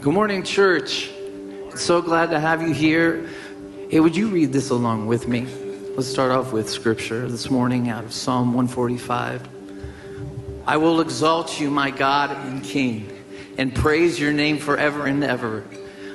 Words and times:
Good 0.00 0.14
morning, 0.14 0.42
church. 0.44 1.10
So 1.74 2.00
glad 2.00 2.30
to 2.30 2.40
have 2.40 2.62
you 2.62 2.72
here. 2.72 3.28
Hey, 3.90 4.00
would 4.00 4.16
you 4.16 4.28
read 4.28 4.50
this 4.50 4.70
along 4.70 5.08
with 5.08 5.28
me? 5.28 5.46
Let's 5.94 6.08
start 6.08 6.32
off 6.32 6.54
with 6.54 6.70
scripture 6.70 7.28
this 7.28 7.50
morning 7.50 7.90
out 7.90 8.04
of 8.04 8.12
Psalm 8.14 8.54
145. 8.54 9.46
I 10.66 10.78
will 10.78 11.02
exalt 11.02 11.60
you, 11.60 11.70
my 11.70 11.90
God 11.90 12.30
and 12.30 12.64
King, 12.64 13.14
and 13.58 13.74
praise 13.74 14.18
your 14.18 14.32
name 14.32 14.56
forever 14.56 15.04
and 15.04 15.22
ever. 15.22 15.64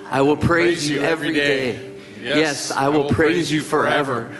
I 0.10 0.24
will 0.24 0.38
praise, 0.38 0.90
you 0.90 1.04
every 1.04 1.34
day. 1.34 1.92
Yes, 2.20 2.72
I 2.72 2.90
will 2.90 3.10
praise 3.12 3.52
you 3.52 3.62
forever. 3.62 4.36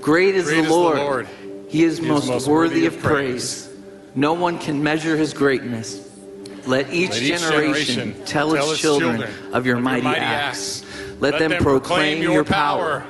Great 0.00 0.34
is 0.34 0.46
Great 0.46 0.56
the 0.56 0.62
is 0.62 0.66
the 0.66 0.74
Lord. 0.74 0.98
Lord. 0.98 1.28
He 1.68 1.84
is 1.84 1.98
He 1.98 2.04
is 2.04 2.08
most, 2.10 2.26
most 2.26 2.48
worthy 2.48 2.82
worthy 2.82 2.86
of 2.86 2.96
of 2.96 3.00
praise. 3.00 3.72
No 4.16 4.32
one 4.32 4.58
can 4.58 4.82
measure 4.82 5.16
his 5.16 5.34
greatness. 5.34 6.07
Let 6.66 6.92
each, 6.92 7.10
Let 7.10 7.22
each 7.22 7.40
generation, 7.40 7.94
generation 7.94 8.24
tell, 8.26 8.52
tell 8.54 8.70
its 8.70 8.80
children, 8.80 9.20
children 9.20 9.32
of 9.32 9.46
your 9.46 9.56
of 9.56 9.66
your 9.66 9.80
mighty, 9.80 10.02
mighty 10.02 10.20
acts. 10.20 10.82
acts. 10.82 11.20
Let, 11.20 11.38
them, 11.38 11.62
proclaim, 11.62 12.22
your 12.22 12.44
power. 12.44 13.04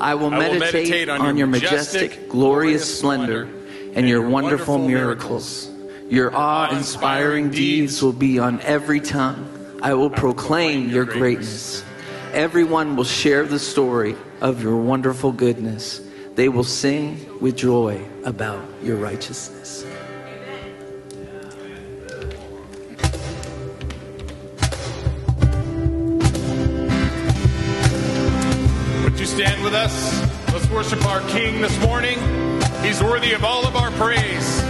I 0.00 0.14
will 0.14 0.26
I 0.26 0.30
will 0.30 0.30
meditate, 0.30 0.72
meditate 0.72 1.08
on, 1.08 1.36
your 1.36 1.46
majestic, 1.46 2.28
glorious 2.28 2.98
splendor 2.98 3.48
and 3.94 4.08
your 4.08 4.28
wonderful 4.28 4.78
miracles. 4.78 5.70
Your 6.08 6.34
awe 6.34 6.74
inspiring 6.74 7.50
deeds 7.50 8.02
will 8.02 8.12
be 8.12 8.38
on 8.38 8.60
every 8.62 9.00
tongue. 9.00 9.48
I 9.82 9.94
will 9.94 10.10
proclaim 10.10 10.90
your 10.90 11.04
greatness. 11.04 11.84
Everyone 12.32 12.96
will 12.96 13.04
share 13.04 13.44
the 13.44 13.58
story 13.58 14.16
of 14.40 14.62
your 14.62 14.76
wonderful 14.76 15.32
goodness. 15.32 16.00
They 16.34 16.48
will 16.48 16.64
sing 16.64 17.40
with 17.40 17.56
joy 17.56 18.02
about 18.24 18.64
your 18.82 18.96
righteousness. 18.96 19.84
Stand 29.32 29.64
with 29.64 29.72
us? 29.72 30.20
Let's 30.52 30.68
worship 30.68 31.02
our 31.06 31.20
King 31.30 31.62
this 31.62 31.80
morning. 31.80 32.18
He's 32.82 33.02
worthy 33.02 33.32
of 33.32 33.42
all 33.44 33.66
of 33.66 33.76
our 33.76 33.90
praise. 33.92 34.60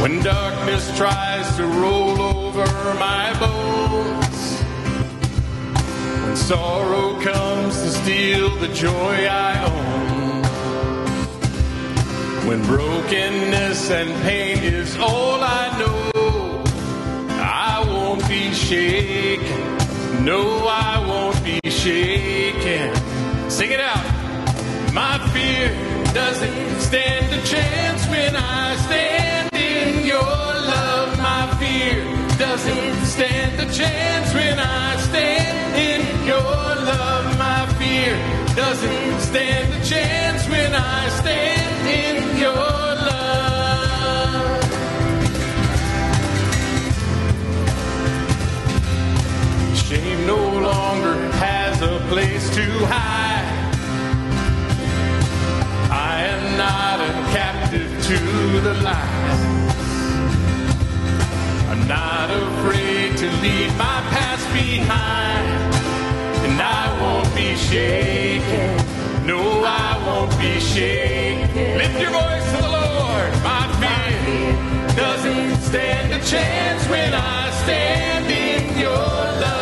When 0.00 0.22
darkness 0.22 0.96
tries 0.96 1.54
to 1.58 1.66
roll 1.66 2.18
over 2.22 2.64
my 2.94 3.38
bones, 3.38 4.62
when 6.22 6.36
sorrow 6.36 7.20
comes 7.20 7.82
to 7.82 7.90
steal 7.90 8.48
the 8.56 8.68
joy 8.68 9.26
I 9.28 9.62
own, 9.74 10.42
when 12.48 12.62
brokenness 12.64 13.90
and 13.90 14.10
pain 14.22 14.56
is 14.64 14.96
all 14.96 15.38
I 15.42 15.78
know, 15.78 16.64
I 17.42 17.84
won't 17.86 18.26
be 18.26 18.54
shaken. 18.54 19.81
No, 20.24 20.68
I 20.68 21.04
won't 21.04 21.42
be 21.42 21.58
shaken. 21.68 22.94
Sing 23.50 23.72
it 23.72 23.80
out. 23.80 24.04
My 24.94 25.18
fear 25.32 25.66
doesn't 26.14 26.80
stand 26.80 27.26
a 27.34 27.44
chance 27.44 28.06
when 28.06 28.36
I 28.36 28.76
stand 28.76 29.52
in 29.52 30.06
your 30.06 30.22
love. 30.22 31.18
My 31.18 31.52
fear 31.58 32.04
doesn't 32.38 33.04
stand 33.04 33.68
a 33.68 33.72
chance 33.72 34.32
when 34.32 34.60
I 34.60 34.96
stand 35.08 35.76
in 35.90 36.24
your 36.24 36.38
love. 36.38 37.36
My 37.36 37.66
fear 37.80 38.14
doesn't 38.54 39.20
stand 39.20 39.74
a 39.74 39.84
chance 39.84 40.48
when 40.48 40.72
I 40.72 41.08
stand 41.08 41.88
in 41.88 42.31
Shame 49.92 50.26
no 50.26 50.38
longer 50.38 51.16
has 51.32 51.82
a 51.82 51.98
place 52.08 52.48
to 52.56 52.64
hide. 52.86 53.44
I 55.90 56.14
am 56.32 56.56
not 56.56 56.98
a 57.10 57.12
captive 57.36 57.90
to 58.08 58.18
the 58.66 58.74
lies. 58.88 59.42
I'm 61.68 61.86
not 61.86 62.30
afraid 62.30 63.18
to 63.18 63.28
leave 63.44 63.72
my 63.76 63.98
past 64.14 64.46
behind. 64.54 65.46
And 66.46 66.58
I 66.58 66.84
won't 67.02 67.30
be 67.34 67.54
shaken. 67.54 69.26
No, 69.26 69.40
I 69.62 69.90
won't 70.06 70.32
be 70.40 70.58
shaken. 70.58 71.76
Lift 71.76 72.00
your 72.00 72.12
voice 72.12 72.46
to 72.52 72.58
the 72.64 72.72
Lord. 72.80 73.30
My 73.44 73.64
fear 73.78 74.96
doesn't 74.96 75.60
stand 75.60 76.14
a 76.14 76.24
chance 76.24 76.88
when 76.88 77.12
I 77.12 77.50
stand 77.64 78.30
in 78.30 78.78
your 78.80 78.88
love. 79.42 79.61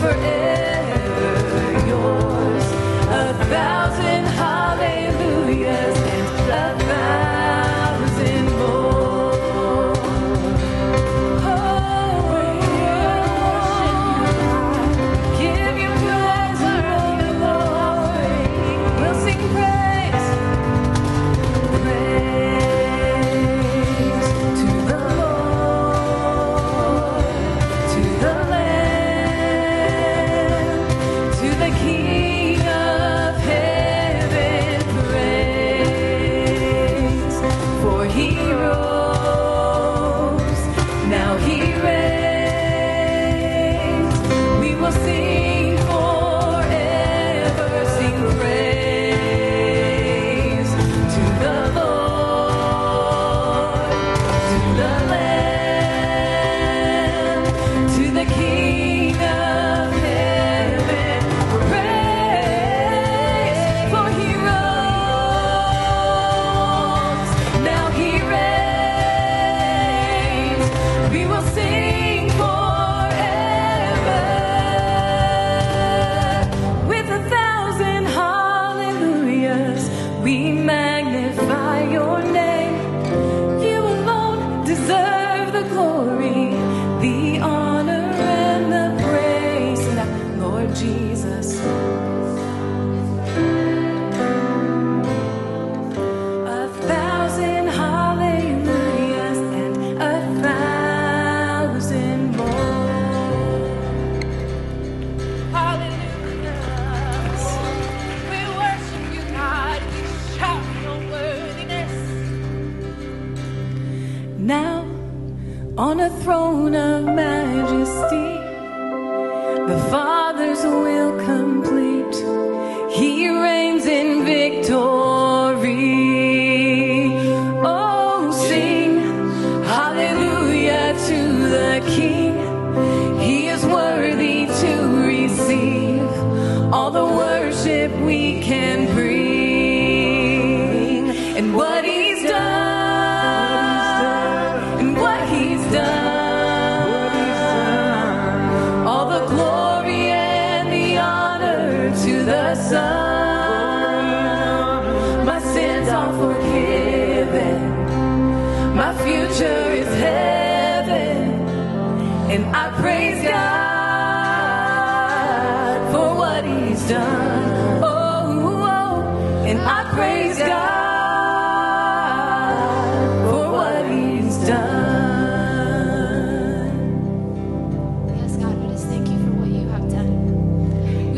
forever. 0.00 0.43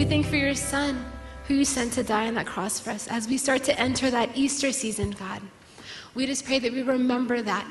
Thank 0.09 0.27
for 0.27 0.37
your 0.37 0.55
son 0.55 1.05
who 1.49 1.55
you 1.55 1.65
sent 1.65 1.93
to 1.95 2.05
die 2.05 2.29
on 2.29 2.35
that 2.35 2.47
cross 2.47 2.79
for 2.79 2.91
us. 2.91 3.09
As 3.09 3.27
we 3.27 3.37
start 3.37 3.65
to 3.65 3.79
enter 3.79 4.09
that 4.09 4.37
Easter 4.37 4.71
season, 4.71 5.11
God, 5.11 5.43
we 6.15 6.27
just 6.27 6.45
pray 6.45 6.61
that 6.61 6.73
we 6.73 6.83
remember 6.83 7.43
that. 7.43 7.67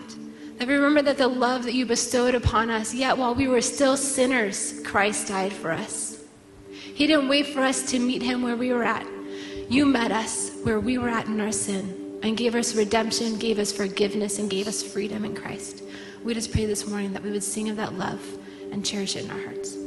That 0.57 0.67
we 0.67 0.73
remember 0.73 1.01
that 1.03 1.17
the 1.17 1.29
love 1.29 1.63
that 1.63 1.73
you 1.73 1.85
bestowed 1.85 2.35
upon 2.35 2.69
us, 2.69 2.93
yet 2.93 3.17
while 3.17 3.33
we 3.33 3.47
were 3.47 3.61
still 3.61 3.95
sinners, 3.95 4.81
Christ 4.83 5.29
died 5.29 5.53
for 5.53 5.71
us. 5.71 6.25
He 6.69 7.07
didn't 7.07 7.29
wait 7.29 7.47
for 7.47 7.61
us 7.61 7.89
to 7.91 7.99
meet 7.99 8.21
him 8.21 8.41
where 8.41 8.57
we 8.57 8.73
were 8.73 8.83
at. 8.83 9.07
You 9.69 9.85
met 9.85 10.11
us 10.11 10.51
where 10.63 10.81
we 10.81 10.97
were 10.97 11.09
at 11.09 11.27
in 11.27 11.39
our 11.39 11.53
sin 11.53 12.19
and 12.21 12.35
gave 12.35 12.53
us 12.53 12.75
redemption, 12.75 13.37
gave 13.39 13.59
us 13.59 13.71
forgiveness, 13.71 14.39
and 14.39 14.49
gave 14.49 14.67
us 14.67 14.83
freedom 14.83 15.23
in 15.23 15.35
Christ. 15.35 15.83
We 16.21 16.33
just 16.33 16.51
pray 16.51 16.65
this 16.65 16.85
morning 16.85 17.13
that 17.13 17.23
we 17.23 17.31
would 17.31 17.43
sing 17.43 17.69
of 17.69 17.77
that 17.77 17.93
love 17.93 18.21
and 18.73 18.85
cherish 18.85 19.15
it 19.15 19.23
in 19.23 19.31
our 19.31 19.41
hearts. 19.41 19.84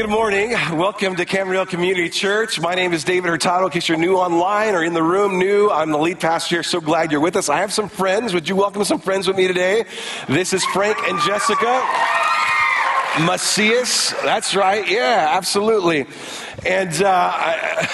Good 0.00 0.08
morning. 0.08 0.52
Welcome 0.78 1.16
to 1.16 1.26
Camarillo 1.26 1.68
Community 1.68 2.08
Church. 2.08 2.58
My 2.58 2.74
name 2.74 2.94
is 2.94 3.04
David 3.04 3.28
Hurtado. 3.28 3.66
In 3.66 3.70
case 3.70 3.86
you're 3.86 3.98
new 3.98 4.16
online 4.16 4.74
or 4.74 4.82
in 4.82 4.94
the 4.94 5.02
room 5.02 5.38
new, 5.38 5.68
I'm 5.68 5.90
the 5.90 5.98
lead 5.98 6.18
pastor 6.18 6.54
here. 6.54 6.62
So 6.62 6.80
glad 6.80 7.12
you're 7.12 7.20
with 7.20 7.36
us. 7.36 7.50
I 7.50 7.58
have 7.58 7.70
some 7.70 7.90
friends. 7.90 8.32
Would 8.32 8.48
you 8.48 8.56
welcome 8.56 8.82
some 8.84 8.98
friends 8.98 9.28
with 9.28 9.36
me 9.36 9.46
today? 9.46 9.84
This 10.26 10.54
is 10.54 10.64
Frank 10.72 10.96
and 11.06 11.20
Jessica. 11.20 11.86
Macias. 13.26 14.14
That's 14.24 14.56
right. 14.56 14.90
Yeah, 14.90 15.32
absolutely. 15.32 16.06
And 16.64 17.02
uh, 17.02 17.86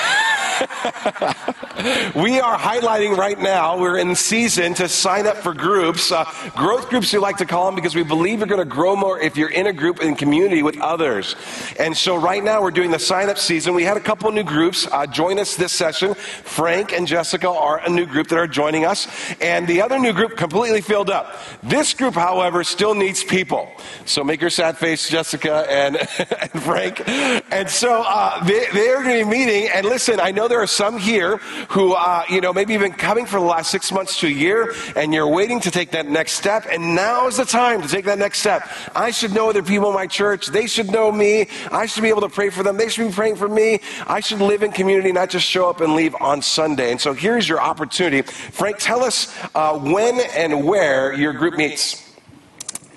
we 2.15 2.39
are 2.39 2.57
highlighting 2.57 3.17
right 3.17 3.39
now, 3.39 3.79
we're 3.79 3.99
in 3.99 4.15
season 4.15 4.73
to 4.75 4.89
sign 4.89 5.27
up 5.27 5.37
for 5.37 5.53
groups, 5.53 6.13
uh, 6.13 6.25
growth 6.55 6.89
groups 6.89 7.13
we 7.13 7.19
like 7.19 7.37
to 7.39 7.45
call 7.45 7.67
them 7.67 7.75
because 7.75 7.97
we 7.97 8.05
believe 8.05 8.39
you're 8.39 8.47
going 8.47 8.61
to 8.61 8.65
grow 8.65 8.95
more 8.95 9.19
if 9.19 9.37
you're 9.37 9.51
in 9.51 9.67
a 9.67 9.73
group 9.73 10.01
in 10.01 10.15
community 10.15 10.63
with 10.63 10.79
others. 10.81 11.35
And 11.81 11.97
so 11.97 12.17
right 12.17 12.43
now 12.43 12.63
we're 12.63 12.71
doing 12.71 12.93
the 12.93 12.99
sign 12.99 13.29
up 13.29 13.39
season. 13.39 13.75
We 13.75 13.83
had 13.83 13.97
a 13.97 14.01
couple 14.01 14.31
new 14.31 14.45
groups 14.45 14.87
uh, 14.93 15.07
join 15.07 15.41
us 15.41 15.57
this 15.57 15.73
session. 15.73 16.15
Frank 16.15 16.93
and 16.93 17.07
Jessica 17.07 17.49
are 17.49 17.79
a 17.85 17.89
new 17.89 18.07
group 18.07 18.29
that 18.29 18.39
are 18.39 18.47
joining 18.47 18.85
us. 18.85 19.09
And 19.41 19.67
the 19.67 19.83
other 19.83 19.99
new 19.99 20.13
group 20.13 20.37
completely 20.37 20.83
filled 20.83 21.11
up. 21.11 21.37
This 21.63 21.95
group, 21.95 22.15
however, 22.15 22.63
still 22.63 22.95
needs 22.95 23.25
people. 23.25 23.69
So 24.05 24.23
make 24.23 24.41
your 24.41 24.51
sad 24.51 24.79
face, 24.79 25.09
Jessica 25.09 25.67
and, 25.69 25.97
and 26.53 26.63
Frank. 26.63 27.03
And 27.51 27.69
so 27.69 28.05
uh, 28.07 28.45
they, 28.45 28.67
they're 28.73 29.03
going 29.03 29.19
to 29.19 29.25
be 29.25 29.31
meeting. 29.31 29.69
And 29.75 29.87
listen, 29.87 30.21
I 30.21 30.31
know 30.31 30.49
there 30.49 30.61
are 30.61 30.67
some 30.77 30.99
here 30.99 31.39
who, 31.71 31.95
uh, 31.95 32.25
you 32.29 32.41
know, 32.41 32.53
maybe 32.53 32.75
even 32.75 32.93
coming 32.93 33.25
for 33.25 33.41
the 33.41 33.47
last 33.47 33.71
six 33.71 33.91
months 33.91 34.21
to 34.21 34.27
a 34.27 34.31
year, 34.31 34.75
and 34.95 35.15
you're 35.15 35.29
waiting 35.29 35.59
to 35.61 35.71
take 35.71 35.91
that 35.93 36.07
next 36.07 36.33
step. 36.33 36.67
And 36.71 36.95
now 36.95 37.27
is 37.27 37.39
the 37.39 37.45
time 37.45 37.81
to 37.83 37.89
take 37.89 38.05
that 38.05 38.19
next 38.19 38.41
step. 38.41 38.69
I 38.95 39.11
should 39.11 39.33
know 39.33 39.49
other 39.49 39.63
people 39.63 39.89
in 39.89 39.95
my 39.95 40.07
church. 40.07 40.49
They 40.49 40.67
should 40.67 40.91
know 40.91 41.11
me. 41.11 41.49
I 41.73 41.87
should 41.87 42.03
be 42.03 42.11
able 42.11 42.21
to 42.21 42.29
pray 42.29 42.51
for 42.51 42.63
them. 42.63 42.77
They 42.77 42.89
should 42.89 43.09
be 43.09 43.15
praying 43.15 43.37
for 43.37 43.49
me. 43.49 43.81
I 44.07 44.21
should 44.21 44.41
live 44.41 44.63
in 44.63 44.73
community, 44.73 45.13
not 45.13 45.31
just 45.31 45.47
show 45.47 45.71
up 45.71 45.81
and 45.81 45.95
leave 45.95 46.15
on 46.21 46.43
Sunday. 46.43 46.91
And 46.91 47.01
so 47.01 47.15
here's 47.15 47.49
your 47.49 47.61
opportunity. 47.61 48.23
Frank, 48.23 48.77
tell 48.79 49.03
us 49.03 49.35
uh, 49.55 49.79
when 49.79 50.21
and 50.37 50.65
where 50.65 51.13
your 51.15 51.33
group 51.33 51.55
meets. 51.55 52.03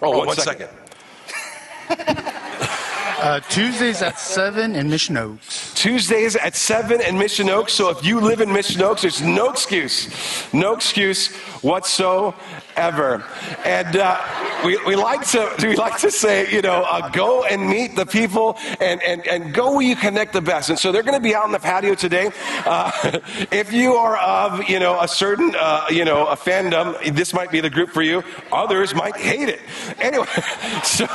Oh, 0.01 0.17
one, 0.17 0.27
one 0.27 0.35
second. 0.35 0.69
second. 1.87 2.69
Uh, 3.21 3.41
Tuesdays 3.49 4.01
at 4.01 4.17
7 4.17 4.75
in 4.75 4.89
Mission 4.89 5.17
Oaks. 5.17 5.73
Tuesdays 5.73 6.37
at 6.37 6.55
7 6.55 7.01
in 7.01 7.17
Mission 7.17 7.49
Oaks. 7.49 7.73
So 7.73 7.89
if 7.89 8.05
you 8.05 8.21
live 8.21 8.39
in 8.39 8.49
Mission 8.49 8.81
Oaks, 8.81 9.01
there's 9.01 9.21
no 9.21 9.49
excuse. 9.49 10.07
No 10.53 10.73
excuse 10.73 11.35
whatsoever. 11.61 12.33
And 12.79 13.95
uh, 13.95 14.19
we, 14.63 14.77
we, 14.85 14.95
like 14.95 15.25
to, 15.27 15.55
we 15.67 15.75
like 15.75 15.99
to 15.99 16.11
say, 16.11 16.51
you 16.51 16.61
know, 16.61 16.85
uh, 16.87 17.09
go 17.09 17.43
and 17.43 17.67
meet 17.69 17.95
the 17.95 18.05
people 18.05 18.57
and, 18.79 19.01
and, 19.03 19.27
and 19.27 19.53
go 19.53 19.73
where 19.73 19.81
you 19.85 19.95
connect 19.95 20.33
the 20.33 20.41
best. 20.41 20.69
And 20.69 20.79
so 20.79 20.91
they're 20.91 21.03
going 21.03 21.17
to 21.17 21.23
be 21.23 21.35
out 21.35 21.43
on 21.43 21.51
the 21.51 21.59
patio 21.59 21.95
today. 21.95 22.31
Uh, 22.65 22.91
if 23.51 23.71
you 23.71 23.93
are 23.95 24.17
of, 24.17 24.69
you 24.69 24.79
know, 24.79 24.99
a 24.99 25.07
certain, 25.07 25.53
uh, 25.57 25.85
you 25.89 26.05
know, 26.05 26.27
a 26.27 26.35
fandom, 26.35 27.15
this 27.15 27.33
might 27.33 27.51
be 27.51 27.61
the 27.61 27.69
group 27.69 27.89
for 27.89 28.01
you. 28.01 28.23
Others 28.51 28.95
might 28.95 29.15
hate 29.15 29.49
it. 29.49 29.59
Anyway, 29.99 30.27
so 30.83 31.05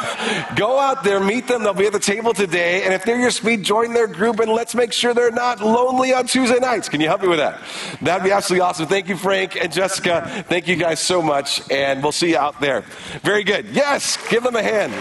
go 0.56 0.78
out 0.78 1.04
there, 1.04 1.20
meet 1.20 1.48
them. 1.48 1.62
They'll 1.62 1.74
be 1.74 1.86
at 1.86 1.92
the 1.92 1.98
table 1.98 2.34
today. 2.34 2.84
And 2.84 2.92
if 2.92 3.04
they're 3.04 3.20
your 3.20 3.30
speed, 3.30 3.62
join 3.62 3.94
their 3.94 4.06
group 4.06 4.40
and 4.40 4.50
let's 4.50 4.74
make 4.74 4.92
sure 4.92 5.14
they're 5.14 5.30
not 5.30 5.60
lonely 5.60 6.12
on 6.12 6.26
Tuesday 6.26 6.58
nights. 6.58 6.88
Can 6.88 7.00
you 7.00 7.08
help 7.08 7.22
me 7.22 7.28
with 7.28 7.38
that? 7.38 7.60
That'd 8.02 8.24
be 8.24 8.30
absolutely 8.30 8.62
awesome. 8.62 8.86
Thank 8.86 9.08
you, 9.08 9.16
Frank 9.16 9.56
and 9.56 9.72
Jessica. 9.72 10.44
Thank 10.48 10.68
you 10.68 10.76
guys 10.76 11.00
so 11.00 11.22
much. 11.22 11.53
And 11.68 12.02
we'll 12.02 12.12
see 12.12 12.30
you 12.30 12.38
out 12.38 12.60
there. 12.60 12.82
Very 13.22 13.44
good. 13.44 13.66
Yes, 13.72 14.18
give 14.28 14.42
them 14.42 14.56
a 14.56 14.62
hand. 14.62 14.92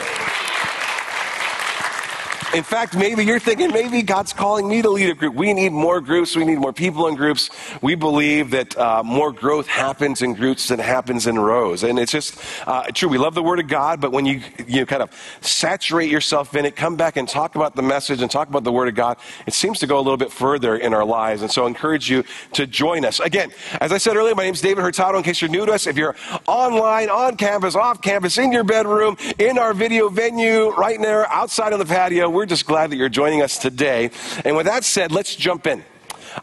In 2.54 2.62
fact, 2.62 2.96
maybe 2.96 3.26
you're 3.26 3.40
thinking, 3.40 3.72
maybe 3.72 4.04
God's 4.04 4.32
calling 4.32 4.68
me 4.68 4.84
to 4.84 4.90
lead 4.92 5.10
a 5.10 5.16
group. 5.16 5.34
We 5.34 5.54
need 5.54 5.72
more 5.72 6.00
groups. 6.00 6.36
We 6.36 6.46
need 6.46 6.60
more 6.60 6.72
people 6.72 7.08
in 7.08 7.16
groups. 7.16 7.50
We 7.82 7.96
believe 7.96 8.52
that 8.52 8.78
uh, 8.78 9.02
more 9.04 9.32
growth 9.32 9.66
happens 9.66 10.22
in 10.22 10.36
groups 10.36 10.68
than 10.68 10.78
happens 10.78 11.26
in 11.26 11.40
rows. 11.40 11.82
And 11.82 11.98
it's 11.98 12.12
just 12.12 12.38
uh, 12.68 12.84
true. 12.94 13.10
We 13.10 13.18
love 13.18 13.34
the 13.34 13.42
Word 13.42 13.60
of 13.60 13.68
God, 13.68 14.00
but 14.00 14.12
when 14.12 14.28
you, 14.28 14.40
you 14.68 14.86
kind 14.86 15.02
of 15.02 15.10
saturate 15.42 16.12
yourself 16.12 16.56
in 16.56 16.64
it, 16.66 16.76
come 16.76 16.96
back 16.96 17.18
and 17.18 17.28
talk 17.28 17.56
about 17.56 17.76
the 17.76 17.82
message 17.82 18.22
and 18.22 18.30
talk 18.30 18.50
about 18.50 18.64
the 18.64 18.72
Word 18.72 18.88
of 18.88 18.94
God, 18.94 19.18
it 19.48 19.56
seems 19.56 19.80
to 19.80 19.88
go 19.88 19.98
a 19.98 20.04
little 20.04 20.18
bit 20.18 20.32
further 20.32 20.78
in 20.78 20.94
our 20.94 21.06
lives. 21.06 21.42
And 21.42 21.50
so 21.50 21.64
I 21.64 21.68
encourage 21.68 22.08
you 22.08 22.24
to 22.52 22.68
join 22.68 23.04
us. 23.04 23.20
Again, 23.20 23.52
as 23.82 23.92
I 23.92 23.98
said 23.98 24.16
earlier, 24.16 24.36
my 24.36 24.44
name 24.44 24.54
is 24.54 24.62
David 24.62 24.84
Hurtado. 24.84 25.18
In 25.18 25.24
case 25.24 25.42
you're 25.42 25.50
new 25.50 25.66
to 25.66 25.72
us, 25.72 25.88
if 25.88 25.98
you're 25.98 26.16
online, 26.46 27.10
on 27.10 27.36
campus, 27.36 27.76
off 27.76 28.04
campus, 28.04 28.38
in 28.38 28.52
your 28.52 28.64
bedroom, 28.64 29.18
in 29.40 29.58
our 29.58 29.74
video 29.74 30.08
venue, 30.08 30.70
right 30.76 31.02
there, 31.02 31.28
outside 31.32 31.74
on 31.74 31.80
the 31.80 31.86
patio, 31.86 32.30
we're 32.30 32.43
we're 32.44 32.48
just 32.48 32.66
glad 32.66 32.90
that 32.92 32.98
you're 32.98 33.08
joining 33.08 33.42
us 33.42 33.58
today. 33.58 34.12
And 34.44 34.58
with 34.58 34.66
that 34.66 34.84
said, 34.84 35.14
let's 35.14 35.34
jump 35.34 35.66
in. 35.66 35.82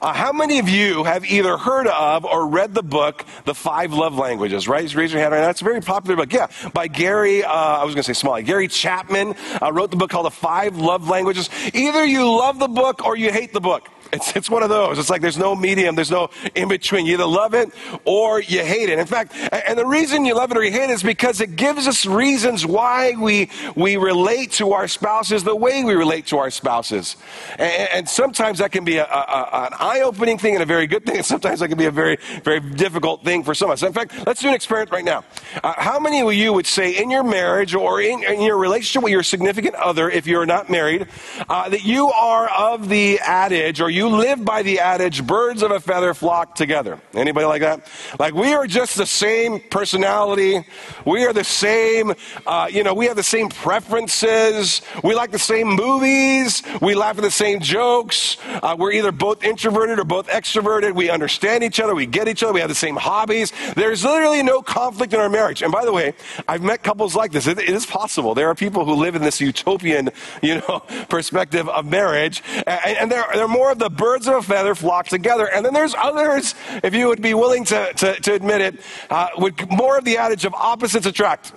Uh, 0.00 0.14
how 0.14 0.32
many 0.32 0.58
of 0.58 0.66
you 0.66 1.04
have 1.04 1.26
either 1.26 1.58
heard 1.58 1.86
of 1.88 2.24
or 2.24 2.46
read 2.46 2.72
the 2.72 2.82
book, 2.82 3.26
The 3.44 3.54
Five 3.54 3.92
Love 3.92 4.14
Languages? 4.16 4.66
Right? 4.66 4.82
Just 4.82 4.94
raise 4.94 5.12
your 5.12 5.20
hand 5.20 5.34
right 5.34 5.42
now. 5.42 5.50
It's 5.50 5.60
a 5.60 5.64
very 5.64 5.82
popular 5.82 6.16
book. 6.16 6.32
Yeah, 6.32 6.46
by 6.72 6.86
Gary, 6.88 7.44
uh, 7.44 7.52
I 7.52 7.84
was 7.84 7.94
going 7.94 8.02
to 8.02 8.14
say 8.14 8.18
Smalley. 8.18 8.44
Gary 8.44 8.66
Chapman 8.66 9.34
uh, 9.60 9.70
wrote 9.74 9.90
the 9.90 9.98
book 9.98 10.08
called 10.08 10.24
The 10.24 10.30
Five 10.30 10.78
Love 10.78 11.06
Languages. 11.06 11.50
Either 11.74 12.02
you 12.06 12.24
love 12.24 12.58
the 12.58 12.68
book 12.68 13.04
or 13.04 13.14
you 13.14 13.30
hate 13.30 13.52
the 13.52 13.60
book. 13.60 13.86
It's, 14.12 14.34
it's 14.36 14.50
one 14.50 14.62
of 14.62 14.68
those. 14.68 14.98
It's 14.98 15.10
like 15.10 15.22
there's 15.22 15.38
no 15.38 15.54
medium, 15.54 15.94
there's 15.94 16.10
no 16.10 16.30
in 16.54 16.68
between. 16.68 17.06
You 17.06 17.14
either 17.14 17.26
love 17.26 17.54
it 17.54 17.70
or 18.04 18.40
you 18.40 18.64
hate 18.64 18.88
it. 18.88 18.98
In 18.98 19.06
fact, 19.06 19.34
and 19.52 19.78
the 19.78 19.86
reason 19.86 20.24
you 20.24 20.34
love 20.34 20.50
it 20.50 20.56
or 20.56 20.64
you 20.64 20.72
hate 20.72 20.90
it 20.90 20.90
is 20.90 21.02
because 21.02 21.40
it 21.40 21.56
gives 21.56 21.86
us 21.86 22.06
reasons 22.06 22.66
why 22.66 23.14
we, 23.18 23.50
we 23.76 23.96
relate 23.96 24.52
to 24.52 24.72
our 24.72 24.88
spouses 24.88 25.44
the 25.44 25.54
way 25.54 25.84
we 25.84 25.94
relate 25.94 26.26
to 26.26 26.38
our 26.38 26.50
spouses. 26.50 27.16
And, 27.58 27.88
and 27.90 28.08
sometimes 28.08 28.58
that 28.58 28.72
can 28.72 28.84
be 28.84 28.96
a, 28.96 29.04
a, 29.04 29.66
an 29.66 29.72
eye 29.78 30.02
opening 30.04 30.38
thing 30.38 30.54
and 30.54 30.62
a 30.62 30.66
very 30.66 30.86
good 30.86 31.06
thing, 31.06 31.16
and 31.16 31.26
sometimes 31.26 31.60
that 31.60 31.68
can 31.68 31.78
be 31.78 31.86
a 31.86 31.90
very, 31.90 32.18
very 32.44 32.60
difficult 32.60 33.24
thing 33.24 33.44
for 33.44 33.54
some 33.54 33.70
of 33.70 33.74
us. 33.74 33.82
In 33.82 33.92
fact, 33.92 34.14
let's 34.26 34.40
do 34.40 34.48
an 34.48 34.54
experiment 34.54 34.90
right 34.90 35.04
now. 35.04 35.24
Uh, 35.62 35.74
how 35.76 35.98
many 35.98 36.20
of 36.20 36.32
you 36.32 36.52
would 36.52 36.66
say 36.66 36.96
in 36.96 37.10
your 37.10 37.22
marriage 37.22 37.74
or 37.74 38.00
in, 38.00 38.24
in 38.24 38.40
your 38.40 38.58
relationship 38.58 39.02
with 39.02 39.12
your 39.12 39.22
significant 39.22 39.74
other, 39.76 40.10
if 40.10 40.26
you're 40.26 40.46
not 40.46 40.68
married, 40.68 41.06
uh, 41.48 41.68
that 41.68 41.84
you 41.84 42.08
are 42.10 42.48
of 42.48 42.88
the 42.88 43.18
adage 43.20 43.80
or 43.80 43.90
you 43.90 43.99
you 44.00 44.08
live 44.08 44.42
by 44.46 44.62
the 44.62 44.80
adage, 44.80 45.26
birds 45.26 45.62
of 45.62 45.70
a 45.72 45.78
feather 45.78 46.14
flock 46.14 46.54
together. 46.54 46.98
Anybody 47.12 47.44
like 47.44 47.60
that? 47.60 47.86
Like 48.18 48.32
we 48.32 48.54
are 48.54 48.66
just 48.66 48.96
the 48.96 49.04
same 49.04 49.60
personality. 49.60 50.64
We 51.04 51.26
are 51.26 51.34
the 51.34 51.44
same, 51.44 52.14
uh, 52.46 52.68
you 52.70 52.82
know, 52.82 52.94
we 52.94 53.04
have 53.08 53.16
the 53.16 53.22
same 53.22 53.50
preferences. 53.50 54.80
We 55.04 55.14
like 55.14 55.32
the 55.32 55.38
same 55.38 55.68
movies. 55.68 56.62
We 56.80 56.94
laugh 56.94 57.18
at 57.18 57.22
the 57.22 57.30
same 57.30 57.60
jokes. 57.60 58.38
Uh, 58.62 58.74
we're 58.78 58.92
either 58.92 59.12
both 59.12 59.44
introverted 59.44 59.98
or 59.98 60.04
both 60.04 60.28
extroverted. 60.28 60.94
We 60.94 61.10
understand 61.10 61.62
each 61.62 61.78
other. 61.78 61.94
We 61.94 62.06
get 62.06 62.26
each 62.26 62.42
other. 62.42 62.54
We 62.54 62.60
have 62.60 62.70
the 62.70 62.74
same 62.74 62.96
hobbies. 62.96 63.52
There's 63.76 64.02
literally 64.02 64.42
no 64.42 64.62
conflict 64.62 65.12
in 65.12 65.20
our 65.20 65.28
marriage. 65.28 65.60
And 65.60 65.70
by 65.70 65.84
the 65.84 65.92
way, 65.92 66.14
I've 66.48 66.62
met 66.62 66.82
couples 66.82 67.14
like 67.14 67.32
this. 67.32 67.46
it, 67.46 67.58
it 67.58 67.68
is 67.68 67.84
possible. 67.84 68.34
There 68.34 68.48
are 68.48 68.54
people 68.54 68.86
who 68.86 68.94
live 68.94 69.14
in 69.14 69.20
this 69.20 69.42
utopian, 69.42 70.08
you 70.40 70.54
know, 70.54 70.80
perspective 71.10 71.68
of 71.68 71.84
marriage. 71.84 72.42
And, 72.66 72.96
and 72.96 73.12
they're, 73.12 73.26
they're 73.34 73.46
more 73.46 73.70
of 73.70 73.78
the 73.78 73.89
birds 73.96 74.26
of 74.26 74.34
a 74.34 74.42
feather 74.42 74.74
flock 74.74 75.06
together. 75.06 75.46
And 75.46 75.64
then 75.64 75.74
there's 75.74 75.94
others, 75.94 76.54
if 76.82 76.94
you 76.94 77.08
would 77.08 77.22
be 77.22 77.34
willing 77.34 77.64
to, 77.66 77.92
to, 77.92 78.14
to 78.20 78.34
admit 78.34 78.60
it, 78.60 78.80
uh, 79.10 79.28
would 79.36 79.70
more 79.70 79.98
of 79.98 80.04
the 80.04 80.18
adage 80.18 80.44
of 80.44 80.54
opposites 80.54 81.06
attract. 81.06 81.52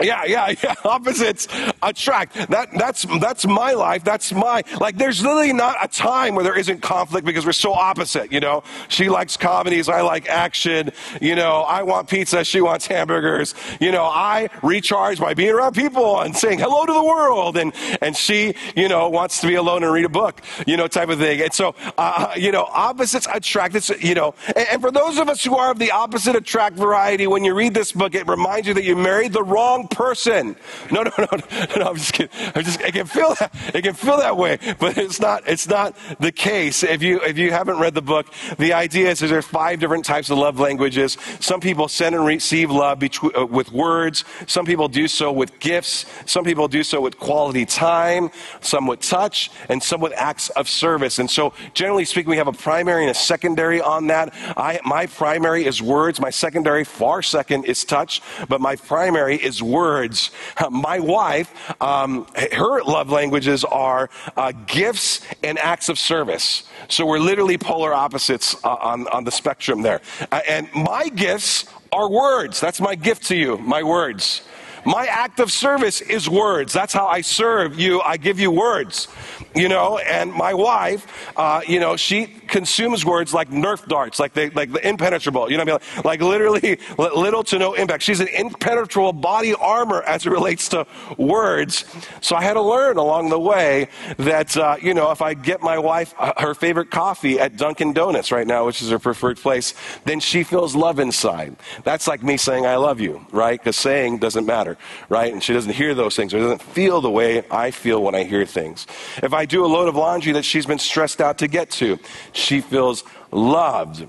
Yeah, 0.00 0.24
yeah, 0.24 0.54
yeah. 0.62 0.74
Opposites 0.84 1.48
attract. 1.82 2.34
That, 2.50 2.68
that's, 2.76 3.02
that's 3.20 3.46
my 3.46 3.72
life. 3.72 4.04
That's 4.04 4.32
my, 4.32 4.62
like, 4.80 4.96
there's 4.96 5.22
literally 5.22 5.52
not 5.52 5.76
a 5.82 5.88
time 5.88 6.34
where 6.34 6.44
there 6.44 6.58
isn't 6.58 6.80
conflict 6.80 7.26
because 7.26 7.44
we're 7.44 7.52
so 7.52 7.72
opposite, 7.72 8.32
you 8.32 8.40
know? 8.40 8.62
She 8.88 9.08
likes 9.08 9.36
comedies. 9.36 9.88
I 9.88 10.02
like 10.02 10.28
action. 10.28 10.90
You 11.20 11.34
know, 11.34 11.62
I 11.62 11.82
want 11.82 12.08
pizza. 12.08 12.44
She 12.44 12.60
wants 12.60 12.86
hamburgers. 12.86 13.54
You 13.80 13.92
know, 13.92 14.04
I 14.04 14.48
recharge 14.62 15.18
by 15.18 15.34
being 15.34 15.50
around 15.50 15.74
people 15.74 16.20
and 16.20 16.36
saying 16.36 16.58
hello 16.58 16.86
to 16.86 16.92
the 16.92 17.04
world. 17.04 17.56
And, 17.56 17.72
and 18.00 18.16
she, 18.16 18.54
you 18.76 18.88
know, 18.88 19.08
wants 19.08 19.40
to 19.40 19.46
be 19.46 19.54
alone 19.54 19.82
and 19.82 19.92
read 19.92 20.04
a 20.04 20.10
book, 20.10 20.40
you 20.66 20.76
know, 20.76 20.86
type 20.86 21.08
of 21.08 21.18
thing. 21.18 21.40
And 21.40 21.52
so, 21.52 21.74
uh, 21.98 22.32
you 22.36 22.52
know, 22.52 22.64
opposites 22.64 23.26
attract. 23.32 23.74
It's, 23.74 23.90
you 24.02 24.14
know, 24.14 24.34
and, 24.48 24.68
and 24.72 24.80
for 24.82 24.90
those 24.90 25.18
of 25.18 25.28
us 25.28 25.44
who 25.44 25.56
are 25.56 25.70
of 25.70 25.78
the 25.78 25.90
opposite 25.90 26.36
attract 26.36 26.76
variety, 26.76 27.26
when 27.26 27.44
you 27.44 27.54
read 27.54 27.74
this 27.74 27.92
book, 27.92 28.14
it 28.14 28.26
reminds 28.26 28.68
you 28.68 28.74
that 28.74 28.84
you 28.84 28.96
married 28.96 29.32
the 29.32 29.42
wrong 29.42 29.79
person. 29.88 30.56
No, 30.90 31.02
no, 31.02 31.10
no, 31.18 31.26
no, 31.76 31.90
I'm 31.90 31.96
just 31.96 32.12
kidding. 32.12 32.30
I'm 32.54 32.64
just, 32.64 32.80
it 32.80 32.92
can 32.92 33.06
feel 33.06 33.34
that, 33.34 33.54
it 33.74 33.82
can 33.82 33.94
feel 33.94 34.16
that 34.18 34.36
way, 34.36 34.58
but 34.78 34.96
it's 34.98 35.20
not, 35.20 35.46
it's 35.46 35.68
not 35.68 35.96
the 36.18 36.32
case. 36.32 36.82
If 36.82 37.02
you, 37.02 37.20
if 37.22 37.38
you 37.38 37.50
haven't 37.50 37.78
read 37.78 37.94
the 37.94 38.02
book, 38.02 38.26
the 38.58 38.72
idea 38.72 39.10
is, 39.10 39.22
is 39.22 39.30
there's 39.30 39.46
five 39.46 39.80
different 39.80 40.04
types 40.04 40.30
of 40.30 40.38
love 40.38 40.58
languages. 40.58 41.16
Some 41.40 41.60
people 41.60 41.88
send 41.88 42.14
and 42.14 42.24
receive 42.24 42.70
love 42.70 42.98
between, 42.98 43.32
uh, 43.36 43.46
with 43.46 43.72
words. 43.72 44.24
Some 44.46 44.66
people 44.66 44.88
do 44.88 45.08
so 45.08 45.32
with 45.32 45.58
gifts. 45.58 46.06
Some 46.26 46.44
people 46.44 46.68
do 46.68 46.82
so 46.82 47.00
with 47.00 47.18
quality 47.18 47.66
time. 47.66 48.30
Some 48.60 48.86
with 48.86 49.00
touch 49.00 49.50
and 49.68 49.82
some 49.82 50.00
with 50.00 50.12
acts 50.16 50.50
of 50.50 50.68
service. 50.68 51.18
And 51.18 51.30
so 51.30 51.52
generally 51.74 52.04
speaking, 52.04 52.30
we 52.30 52.36
have 52.36 52.48
a 52.48 52.52
primary 52.52 53.02
and 53.02 53.10
a 53.10 53.14
secondary 53.14 53.80
on 53.80 54.08
that. 54.08 54.32
I, 54.56 54.80
my 54.84 55.06
primary 55.06 55.64
is 55.64 55.82
words. 55.82 56.20
My 56.20 56.30
secondary, 56.30 56.84
far 56.84 57.22
second, 57.22 57.64
is 57.64 57.84
touch. 57.84 58.22
But 58.48 58.60
my 58.60 58.76
primary 58.76 59.36
is 59.36 59.62
words. 59.70 60.30
My 60.70 60.98
wife, 60.98 61.50
um, 61.80 62.26
her 62.52 62.82
love 62.82 63.10
languages 63.10 63.64
are 63.64 64.10
uh, 64.36 64.52
gifts 64.66 65.20
and 65.42 65.58
acts 65.58 65.88
of 65.88 65.98
service. 65.98 66.64
So 66.88 67.06
we're 67.06 67.18
literally 67.18 67.58
polar 67.58 67.94
opposites 67.94 68.56
uh, 68.64 68.74
on, 68.74 69.06
on 69.08 69.24
the 69.24 69.30
spectrum 69.30 69.82
there. 69.82 70.00
Uh, 70.30 70.40
and 70.48 70.68
my 70.74 71.08
gifts 71.08 71.66
are 71.92 72.10
words. 72.10 72.60
That's 72.60 72.80
my 72.80 72.94
gift 72.94 73.24
to 73.26 73.36
you, 73.36 73.58
my 73.58 73.82
words. 73.82 74.42
My 74.84 75.06
act 75.06 75.40
of 75.40 75.52
service 75.52 76.00
is 76.00 76.28
words. 76.28 76.72
That's 76.72 76.92
how 76.92 77.06
I 77.06 77.20
serve 77.20 77.78
you. 77.78 78.00
I 78.00 78.16
give 78.16 78.40
you 78.40 78.50
words, 78.50 79.08
you 79.54 79.68
know. 79.68 79.98
And 79.98 80.32
my 80.32 80.54
wife, 80.54 81.32
uh, 81.36 81.60
you 81.66 81.80
know, 81.80 81.96
she 81.96 82.26
consumes 82.26 83.04
words 83.04 83.34
like 83.34 83.50
Nerf 83.50 83.86
darts, 83.86 84.18
like 84.18 84.32
they, 84.32 84.50
like 84.50 84.72
the 84.72 84.86
impenetrable. 84.86 85.50
You 85.50 85.58
know, 85.58 85.64
what 85.64 85.82
I 85.82 85.96
mean? 85.96 86.04
like 86.04 86.20
literally 86.30 86.78
little 86.96 87.44
to 87.44 87.58
no 87.58 87.74
impact. 87.74 88.02
She's 88.02 88.20
an 88.20 88.28
impenetrable 88.28 89.12
body 89.12 89.54
armor 89.54 90.02
as 90.02 90.26
it 90.26 90.30
relates 90.30 90.68
to 90.70 90.86
words. 91.18 91.84
So 92.20 92.36
I 92.36 92.42
had 92.42 92.54
to 92.54 92.62
learn 92.62 92.96
along 92.96 93.28
the 93.28 93.40
way 93.40 93.88
that 94.16 94.56
uh, 94.56 94.76
you 94.80 94.94
know, 94.94 95.10
if 95.10 95.20
I 95.20 95.34
get 95.34 95.60
my 95.60 95.78
wife 95.78 96.14
uh, 96.18 96.32
her 96.38 96.54
favorite 96.54 96.90
coffee 96.90 97.38
at 97.38 97.56
Dunkin' 97.56 97.92
Donuts 97.92 98.32
right 98.32 98.46
now, 98.46 98.66
which 98.66 98.80
is 98.80 98.90
her 98.90 98.98
preferred 98.98 99.36
place, 99.36 99.74
then 100.04 100.20
she 100.20 100.42
feels 100.42 100.74
love 100.74 100.98
inside. 100.98 101.56
That's 101.84 102.08
like 102.08 102.22
me 102.22 102.36
saying 102.36 102.66
I 102.66 102.76
love 102.76 103.00
you, 103.00 103.26
right? 103.30 103.60
Because 103.60 103.76
saying 103.76 104.18
doesn't 104.18 104.46
matter 104.46 104.69
right? 105.08 105.32
And 105.32 105.42
she 105.42 105.52
doesn't 105.52 105.72
hear 105.72 105.94
those 105.94 106.16
things 106.16 106.34
or 106.34 106.38
doesn't 106.38 106.62
feel 106.62 107.00
the 107.00 107.10
way 107.10 107.44
I 107.50 107.70
feel 107.70 108.02
when 108.02 108.14
I 108.14 108.24
hear 108.24 108.44
things. 108.46 108.86
If 109.22 109.32
I 109.32 109.46
do 109.46 109.64
a 109.64 109.68
load 109.68 109.88
of 109.88 109.96
laundry 109.96 110.32
that 110.32 110.44
she's 110.44 110.66
been 110.66 110.78
stressed 110.78 111.20
out 111.20 111.38
to 111.38 111.48
get 111.48 111.70
to, 111.72 111.98
she 112.32 112.60
feels 112.60 113.04
loved. 113.30 114.06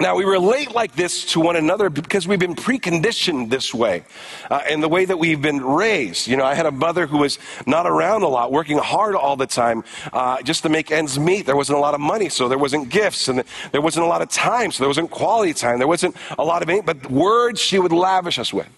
Now, 0.00 0.14
we 0.14 0.24
relate 0.24 0.72
like 0.72 0.94
this 0.94 1.24
to 1.32 1.40
one 1.40 1.56
another 1.56 1.90
because 1.90 2.28
we've 2.28 2.38
been 2.38 2.54
preconditioned 2.54 3.50
this 3.50 3.74
way 3.74 4.04
uh, 4.48 4.60
in 4.70 4.80
the 4.80 4.88
way 4.88 5.04
that 5.04 5.18
we've 5.18 5.42
been 5.42 5.60
raised. 5.60 6.28
You 6.28 6.36
know, 6.36 6.44
I 6.44 6.54
had 6.54 6.66
a 6.66 6.70
mother 6.70 7.08
who 7.08 7.18
was 7.18 7.40
not 7.66 7.84
around 7.84 8.22
a 8.22 8.28
lot, 8.28 8.52
working 8.52 8.78
hard 8.78 9.16
all 9.16 9.34
the 9.34 9.46
time 9.46 9.82
uh, 10.12 10.40
just 10.42 10.62
to 10.62 10.68
make 10.68 10.92
ends 10.92 11.18
meet. 11.18 11.46
There 11.46 11.56
wasn't 11.56 11.78
a 11.78 11.80
lot 11.80 11.94
of 11.94 12.00
money, 12.00 12.28
so 12.28 12.48
there 12.48 12.58
wasn't 12.58 12.90
gifts, 12.90 13.26
and 13.26 13.42
there 13.72 13.80
wasn't 13.80 14.06
a 14.06 14.08
lot 14.08 14.22
of 14.22 14.28
time, 14.28 14.70
so 14.70 14.84
there 14.84 14.88
wasn't 14.88 15.10
quality 15.10 15.52
time. 15.52 15.78
There 15.78 15.88
wasn't 15.88 16.14
a 16.38 16.44
lot 16.44 16.62
of, 16.62 16.86
but 16.86 17.10
words 17.10 17.60
she 17.60 17.80
would 17.80 17.92
lavish 17.92 18.38
us 18.38 18.52
with. 18.52 18.68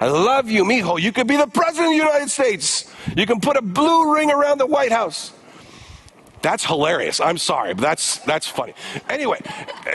I 0.00 0.08
love 0.08 0.48
you, 0.48 0.64
mijo. 0.64 1.00
You 1.00 1.12
could 1.12 1.26
be 1.26 1.36
the 1.36 1.48
president 1.48 1.86
of 1.86 1.92
the 1.92 1.96
United 1.96 2.30
States. 2.30 2.92
You 3.16 3.26
can 3.26 3.40
put 3.40 3.56
a 3.56 3.62
blue 3.62 4.14
ring 4.14 4.30
around 4.30 4.58
the 4.58 4.66
White 4.66 4.92
House. 4.92 5.32
That's 6.40 6.64
hilarious. 6.64 7.20
I'm 7.20 7.38
sorry, 7.38 7.74
but 7.74 7.82
that's 7.82 8.18
that's 8.18 8.46
funny. 8.46 8.74
Anyway, 9.08 9.40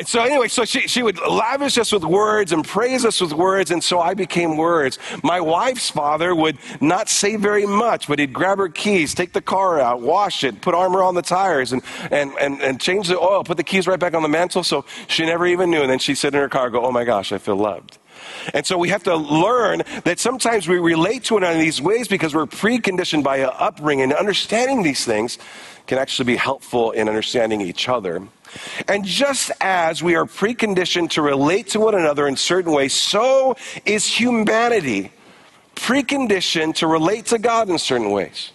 so 0.05 0.21
anyway, 0.21 0.49
so 0.49 0.65
she, 0.65 0.81
she 0.87 1.01
would 1.01 1.17
lavish 1.19 1.77
us 1.77 1.91
with 1.91 2.03
words 2.03 2.51
and 2.51 2.65
praise 2.65 3.05
us 3.05 3.21
with 3.21 3.33
words, 3.33 3.71
and 3.71 3.83
so 3.83 4.01
I 4.01 4.13
became 4.13 4.57
words. 4.57 4.99
My 5.23 5.39
wife's 5.39 5.89
father 5.89 6.35
would 6.35 6.57
not 6.81 7.07
say 7.07 7.37
very 7.37 7.65
much, 7.65 8.07
but 8.07 8.19
he'd 8.19 8.33
grab 8.33 8.57
her 8.57 8.69
keys, 8.69 9.13
take 9.13 9.33
the 9.33 9.41
car 9.41 9.79
out, 9.79 10.01
wash 10.01 10.43
it, 10.43 10.61
put 10.61 10.75
armor 10.75 11.01
on 11.01 11.15
the 11.15 11.21
tires, 11.21 11.71
and 11.71 11.81
and 12.11 12.33
and, 12.39 12.61
and 12.61 12.81
change 12.81 13.07
the 13.07 13.19
oil, 13.19 13.43
put 13.43 13.57
the 13.57 13.63
keys 13.63 13.87
right 13.87 13.99
back 13.99 14.13
on 14.13 14.21
the 14.21 14.29
mantle, 14.29 14.63
so 14.63 14.83
she 15.07 15.25
never 15.25 15.45
even 15.47 15.69
knew. 15.69 15.81
And 15.81 15.89
then 15.89 15.99
she'd 15.99 16.15
sit 16.15 16.33
in 16.33 16.41
her 16.41 16.49
car, 16.49 16.69
go, 16.69 16.85
"Oh 16.85 16.91
my 16.91 17.05
gosh, 17.05 17.31
I 17.31 17.37
feel 17.37 17.55
loved." 17.55 17.99
And 18.53 18.65
so 18.65 18.77
we 18.77 18.89
have 18.89 19.03
to 19.03 19.15
learn 19.15 19.83
that 20.03 20.19
sometimes 20.19 20.67
we 20.67 20.77
relate 20.79 21.25
to 21.25 21.37
it 21.37 21.43
in 21.43 21.59
these 21.59 21.81
ways 21.81 22.07
because 22.07 22.33
we're 22.33 22.45
preconditioned 22.45 23.23
by 23.23 23.37
an 23.37 23.49
upbringing. 23.53 24.13
Understanding 24.13 24.83
these 24.83 25.05
things 25.05 25.37
can 25.87 25.97
actually 25.97 26.25
be 26.25 26.35
helpful 26.35 26.91
in 26.91 27.09
understanding 27.09 27.61
each 27.61 27.89
other. 27.89 28.25
And 28.87 29.03
just 29.03 29.51
as 29.59 30.01
we 30.01 30.15
are 30.15 30.25
preconditioned 30.25 31.09
to 31.11 31.21
relate 31.21 31.67
to 31.69 31.79
one 31.79 31.95
another 31.95 32.27
in 32.27 32.37
certain 32.37 32.71
ways, 32.71 32.93
so 32.93 33.57
is 33.85 34.05
humanity 34.05 35.11
preconditioned 35.75 36.75
to 36.75 36.87
relate 36.87 37.25
to 37.27 37.39
God 37.39 37.69
in 37.69 37.77
certain 37.77 38.11
ways. 38.11 38.52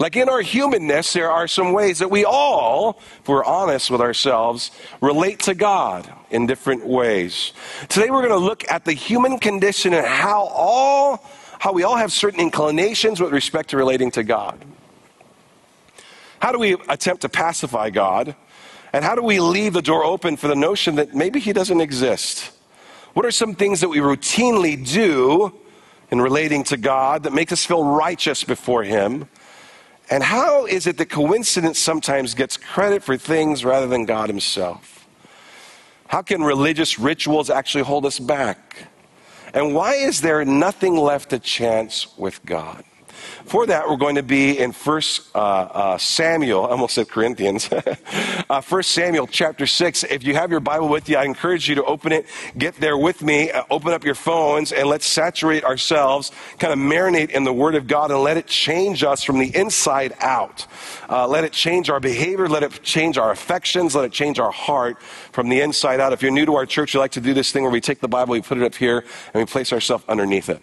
Like 0.00 0.16
in 0.16 0.30
our 0.30 0.40
humanness, 0.40 1.12
there 1.12 1.30
are 1.30 1.46
some 1.46 1.74
ways 1.74 1.98
that 1.98 2.10
we 2.10 2.24
all, 2.24 2.98
if 3.20 3.28
we're 3.28 3.44
honest 3.44 3.90
with 3.90 4.00
ourselves, 4.00 4.70
relate 5.02 5.40
to 5.40 5.54
God 5.54 6.10
in 6.30 6.46
different 6.46 6.86
ways. 6.86 7.52
Today 7.90 8.08
we're 8.08 8.26
going 8.26 8.30
to 8.30 8.38
look 8.38 8.64
at 8.70 8.86
the 8.86 8.94
human 8.94 9.38
condition 9.38 9.92
and 9.92 10.06
how 10.06 10.46
all 10.46 11.22
how 11.58 11.74
we 11.74 11.82
all 11.82 11.96
have 11.96 12.10
certain 12.10 12.40
inclinations 12.40 13.20
with 13.20 13.30
respect 13.30 13.68
to 13.68 13.76
relating 13.76 14.10
to 14.12 14.22
God. 14.22 14.64
How 16.38 16.50
do 16.52 16.58
we 16.58 16.78
attempt 16.88 17.20
to 17.20 17.28
pacify 17.28 17.90
God? 17.90 18.34
And 18.94 19.04
how 19.04 19.14
do 19.14 19.22
we 19.22 19.38
leave 19.38 19.74
the 19.74 19.82
door 19.82 20.02
open 20.02 20.38
for 20.38 20.48
the 20.48 20.56
notion 20.56 20.94
that 20.94 21.14
maybe 21.14 21.38
he 21.38 21.52
doesn't 21.52 21.82
exist? 21.82 22.52
What 23.12 23.26
are 23.26 23.30
some 23.30 23.54
things 23.54 23.80
that 23.82 23.90
we 23.90 23.98
routinely 23.98 24.82
do 24.90 25.52
in 26.10 26.22
relating 26.22 26.64
to 26.64 26.78
God 26.78 27.24
that 27.24 27.34
make 27.34 27.52
us 27.52 27.66
feel 27.66 27.84
righteous 27.84 28.42
before 28.42 28.82
him? 28.82 29.28
And 30.10 30.24
how 30.24 30.66
is 30.66 30.88
it 30.88 30.98
that 30.98 31.08
coincidence 31.08 31.78
sometimes 31.78 32.34
gets 32.34 32.56
credit 32.56 33.02
for 33.02 33.16
things 33.16 33.64
rather 33.64 33.86
than 33.86 34.04
God 34.04 34.28
Himself? 34.28 35.06
How 36.08 36.20
can 36.20 36.42
religious 36.42 36.98
rituals 36.98 37.48
actually 37.48 37.84
hold 37.84 38.04
us 38.04 38.18
back? 38.18 38.88
And 39.54 39.74
why 39.74 39.94
is 39.94 40.20
there 40.20 40.44
nothing 40.44 40.96
left 40.96 41.30
to 41.30 41.38
chance 41.38 42.08
with 42.18 42.44
God? 42.44 42.84
For 43.46 43.66
that, 43.66 43.88
we're 43.88 43.96
going 43.96 44.16
to 44.16 44.22
be 44.22 44.58
in 44.58 44.72
First 44.72 45.34
uh, 45.34 45.38
uh, 45.38 45.98
Samuel. 45.98 46.66
I 46.66 46.70
almost 46.70 46.94
said 46.94 47.08
Corinthians. 47.08 47.68
uh, 48.50 48.60
First 48.60 48.92
Samuel 48.92 49.26
chapter 49.26 49.66
six. 49.66 50.04
If 50.04 50.24
you 50.24 50.34
have 50.34 50.50
your 50.50 50.60
Bible 50.60 50.88
with 50.88 51.08
you, 51.08 51.16
I 51.16 51.24
encourage 51.24 51.68
you 51.68 51.74
to 51.76 51.84
open 51.84 52.12
it. 52.12 52.26
Get 52.58 52.76
there 52.76 52.98
with 52.98 53.22
me. 53.22 53.50
Uh, 53.50 53.64
open 53.70 53.92
up 53.92 54.04
your 54.04 54.14
phones 54.14 54.72
and 54.72 54.88
let's 54.88 55.06
saturate 55.06 55.64
ourselves, 55.64 56.32
kind 56.58 56.72
of 56.72 56.78
marinate 56.78 57.30
in 57.30 57.44
the 57.44 57.52
Word 57.52 57.74
of 57.74 57.86
God, 57.86 58.10
and 58.10 58.20
let 58.20 58.36
it 58.36 58.46
change 58.46 59.02
us 59.02 59.24
from 59.24 59.38
the 59.38 59.54
inside 59.56 60.14
out. 60.20 60.66
Uh, 61.08 61.26
let 61.26 61.44
it 61.44 61.52
change 61.52 61.88
our 61.90 62.00
behavior. 62.00 62.48
Let 62.48 62.62
it 62.62 62.82
change 62.82 63.18
our 63.18 63.30
affections. 63.30 63.94
Let 63.94 64.04
it 64.04 64.12
change 64.12 64.38
our 64.38 64.52
heart 64.52 65.00
from 65.32 65.48
the 65.48 65.60
inside 65.60 65.98
out. 65.98 66.12
If 66.12 66.22
you're 66.22 66.30
new 66.30 66.46
to 66.46 66.54
our 66.56 66.66
church, 66.66 66.94
we 66.94 67.00
like 67.00 67.12
to 67.12 67.20
do 67.20 67.34
this 67.34 67.52
thing 67.52 67.62
where 67.62 67.72
we 67.72 67.80
take 67.80 68.00
the 68.00 68.08
Bible, 68.08 68.32
we 68.32 68.42
put 68.42 68.58
it 68.58 68.64
up 68.64 68.74
here, 68.74 69.04
and 69.32 69.42
we 69.42 69.46
place 69.46 69.72
ourselves 69.72 70.04
underneath 70.08 70.48
it 70.48 70.62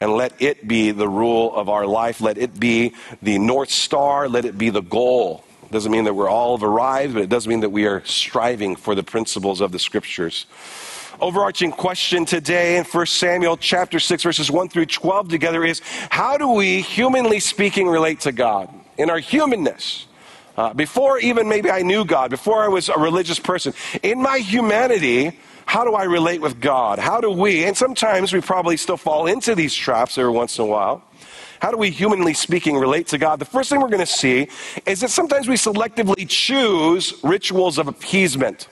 and 0.00 0.12
let 0.12 0.40
it 0.40 0.66
be 0.66 0.90
the 0.90 1.08
rule 1.08 1.54
of 1.54 1.68
our 1.68 1.86
life. 1.86 2.20
Let 2.20 2.38
it 2.38 2.58
be 2.58 2.94
the 3.22 3.38
North 3.38 3.70
Star. 3.70 4.28
Let 4.28 4.44
it 4.44 4.58
be 4.58 4.70
the 4.70 4.82
goal. 4.82 5.44
It 5.64 5.72
doesn't 5.72 5.90
mean 5.90 6.04
that 6.04 6.14
we're 6.14 6.28
all 6.28 6.62
arrived, 6.62 7.14
but 7.14 7.22
it 7.22 7.28
does 7.28 7.48
mean 7.48 7.60
that 7.60 7.70
we 7.70 7.86
are 7.86 8.04
striving 8.04 8.76
for 8.76 8.94
the 8.94 9.02
principles 9.02 9.60
of 9.60 9.72
the 9.72 9.78
scriptures. 9.78 10.46
Overarching 11.20 11.72
question 11.72 12.26
today 12.26 12.76
in 12.76 12.84
1 12.84 13.06
Samuel 13.06 13.56
chapter 13.56 13.98
6 13.98 14.22
verses 14.22 14.50
1 14.50 14.68
through 14.68 14.86
12 14.86 15.28
together 15.28 15.64
is 15.64 15.80
how 16.10 16.36
do 16.36 16.48
we, 16.48 16.82
humanly 16.82 17.40
speaking, 17.40 17.88
relate 17.88 18.20
to 18.20 18.32
God 18.32 18.68
in 18.98 19.08
our 19.08 19.18
humanness? 19.18 20.06
Uh, 20.56 20.72
before 20.72 21.18
even 21.18 21.48
maybe 21.48 21.70
I 21.70 21.82
knew 21.82 22.04
God, 22.04 22.30
before 22.30 22.62
I 22.62 22.68
was 22.68 22.88
a 22.88 22.98
religious 22.98 23.38
person, 23.38 23.74
in 24.02 24.22
my 24.22 24.38
humanity, 24.38 25.38
how 25.66 25.84
do 25.84 25.94
I 25.94 26.04
relate 26.04 26.40
with 26.40 26.60
God? 26.60 26.98
How 26.98 27.20
do 27.20 27.30
we, 27.30 27.64
and 27.64 27.76
sometimes 27.76 28.32
we 28.32 28.40
probably 28.40 28.76
still 28.76 28.96
fall 28.96 29.26
into 29.26 29.54
these 29.54 29.74
traps 29.74 30.16
every 30.16 30.32
once 30.32 30.58
in 30.58 30.64
a 30.64 30.68
while. 30.68 31.02
How 31.60 31.70
do 31.70 31.76
we, 31.76 31.90
humanly 31.90 32.34
speaking, 32.34 32.76
relate 32.76 33.08
to 33.08 33.18
God? 33.18 33.40
The 33.40 33.46
first 33.46 33.68
thing 33.68 33.80
we're 33.80 33.88
going 33.88 34.00
to 34.00 34.06
see 34.06 34.48
is 34.86 35.00
that 35.00 35.10
sometimes 35.10 35.48
we 35.48 35.56
selectively 35.56 36.28
choose 36.28 37.14
rituals 37.22 37.78
of 37.78 37.88
appeasement. 37.88 38.68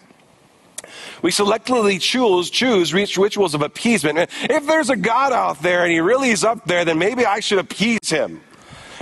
We 1.20 1.30
selectively 1.30 2.00
choose, 2.00 2.50
choose 2.50 2.94
rituals 2.94 3.54
of 3.54 3.62
appeasement. 3.62 4.30
If 4.42 4.66
there's 4.66 4.90
a 4.90 4.96
God 4.96 5.32
out 5.32 5.62
there 5.62 5.82
and 5.82 5.90
he 5.90 6.00
really 6.00 6.30
is 6.30 6.44
up 6.44 6.64
there, 6.66 6.84
then 6.84 6.98
maybe 6.98 7.26
I 7.26 7.40
should 7.40 7.58
appease 7.58 8.08
him. 8.10 8.40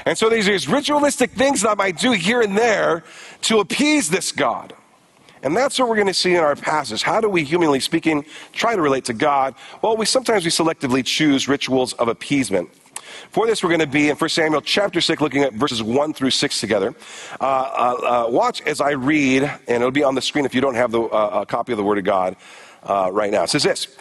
And 0.07 0.17
so 0.17 0.29
there's 0.31 0.47
these 0.47 0.69
ritualistic 0.69 1.33
things 1.33 1.63
that 1.63 1.71
I 1.71 1.75
might 1.75 1.99
do 1.99 2.13
here 2.13 2.41
and 2.41 2.57
there 2.57 3.05
to 3.43 3.59
appease 3.59 4.09
this 4.09 4.33
God. 4.33 4.75
And 5.43 5.57
that's 5.57 5.79
what 5.79 5.89
we're 5.89 5.97
going 5.97 6.07
to 6.07 6.15
see 6.15 6.35
in 6.35 6.41
our 6.41 6.55
passage. 6.55 7.03
How 7.03 7.21
do 7.21 7.29
we, 7.29 7.45
humanly 7.45 7.81
speaking, 7.81 8.25
try 8.53 8.77
to 8.77 8.81
relate 8.81 9.05
to 9.07 9.13
God? 9.13 9.55
Well, 9.83 9.97
we 9.97 10.07
sometimes 10.07 10.45
we 10.45 10.51
selectively 10.51 11.05
choose 11.05 11.49
rituals 11.49 11.93
of 11.95 12.09
appeasement. 12.09 12.71
For 13.31 13.47
this, 13.47 13.63
we're 13.63 13.71
going 13.71 13.81
to 13.81 13.87
be 13.87 14.09
in 14.09 14.17
1 14.17 14.31
Samuel 14.31 14.61
chapter 14.61 15.01
6, 15.01 15.21
looking 15.21 15.43
at 15.43 15.53
verses 15.55 15.83
1 15.83 16.15
through 16.15 16.31
6 16.31 16.61
together. 16.61 16.95
Uh, 17.41 17.45
uh, 17.45 18.27
uh, 18.27 18.31
watch 18.31 18.63
as 18.63 18.81
I 18.81 18.91
read, 18.91 19.43
and 19.43 19.77
it'll 19.77 19.91
be 19.91 20.05
on 20.05 20.15
the 20.15 20.23
screen 20.23 20.45
if 20.45 20.55
you 20.55 20.61
don't 20.61 20.75
have 20.75 20.91
the, 20.93 21.03
uh, 21.03 21.41
a 21.43 21.47
copy 21.47 21.73
of 21.73 21.79
the 21.79 21.85
Word 21.85 21.99
of 21.99 22.05
God 22.05 22.37
uh, 22.85 23.11
right 23.13 23.31
now. 23.31 23.43
It 23.43 23.51
says 23.51 23.63
this 23.63 23.97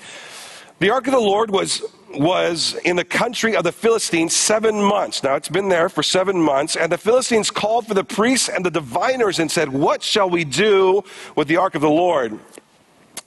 The 0.82 0.90
ark 0.90 1.06
of 1.06 1.14
the 1.14 1.20
Lord 1.20 1.52
was 1.52 1.84
was 2.10 2.74
in 2.84 2.96
the 2.96 3.06
country 3.06 3.56
of 3.56 3.64
the 3.64 3.72
Philistines 3.72 4.36
seven 4.36 4.82
months. 4.82 5.22
Now, 5.22 5.36
it's 5.36 5.48
been 5.48 5.70
there 5.70 5.90
for 5.90 6.02
seven 6.02 6.42
months. 6.42 6.76
And 6.76 6.92
the 6.92 6.98
Philistines 6.98 7.52
called 7.52 7.86
for 7.86 7.94
the 7.94 8.04
priests 8.04 8.50
and 8.50 8.66
the 8.66 8.72
diviners 8.72 9.38
and 9.38 9.52
said, 9.52 9.70
What 9.70 10.02
shall 10.02 10.28
we 10.28 10.44
do 10.44 11.04
with 11.36 11.48
the 11.48 11.58
ark 11.58 11.76
of 11.76 11.82
the 11.82 11.90
Lord? 11.90 12.40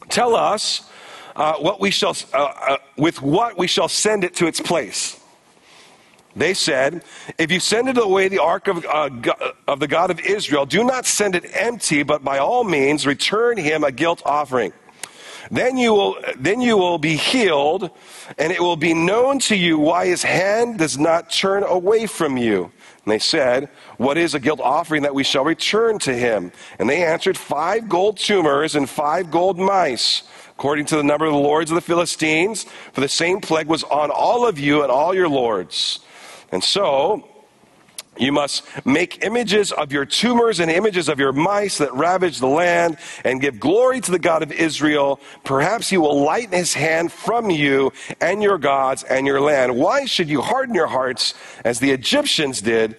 Tell 0.08 0.34
us 0.34 0.90
uh, 1.36 1.54
what 1.54 1.78
we 1.80 1.92
shall, 1.92 2.16
uh, 2.32 2.38
uh, 2.38 2.76
with 2.96 3.22
what 3.22 3.56
we 3.56 3.68
shall 3.68 3.88
send 3.88 4.24
it 4.24 4.34
to 4.34 4.48
its 4.48 4.60
place. 4.60 5.20
They 6.34 6.54
said, 6.54 7.04
If 7.38 7.52
you 7.52 7.60
send 7.60 7.88
it 7.88 7.98
away 7.98 8.26
the 8.26 8.42
ark 8.42 8.66
of, 8.66 8.84
uh, 8.84 9.10
of 9.68 9.78
the 9.78 9.86
God 9.86 10.10
of 10.10 10.18
Israel, 10.18 10.66
do 10.66 10.82
not 10.82 11.06
send 11.06 11.36
it 11.36 11.44
empty, 11.54 12.02
but 12.02 12.24
by 12.24 12.38
all 12.38 12.64
means 12.64 13.06
return 13.06 13.58
him 13.58 13.84
a 13.84 13.92
guilt 13.92 14.22
offering. 14.26 14.72
Then 15.50 15.76
you 15.76 15.92
will, 15.92 16.16
then 16.36 16.60
you 16.60 16.76
will 16.76 16.98
be 16.98 17.16
healed, 17.16 17.90
and 18.38 18.52
it 18.52 18.60
will 18.60 18.76
be 18.76 18.94
known 18.94 19.38
to 19.40 19.56
you 19.56 19.78
why 19.78 20.06
his 20.06 20.22
hand 20.22 20.78
does 20.78 20.98
not 20.98 21.30
turn 21.30 21.62
away 21.62 22.06
from 22.06 22.36
you. 22.36 22.64
And 23.04 23.12
they 23.12 23.18
said, 23.18 23.68
What 23.98 24.16
is 24.16 24.34
a 24.34 24.40
guilt 24.40 24.60
offering 24.60 25.02
that 25.02 25.14
we 25.14 25.24
shall 25.24 25.44
return 25.44 25.98
to 26.00 26.14
him? 26.14 26.52
And 26.78 26.88
they 26.88 27.04
answered, 27.04 27.36
Five 27.36 27.88
gold 27.88 28.16
tumors 28.16 28.74
and 28.74 28.88
five 28.88 29.30
gold 29.30 29.58
mice, 29.58 30.22
according 30.50 30.86
to 30.86 30.96
the 30.96 31.04
number 31.04 31.26
of 31.26 31.32
the 31.32 31.38
lords 31.38 31.70
of 31.70 31.74
the 31.74 31.82
Philistines, 31.82 32.64
for 32.92 33.00
the 33.00 33.08
same 33.08 33.40
plague 33.40 33.66
was 33.66 33.84
on 33.84 34.10
all 34.10 34.46
of 34.46 34.58
you 34.58 34.82
and 34.82 34.90
all 34.90 35.14
your 35.14 35.28
lords. 35.28 36.00
And 36.50 36.64
so, 36.64 37.28
you 38.16 38.32
must 38.32 38.64
make 38.86 39.24
images 39.24 39.72
of 39.72 39.92
your 39.92 40.04
tumors 40.04 40.60
and 40.60 40.70
images 40.70 41.08
of 41.08 41.18
your 41.18 41.32
mice 41.32 41.78
that 41.78 41.92
ravage 41.94 42.38
the 42.38 42.46
land 42.46 42.96
and 43.24 43.40
give 43.40 43.58
glory 43.58 44.00
to 44.00 44.10
the 44.10 44.18
God 44.18 44.42
of 44.42 44.52
Israel. 44.52 45.20
Perhaps 45.42 45.90
he 45.90 45.98
will 45.98 46.22
lighten 46.22 46.52
his 46.52 46.74
hand 46.74 47.10
from 47.10 47.50
you 47.50 47.92
and 48.20 48.42
your 48.42 48.58
gods 48.58 49.02
and 49.02 49.26
your 49.26 49.40
land. 49.40 49.76
Why 49.76 50.04
should 50.04 50.28
you 50.28 50.40
harden 50.42 50.74
your 50.74 50.86
hearts 50.86 51.34
as 51.64 51.80
the 51.80 51.90
Egyptians 51.90 52.60
did 52.60 52.96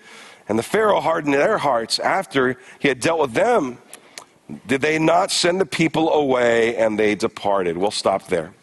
and 0.49 0.60
the 0.60 0.63
Pharaoh 0.63 0.99
hardened 0.99 1.34
their 1.34 1.58
hearts 1.58 1.97
after 1.99 2.58
he 2.80 2.88
had 2.88 2.99
dealt 2.99 3.21
with 3.21 3.34
them? 3.34 3.78
Did 4.67 4.82
they 4.82 4.99
not 4.99 5.32
send 5.32 5.60
the 5.60 5.65
people 5.65 6.12
away 6.13 6.75
and 6.75 6.99
they 6.99 7.15
departed? 7.15 7.78
We'll 7.78 7.91
stop 7.91 8.28
there. 8.28 8.54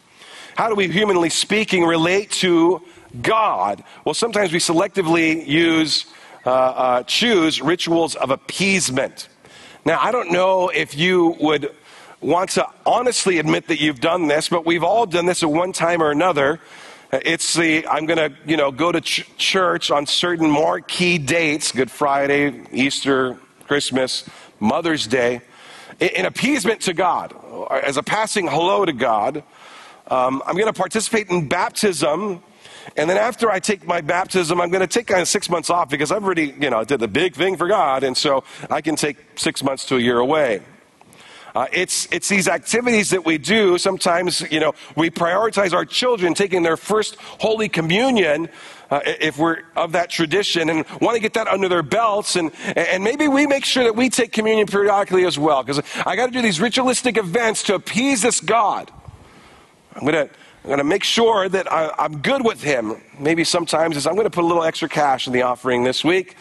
How 0.55 0.69
do 0.69 0.75
we, 0.75 0.89
humanly 0.89 1.31
speaking, 1.31 1.85
relate 1.85 2.31
to 2.33 2.83
God? 3.21 3.83
Well, 4.05 4.15
sometimes 4.15 4.53
we 4.53 4.59
selectively 4.59 5.47
use 5.47 6.07
uh, 6.45 6.51
uh, 6.51 7.03
choose 7.05 7.63
rituals 7.63 8.15
of 8.17 8.31
appeasement. 8.31 9.29
Now, 9.85 10.01
I 10.01 10.13
don't 10.13 10.33
know 10.33 10.69
if 10.69 10.97
you 10.97 11.37
would 11.41 11.75
want 12.21 12.51
to 12.51 12.67
honestly 12.87 13.39
admit 13.39 13.69
that 13.69 13.81
you've 13.81 14.01
done 14.01 14.29
this, 14.29 14.49
but 14.49 14.65
we've 14.65 14.85
all 14.85 15.07
done 15.07 15.27
this 15.27 15.43
at 15.43 15.51
one 15.51 15.73
time 15.73 16.03
or 16.03 16.11
another. 16.11 16.61
It's 17.13 17.55
the, 17.55 17.87
I'm 17.87 18.07
going 18.07 18.19
to, 18.19 18.37
you 18.47 18.57
know, 18.57 18.73
go 18.73 18.91
to 18.91 19.01
ch- 19.01 19.29
church 19.37 19.91
on 19.91 20.07
certain 20.07 20.51
marquee 20.51 21.19
dates, 21.19 21.71
Good 21.71 21.91
Friday, 21.91 22.65
Easter, 22.73 23.37
Christmas, 23.67 24.29
Mother's 24.61 25.07
Day, 25.07 25.43
in, 26.01 26.09
in 26.09 26.27
appeasement 26.27 26.81
to 26.83 26.95
God, 26.95 27.35
as 27.71 27.97
a 27.97 28.03
passing 28.03 28.47
hello 28.47 28.85
to 28.85 28.93
God. 28.93 29.43
Um, 30.09 30.43
I'm 30.47 30.55
going 30.55 30.67
to 30.67 30.73
participate 30.73 31.29
in 31.29 31.49
baptism 31.49 32.43
and 32.97 33.09
then 33.09 33.17
after 33.17 33.51
I 33.51 33.61
take 33.61 33.87
my 33.87 34.01
baptism, 34.01 34.61
I'm 34.61 34.71
going 34.71 34.81
to 34.81 34.87
take 34.87 35.07
kind 35.07 35.21
of 35.21 35.29
six 35.29 35.49
months 35.49 35.71
off 35.71 35.89
because 35.89 36.13
I've 36.13 36.25
already, 36.25 36.55
you 36.61 36.71
know, 36.71 36.85
did 36.85 37.01
the 37.01 37.09
big 37.09 37.35
thing 37.35 37.57
for 37.57 37.69
God. 37.69 38.03
And 38.03 38.17
so 38.17 38.45
I 38.71 38.81
can 38.81 38.97
take 38.97 39.17
six 39.37 39.63
months 39.63 39.87
to 39.87 39.97
a 39.97 40.01
year 40.01 40.19
away. 40.19 40.61
Uh, 41.55 41.67
it's, 41.73 42.09
it's 42.11 42.29
these 42.29 42.49
activities 42.49 43.11
that 43.11 43.25
we 43.27 43.37
do. 43.37 43.77
Sometimes, 43.77 44.41
you 44.51 44.59
know, 44.59 44.75
we 44.97 45.11
prioritize 45.11 45.75
our 45.75 45.85
children 45.85 46.33
taking 46.33 46.63
their 46.63 46.79
first 46.79 47.17
Holy 47.17 47.69
Communion 47.69 48.49
uh, 48.91 49.01
if 49.05 49.39
we're 49.39 49.63
of 49.77 49.93
that 49.93 50.11
tradition 50.11 50.71
and 50.71 50.87
want 51.01 51.15
to 51.15 51.21
get 51.21 51.35
that 51.35 51.49
under 51.49 51.69
their 51.69 51.83
belts. 51.83 52.37
And, 52.37 52.53
and 52.77 53.05
maybe 53.05 53.29
we 53.29 53.47
make 53.47 53.65
sure 53.65 53.85
that 53.85 53.97
we 53.97 54.09
take 54.09 54.33
communion 54.33 54.67
periodically 54.67 55.25
as 55.27 55.39
well 55.39 55.63
because 55.63 55.83
I 56.07 56.17
got 56.17 56.27
to 56.27 56.33
do 56.33 56.43
these 56.43 56.61
ritualistic 56.61 57.17
events 57.17 57.63
to 57.65 57.75
appease 57.75 58.23
this 58.23 58.41
God. 58.41 58.91
I'm 59.95 60.07
going 60.07 60.29
to 60.29 60.35
I'm 60.65 60.69
going 60.69 60.79
to 60.79 60.85
make 60.85 61.03
sure 61.03 61.49
that 61.49 61.73
I, 61.73 61.93
am 61.99 62.19
good 62.19 62.45
with 62.45 62.63
him. 62.63 62.95
Maybe 63.19 63.43
sometimes 63.43 63.97
is 63.97 64.07
I'm 64.07 64.15
going 64.15 64.27
to 64.27 64.31
put 64.31 64.45
a 64.45 64.47
little 64.47 64.63
extra 64.63 64.89
cash 64.89 65.27
in 65.27 65.33
the 65.33 65.43
offering 65.43 65.83
this 65.83 66.05
week, 66.05 66.37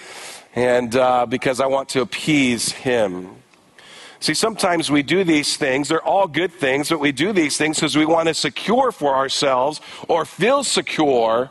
and 0.54 0.96
uh, 0.96 1.26
because 1.26 1.60
I 1.60 1.66
want 1.66 1.90
to 1.90 2.02
appease 2.02 2.72
him. 2.72 3.30
See, 4.20 4.36
sometimes 4.36 4.92
we 4.92 5.02
do 5.02 5.24
these 5.24 5.58
things. 5.58 5.90
They're 5.90 6.04
all 6.04 6.28
good 6.28 6.54
things, 6.54 6.90
but 6.90 7.00
we 7.00 7.12
do 7.12 7.34
these 7.34 7.58
things 7.58 7.78
because 7.78 7.96
we 7.96 8.06
want 8.06 8.28
to 8.28 8.36
secure 8.36 8.92
for 8.92 9.16
ourselves 9.16 9.82
or 10.08 10.24
feel 10.24 10.64
secure 10.64 11.50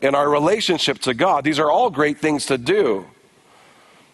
in 0.00 0.14
our 0.14 0.30
relationship 0.30 0.98
to 1.00 1.12
God. 1.12 1.44
These 1.44 1.58
are 1.58 1.70
all 1.70 1.90
great 1.90 2.16
things 2.16 2.46
to 2.46 2.56
do. 2.56 3.04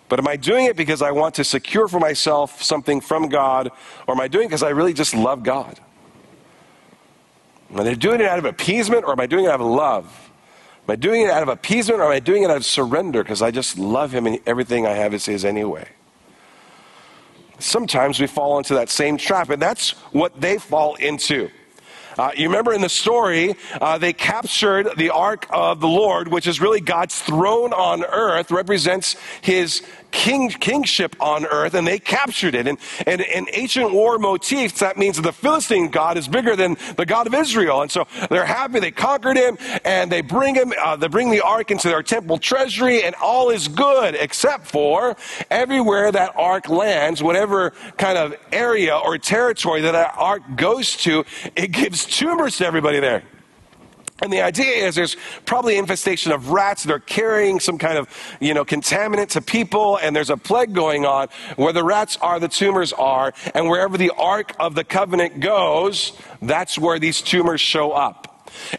But 0.09 0.19
am 0.19 0.27
I 0.27 0.35
doing 0.35 0.67
it 0.67 0.77
because 0.77 1.03
I 1.03 1.13
want 1.13 1.37
to 1.37 1.45
secure 1.45 1.87
for 1.87 2.01
myself 2.01 2.65
something 2.65 3.01
from 3.01 3.29
God, 3.29 3.71
or 4.09 4.15
am 4.15 4.21
I 4.21 4.27
doing 4.27 4.47
it 4.47 4.49
because 4.49 4.65
I 4.65 4.71
really 4.71 4.93
just 4.93 5.15
love 5.15 5.45
God? 5.45 5.79
Am 7.73 7.81
I 7.81 7.95
doing 7.95 8.21
it 8.21 8.27
out 8.27 8.39
of 8.39 8.45
appeasement 8.45 9.05
or 9.05 9.13
am 9.13 9.21
I 9.21 9.27
doing 9.27 9.47
it 9.47 9.49
out 9.49 9.61
of 9.61 9.67
love? 9.67 10.31
Am 10.87 10.93
I 10.93 10.97
doing 10.97 11.23
it 11.23 11.31
out 11.31 11.43
of 11.43 11.49
appeasement 11.49 12.01
or 12.01 12.05
am 12.05 12.13
I 12.13 12.21
doing 12.21 12.43
it 12.43 12.51
out 12.51 12.59
of 12.59 12.67
surrender 12.67 13.23
because 13.23 13.41
I 13.41 13.51
just 13.51 13.79
love 13.79 14.13
Him 14.13 14.27
and 14.27 14.39
everything 14.47 14.87
I 14.87 14.93
have 14.93 15.15
is 15.15 15.25
His 15.25 15.45
anyway? 15.45 15.89
Sometimes 17.59 18.21
we 18.21 18.27
fall 18.27 18.59
into 18.59 18.75
that 18.75 18.91
same 18.91 19.17
trap, 19.17 19.49
and 19.49 19.63
that's 19.63 19.91
what 20.13 20.39
they 20.41 20.59
fall 20.59 20.97
into. 20.97 21.49
Uh, 22.19 22.31
you 22.37 22.49
remember 22.49 22.73
in 22.73 22.81
the 22.81 22.89
story, 22.89 23.55
uh, 23.81 23.97
they 23.97 24.13
captured 24.13 24.89
the 24.97 25.11
ark 25.11 25.47
of 25.51 25.81
the 25.81 25.89
Lord, 25.89 26.29
which 26.29 26.47
is 26.47 26.61
really 26.61 26.81
God's 26.81 27.19
throne 27.23 27.73
on 27.73 28.05
earth, 28.05 28.51
represents 28.51 29.17
his 29.41 29.83
king, 30.13 30.51
kingship 30.51 31.17
on 31.19 31.47
earth, 31.47 31.75
and 31.75 31.87
they 31.87 31.99
captured 31.99 32.55
it. 32.55 32.69
And, 32.69 32.79
and 33.07 33.21
in 33.21 33.47
ancient 33.53 33.93
war 33.93 34.19
motifs, 34.19 34.79
that 34.81 34.97
means 34.97 35.17
that 35.17 35.23
the 35.23 35.33
Philistine 35.33 35.91
God 35.91 36.17
is 36.17 36.29
bigger 36.29 36.55
than 36.55 36.77
the 36.97 37.07
God 37.07 37.27
of 37.27 37.35
Israel. 37.35 37.83
And 37.83 37.91
so 37.91 38.07
they're 38.31 38.45
happy 38.45 38.79
they 38.79 38.91
conquered 38.91 39.37
him, 39.37 39.59
and 39.85 40.13
they 40.13 40.21
bring 40.21 40.55
him, 40.55 40.73
uh, 40.81 40.97
they 40.97 41.09
bring 41.09 41.31
the 41.31 41.41
ark 41.41 41.71
into 41.71 41.89
their 41.89 42.03
temple 42.03 42.39
treasury, 42.39 43.03
and 43.03 43.15
all 43.17 43.51
is 43.51 43.69
good, 43.69 44.15
except 44.15 44.67
for 44.67 45.17
everywhere 45.51 46.13
that 46.13 46.33
ark 46.37 46.69
lands, 46.69 47.23
whatever 47.23 47.71
kind 47.97 48.19
of 48.19 48.35
area 48.53 48.97
or 48.97 49.19
territory 49.19 49.81
that 49.81 49.93
that 49.93 50.15
ark 50.17 50.43
goes 50.57 50.97
to, 50.99 51.25
it 51.57 51.73
gives 51.73 52.05
tumors 52.05 52.59
to 52.59 52.67
everybody 52.67 53.01
there. 53.01 53.23
And 54.23 54.33
the 54.33 54.41
idea 54.41 54.87
is 54.87 54.95
there's 54.95 55.17
probably 55.47 55.77
infestation 55.77 56.31
of 56.31 56.51
rats 56.51 56.85
that 56.85 56.93
are 56.93 57.01
carrying 57.01 57.59
some 57.59 57.77
kind 57.77 57.99
of, 57.99 58.09
you 58.41 58.55
know, 58.55 58.65
contaminant 58.65 59.31
to 59.31 59.43
people, 59.43 59.99
and 59.99 60.15
there's 60.15 60.31
a 60.31 60.37
plague 60.37 60.73
going 60.73 61.05
on. 61.05 61.29
Where 61.57 61.73
the 61.73 61.83
rats 61.83 62.17
are, 62.23 62.39
the 62.39 62.49
tumors 62.49 62.93
are, 62.93 63.35
and 63.53 63.69
wherever 63.69 63.99
the 63.99 64.13
Ark 64.17 64.55
of 64.61 64.77
the 64.77 64.85
Covenant 64.85 65.41
goes, 65.41 66.13
that's 66.41 66.79
where 66.79 67.01
these 67.01 67.21
tumors 67.21 67.61
show 67.61 67.91
up. 67.91 68.29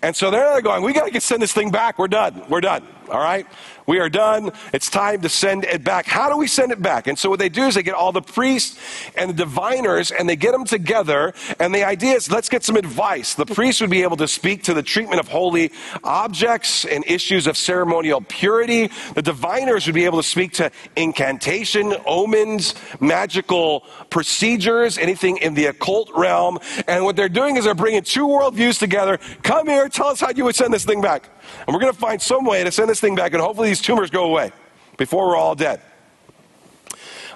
And 0.02 0.16
so 0.16 0.32
they're 0.32 0.62
going, 0.62 0.84
we 0.84 0.94
got 0.94 1.12
to 1.12 1.20
send 1.20 1.42
this 1.42 1.52
thing 1.52 1.72
back. 1.72 2.00
We're 2.00 2.08
done. 2.08 2.44
We're 2.48 2.62
done. 2.62 2.88
All 3.10 3.20
right? 3.20 3.46
We 3.86 4.00
are 4.00 4.10
done. 4.10 4.52
It's 4.74 4.90
time 4.90 5.22
to 5.22 5.30
send 5.30 5.66
it 5.66 5.84
back. 5.84 6.06
How 6.06 6.30
do 6.30 6.38
we 6.38 6.48
send 6.48 6.72
it 6.72 6.82
back? 6.82 7.08
And 7.08 7.18
so 7.18 7.30
what 7.30 7.40
they 7.40 7.50
do 7.50 7.64
is 7.64 7.76
they 7.76 7.84
get 7.84 7.96
all 7.96 8.12
the 8.12 8.22
priests 8.22 8.80
and 9.16 9.30
the 9.30 9.34
diviners 9.34 10.12
and 10.12 10.28
they 10.28 10.36
get 10.36 10.52
them 10.52 10.66
together. 10.66 11.34
And 11.60 11.74
the 11.74 11.84
idea 11.84 12.16
is 12.16 12.32
let's 12.32 12.50
get 12.50 12.64
some 12.64 12.76
advice. 12.76 13.36
The 13.36 13.46
priests 13.46 13.82
would 13.82 13.90
be 13.90 14.04
able 14.04 14.18
to 14.18 14.28
speak 14.28 14.64
to 14.64 14.74
the 14.74 14.84
treatment 14.84 15.20
of 15.20 15.28
holy 15.28 15.72
objects 16.04 16.86
and 16.86 17.04
issues 17.08 17.48
of 17.48 17.58
ceremonial 17.58 18.22
purity. 18.22 18.90
The 19.16 19.22
diviners 19.22 19.86
would 19.86 19.96
be 19.96 20.06
able 20.06 20.20
to 20.20 20.28
speak 20.28 20.54
to 20.54 20.72
incantation, 20.96 21.96
omens, 22.06 22.76
magical 23.00 23.82
procedures, 24.10 24.98
anything 24.98 25.38
in 25.38 25.54
the 25.54 25.66
occult 25.66 26.10
realm. 26.16 26.60
And 26.88 27.04
what 27.04 27.16
they're 27.16 27.30
doing 27.30 27.58
is 27.58 27.66
they're 27.66 27.74
bringing 27.74 28.04
two 28.04 28.28
worldviews 28.28 28.80
together. 28.80 29.20
Come 29.44 29.68
here, 29.68 29.90
tell 29.90 30.08
us 30.08 30.22
how 30.22 30.32
you 30.32 30.46
would 30.46 30.56
send 30.56 30.74
this 30.74 30.86
thing 30.86 31.02
back. 31.02 31.30
And 31.66 31.74
we're 31.74 31.82
going 31.82 31.94
to 31.94 32.00
find 32.00 32.22
some 32.22 32.46
way 32.46 32.64
to 32.64 32.72
send 32.72 32.90
this 32.90 33.00
thing 33.00 33.16
back, 33.16 33.34
and 33.34 33.42
hopefully 33.42 33.70
these 33.70 33.82
tumors 33.82 34.10
go 34.10 34.26
away 34.26 34.52
before 34.98 35.28
we're 35.28 35.38
all 35.38 35.56
dead. 35.56 35.82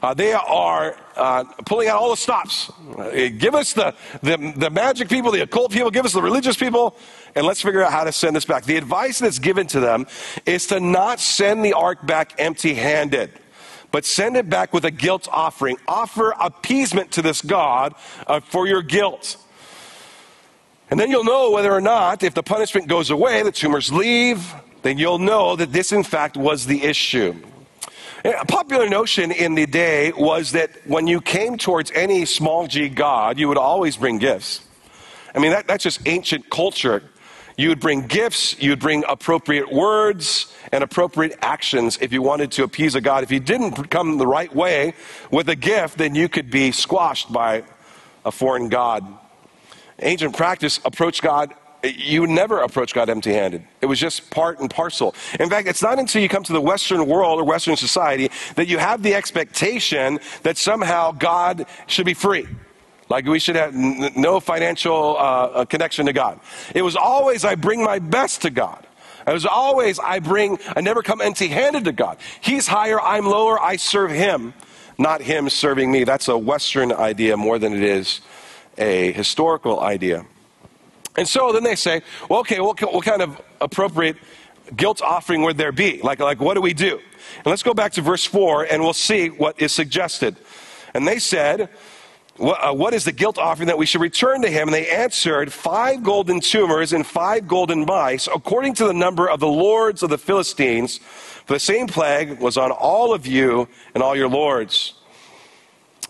Uh, 0.02 0.14
they 0.14 0.34
are 0.34 0.96
uh, 1.16 1.44
pulling 1.66 1.88
out 1.88 1.98
all 1.98 2.12
the 2.12 2.18
stops. 2.18 2.72
Uh, 2.98 3.30
give 3.38 3.56
us 3.56 3.74
the, 3.74 3.96
the, 4.22 4.54
the 4.56 4.70
magic 4.70 5.10
people, 5.10 5.32
the 5.32 5.42
occult 5.42 5.72
people, 5.72 5.90
give 5.90 6.06
us 6.06 6.14
the 6.14 6.22
religious 6.22 6.56
people, 6.56 6.96
and 7.36 7.46
let's 7.46 7.62
figure 7.62 7.82
out 7.82 7.92
how 7.92 8.04
to 8.04 8.12
send 8.12 8.36
this 8.36 8.46
back. 8.46 8.66
The 8.66 8.78
advice 8.78 9.20
that's 9.20 9.40
given 9.40 9.68
to 9.68 9.80
them 9.80 10.06
is 10.46 10.68
to 10.68 10.80
not 10.80 11.20
send 11.20 11.66
the 11.66 11.74
ark 11.74 12.06
back 12.06 12.36
empty 12.38 12.76
handed, 12.76 13.32
but 13.92 14.06
send 14.06 14.38
it 14.38 14.50
back 14.50 14.74
with 14.74 14.86
a 14.86 14.92
guilt 14.92 15.28
offering. 15.32 15.78
Offer 15.88 16.34
appeasement 16.40 17.12
to 17.14 17.22
this 17.22 17.42
God 17.42 17.96
uh, 18.28 18.40
for 18.40 18.68
your 18.68 18.84
guilt. 18.84 19.38
And 20.90 21.00
then 21.00 21.12
you'll 21.12 21.26
know 21.26 21.52
whether 21.52 21.72
or 21.72 21.82
not, 21.82 22.24
if 22.24 22.34
the 22.34 22.44
punishment 22.44 22.88
goes 22.88 23.10
away, 23.10 23.44
the 23.44 23.52
tumors 23.52 23.92
leave, 23.92 24.54
then 24.84 24.98
you'll 24.98 25.20
know 25.20 25.56
that 25.56 25.74
this, 25.74 25.92
in 25.92 26.04
fact, 26.04 26.38
was 26.38 26.66
the 26.66 26.84
issue. 26.84 27.36
A 28.24 28.46
popular 28.46 28.88
notion 28.88 29.32
in 29.32 29.56
the 29.56 29.66
day 29.66 30.12
was 30.14 30.54
that 30.54 30.72
when 30.86 31.08
you 31.08 31.22
came 31.22 31.58
towards 31.58 31.92
any 31.92 32.26
small 32.26 32.68
g 32.68 32.90
god, 32.90 33.38
you 33.38 33.48
would 33.48 33.58
always 33.58 33.98
bring 33.98 34.18
gifts. 34.18 34.66
I 35.36 35.40
mean, 35.40 35.52
that, 35.52 35.68
that's 35.68 35.84
just 35.84 36.08
ancient 36.08 36.50
culture. 36.50 37.04
You 37.58 37.70
would 37.70 37.80
bring 37.80 38.08
gifts, 38.08 38.60
you 38.62 38.70
would 38.70 38.80
bring 38.80 39.04
appropriate 39.08 39.72
words 39.72 40.54
and 40.72 40.84
appropriate 40.84 41.38
actions 41.42 41.98
if 42.02 42.14
you 42.14 42.22
wanted 42.22 42.52
to 42.54 42.64
appease 42.64 42.96
a 42.96 43.02
god. 43.02 43.24
If 43.24 43.32
you 43.32 43.40
didn't 43.40 43.90
come 43.90 44.18
the 44.18 44.28
right 44.28 44.54
way 44.54 44.94
with 45.32 45.50
a 45.50 45.56
gift, 45.56 45.98
then 45.98 46.16
you 46.16 46.30
could 46.30 46.50
be 46.50 46.72
squashed 46.72 47.32
by 47.32 47.64
a 48.26 48.32
foreign 48.32 48.70
god 48.70 49.06
ancient 50.00 50.36
practice 50.36 50.80
approached 50.86 51.22
God 51.22 51.54
you 51.84 52.26
never 52.28 52.60
approach 52.60 52.94
God 52.94 53.10
empty 53.10 53.34
handed. 53.34 53.64
It 53.82 53.86
was 53.86 54.00
just 54.00 54.30
part 54.32 54.60
and 54.60 54.70
parcel. 54.70 55.14
In 55.40 55.50
fact, 55.50 55.68
it's 55.68 55.82
not 55.82 56.00
until 56.00 56.22
you 56.22 56.30
come 56.30 56.44
to 56.44 56.54
the 56.54 56.62
Western 56.62 57.06
world 57.06 57.40
or 57.40 57.44
Western 57.44 57.76
society 57.76 58.30
that 58.56 58.68
you 58.68 58.78
have 58.78 59.04
the 59.04 59.14
expectation 59.14 60.20
that 60.44 60.58
somehow 60.58 61.12
God 61.12 61.66
should 61.86 62.06
be 62.06 62.14
free. 62.14 62.48
Like 63.10 63.26
we 63.26 63.40
should 63.40 63.56
have 63.56 63.74
n- 63.74 64.12
no 64.16 64.40
financial 64.40 65.16
uh, 65.18 65.66
connection 65.66 66.08
to 66.08 66.14
God. 66.14 66.40
It 66.76 66.82
was 66.82 66.96
always, 66.96 67.46
I 67.46 67.56
bring 67.56 67.84
my 67.84 68.00
best 68.00 68.42
to 68.42 68.50
God. 68.50 68.86
It 69.26 69.34
was 69.34 69.46
always, 69.46 70.00
I 70.00 70.20
bring, 70.20 70.58
I 70.76 70.82
never 70.82 71.02
come 71.02 71.22
empty 71.22 71.48
handed 71.48 71.86
to 71.86 71.92
God. 71.92 72.18
He's 72.42 72.68
higher, 72.68 73.00
I'm 73.00 73.26
lower, 73.26 73.62
I 73.62 73.76
serve 73.76 74.12
Him, 74.12 74.54
not 74.98 75.22
Him 75.22 75.50
serving 75.50 75.92
me. 75.92 76.06
That's 76.06 76.28
a 76.28 76.38
Western 76.38 76.92
idea 76.92 77.38
more 77.38 77.60
than 77.60 77.74
it 77.74 77.84
is 77.84 78.22
a 78.78 79.12
historical 79.12 79.80
idea. 79.80 80.26
And 81.18 81.28
so 81.28 81.52
then 81.52 81.64
they 81.64 81.76
say, 81.76 82.02
well, 82.30 82.40
okay, 82.42 82.60
what, 82.60 82.80
what 82.82 83.04
kind 83.04 83.22
of 83.22 83.42
appropriate 83.60 84.18
guilt 84.76 85.02
offering 85.02 85.42
would 85.44 85.58
there 85.58 85.72
be? 85.72 86.00
Like, 86.02 86.20
like, 86.20 86.40
what 86.40 86.54
do 86.54 86.62
we 86.62 86.74
do? 86.74 87.00
And 87.38 87.46
let's 87.46 87.64
go 87.64 87.74
back 87.74 87.94
to 87.94 88.02
verse 88.02 88.26
4 88.26 88.66
and 88.66 88.84
we'll 88.84 88.94
see 88.94 89.30
what 89.30 89.60
is 89.62 89.72
suggested. 89.72 90.36
And 90.94 91.08
they 91.08 91.20
said, 91.20 91.70
what, 92.38 92.60
uh, 92.64 92.74
what 92.74 92.94
is 92.94 93.04
the 93.04 93.12
guilt 93.12 93.40
offering 93.40 93.68
that 93.68 93.78
we 93.80 93.88
should 93.88 94.02
return 94.02 94.44
to 94.44 94.50
him? 94.50 94.68
And 94.68 94.74
they 94.74 94.88
answered, 94.88 95.52
Five 95.52 96.04
golden 96.04 96.40
tumors 96.40 96.94
and 96.94 97.06
five 97.06 97.48
golden 97.48 97.86
mice, 97.86 98.28
according 98.28 98.76
to 98.76 98.86
the 98.86 98.94
number 98.94 99.28
of 99.28 99.40
the 99.40 99.48
lords 99.48 100.04
of 100.04 100.12
the 100.12 100.20
Philistines. 100.20 101.00
For 101.46 101.54
the 101.54 101.60
same 101.60 101.88
plague 101.88 102.40
was 102.40 102.58
on 102.58 102.72
all 102.72 103.14
of 103.14 103.26
you 103.26 103.68
and 103.96 104.04
all 104.04 104.16
your 104.16 104.30
lords. 104.30 104.94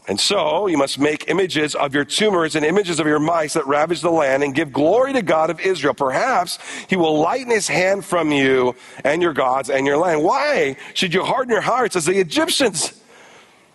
And 0.08 0.18
so 0.18 0.68
you 0.68 0.78
must 0.78 1.00
make 1.00 1.28
images 1.28 1.76
of 1.76 1.94
your 1.94 2.06
tumors 2.06 2.56
and 2.56 2.66
images 2.66 3.00
of 3.02 3.08
your 3.08 3.20
mice 3.20 3.54
that 3.54 3.68
ravage 3.68 4.00
the 4.00 4.10
land 4.10 4.42
and 4.42 4.56
give 4.56 4.72
glory 4.72 5.12
to 5.14 5.22
God 5.22 5.50
of 5.50 5.60
Israel. 5.60 5.94
Perhaps 5.94 6.60
he 6.88 6.96
will 6.96 7.20
lighten 7.20 7.52
his 7.52 7.68
hand 7.68 8.06
from 8.06 8.32
you 8.32 8.76
and 9.04 9.22
your 9.22 9.34
gods 9.34 9.70
and 9.70 9.86
your 9.86 9.98
land. 9.98 10.24
Why 10.24 10.78
should 10.94 11.14
you 11.14 11.24
harden 11.24 11.52
your 11.52 11.62
hearts 11.62 11.98
as 11.98 12.06
the 12.06 12.18
Egyptians? 12.20 13.02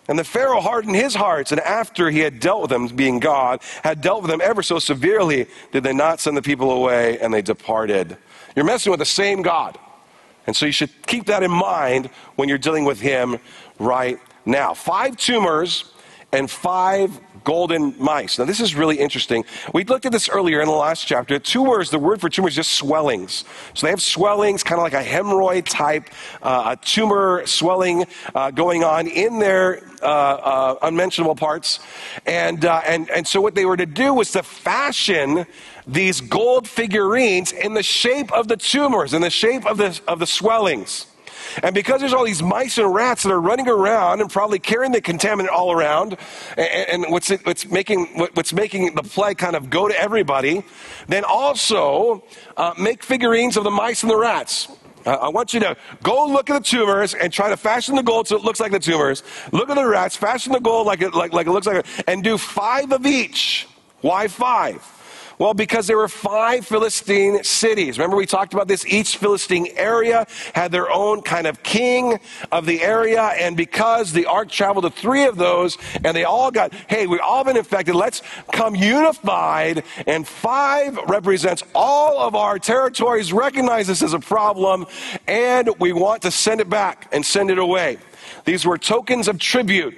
And 0.07 0.17
the 0.17 0.23
Pharaoh 0.23 0.59
hardened 0.59 0.97
his 0.97 1.15
hearts, 1.15 1.53
and 1.53 1.61
after 1.61 2.09
he 2.09 2.19
had 2.19 2.41
dealt 2.41 2.63
with 2.63 2.69
them, 2.71 2.87
being 2.87 3.19
God, 3.21 3.61
had 3.83 4.01
dealt 4.01 4.21
with 4.21 4.31
them 4.31 4.41
ever 4.43 4.61
so 4.61 4.77
severely, 4.77 5.47
did 5.71 5.83
they 5.83 5.93
not 5.93 6.19
send 6.19 6.35
the 6.35 6.41
people 6.41 6.71
away, 6.71 7.19
and 7.19 7.33
they 7.33 7.41
departed. 7.41 8.17
You're 8.53 8.65
messing 8.65 8.91
with 8.91 8.99
the 8.99 9.05
same 9.05 9.43
God. 9.43 9.77
And 10.45 10.57
so 10.57 10.65
you 10.65 10.73
should 10.73 11.07
keep 11.07 11.27
that 11.27 11.41
in 11.41 11.51
mind 11.51 12.07
when 12.35 12.49
you're 12.49 12.57
dealing 12.57 12.83
with 12.83 12.99
him 12.99 13.37
right 13.79 14.19
now. 14.45 14.73
Five 14.73 15.15
tumors 15.15 15.92
and 16.33 16.49
five 16.49 17.19
golden 17.43 17.95
mice. 18.01 18.39
Now, 18.39 18.45
this 18.45 18.59
is 18.59 18.75
really 18.75 18.97
interesting. 18.97 19.43
We 19.73 19.83
looked 19.83 20.05
at 20.05 20.11
this 20.11 20.29
earlier 20.29 20.61
in 20.61 20.67
the 20.67 20.73
last 20.73 21.05
chapter. 21.05 21.37
Tumors, 21.39 21.89
the 21.89 21.99
word 21.99 22.21
for 22.21 22.29
tumor 22.29 22.47
is 22.47 22.55
just 22.55 22.71
swellings. 22.71 23.43
So 23.73 23.85
they 23.85 23.91
have 23.91 24.01
swellings, 24.01 24.63
kind 24.63 24.79
of 24.79 24.83
like 24.83 24.93
a 24.93 25.03
hemorrhoid 25.03 25.65
type, 25.65 26.09
uh, 26.41 26.75
a 26.77 26.85
tumor 26.85 27.45
swelling 27.45 28.05
uh, 28.33 28.51
going 28.51 28.83
on 28.83 29.07
in 29.07 29.39
their 29.39 29.83
uh, 30.01 30.05
uh 30.05 30.75
unmentionable 30.83 31.35
parts. 31.35 31.79
And, 32.25 32.65
uh, 32.65 32.81
and, 32.85 33.09
and 33.09 33.27
so 33.27 33.41
what 33.41 33.55
they 33.55 33.65
were 33.65 33.77
to 33.77 33.85
do 33.85 34.13
was 34.13 34.31
to 34.31 34.43
fashion 34.43 35.45
these 35.85 36.21
gold 36.21 36.67
figurines 36.67 37.51
in 37.51 37.73
the 37.73 37.83
shape 37.83 38.31
of 38.31 38.47
the 38.47 38.57
tumors, 38.57 39.13
in 39.13 39.21
the 39.21 39.29
shape 39.29 39.65
of 39.65 39.77
the, 39.77 39.99
of 40.07 40.19
the 40.19 40.27
swellings. 40.27 41.07
And 41.61 41.75
because 41.75 41.99
there's 41.99 42.13
all 42.13 42.25
these 42.25 42.41
mice 42.41 42.77
and 42.77 42.93
rats 42.93 43.23
that 43.23 43.31
are 43.31 43.41
running 43.41 43.67
around 43.67 44.21
and 44.21 44.29
probably 44.29 44.59
carrying 44.59 44.91
the 44.91 45.01
contaminant 45.01 45.49
all 45.49 45.71
around, 45.71 46.17
and, 46.57 47.03
and 47.03 47.11
what's, 47.11 47.29
what's, 47.29 47.69
making, 47.69 48.07
what's 48.33 48.53
making 48.53 48.95
the 48.95 49.03
plague 49.03 49.37
kind 49.37 49.55
of 49.55 49.69
go 49.69 49.87
to 49.87 49.99
everybody, 49.99 50.63
then 51.07 51.23
also 51.23 52.23
uh, 52.57 52.73
make 52.79 53.03
figurines 53.03 53.57
of 53.57 53.63
the 53.63 53.71
mice 53.71 54.03
and 54.03 54.09
the 54.09 54.17
rats. 54.17 54.67
I 55.05 55.27
want 55.27 55.53
you 55.53 55.59
to 55.59 55.75
go 56.01 56.25
look 56.27 56.49
at 56.49 56.63
the 56.63 56.63
tumors 56.63 57.13
and 57.13 57.31
try 57.31 57.49
to 57.49 57.57
fashion 57.57 57.95
the 57.95 58.03
gold 58.03 58.29
so 58.29 58.37
it 58.37 58.43
looks 58.43 58.61
like 58.61 58.71
the 58.71 58.79
tumors. 58.79 59.21
Look 59.51 59.69
at 59.69 59.75
the 59.75 59.85
rats, 59.85 60.15
fashion 60.15 60.53
the 60.53 60.61
gold 60.61 60.87
like 60.87 61.01
it, 61.01 61.13
like, 61.13 61.33
like 61.33 61.47
it 61.47 61.51
looks 61.51 61.67
like 61.67 61.85
it, 61.85 62.03
and 62.07 62.23
do 62.23 62.37
five 62.37 62.91
of 62.93 63.05
each. 63.05 63.67
Why 63.99 64.27
five? 64.27 64.81
Well, 65.39 65.53
because 65.53 65.87
there 65.87 65.97
were 65.97 66.07
five 66.07 66.65
Philistine 66.65 67.43
cities. 67.43 67.97
Remember, 67.97 68.15
we 68.15 68.25
talked 68.25 68.53
about 68.53 68.67
this. 68.67 68.85
Each 68.85 69.17
Philistine 69.17 69.67
area 69.75 70.27
had 70.53 70.71
their 70.71 70.91
own 70.91 71.21
kind 71.21 71.47
of 71.47 71.63
king 71.63 72.19
of 72.51 72.65
the 72.65 72.81
area. 72.81 73.21
And 73.21 73.57
because 73.57 74.11
the 74.11 74.27
ark 74.27 74.49
traveled 74.49 74.85
to 74.85 74.91
three 74.91 75.25
of 75.25 75.37
those, 75.37 75.77
and 76.03 76.15
they 76.15 76.23
all 76.23 76.51
got, 76.51 76.73
hey, 76.87 77.07
we've 77.07 77.19
all 77.21 77.43
been 77.43 77.57
infected, 77.57 77.95
let's 77.95 78.21
come 78.51 78.75
unified. 78.75 79.83
And 80.05 80.27
five 80.27 80.97
represents 81.07 81.63
all 81.73 82.19
of 82.19 82.35
our 82.35 82.59
territories, 82.59 83.33
recognize 83.33 83.87
this 83.87 84.03
as 84.03 84.13
a 84.13 84.19
problem, 84.19 84.85
and 85.27 85.69
we 85.79 85.93
want 85.93 86.21
to 86.23 86.31
send 86.31 86.61
it 86.61 86.69
back 86.69 87.09
and 87.11 87.25
send 87.25 87.49
it 87.49 87.57
away. 87.57 87.97
These 88.45 88.65
were 88.65 88.77
tokens 88.77 89.27
of 89.27 89.39
tribute 89.39 89.95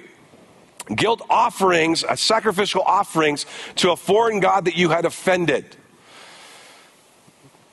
guilt 0.94 1.22
offerings, 1.28 2.04
uh, 2.04 2.16
sacrificial 2.16 2.82
offerings 2.82 3.46
to 3.76 3.90
a 3.90 3.96
foreign 3.96 4.40
god 4.40 4.64
that 4.66 4.76
you 4.76 4.88
had 4.88 5.04
offended. 5.04 5.76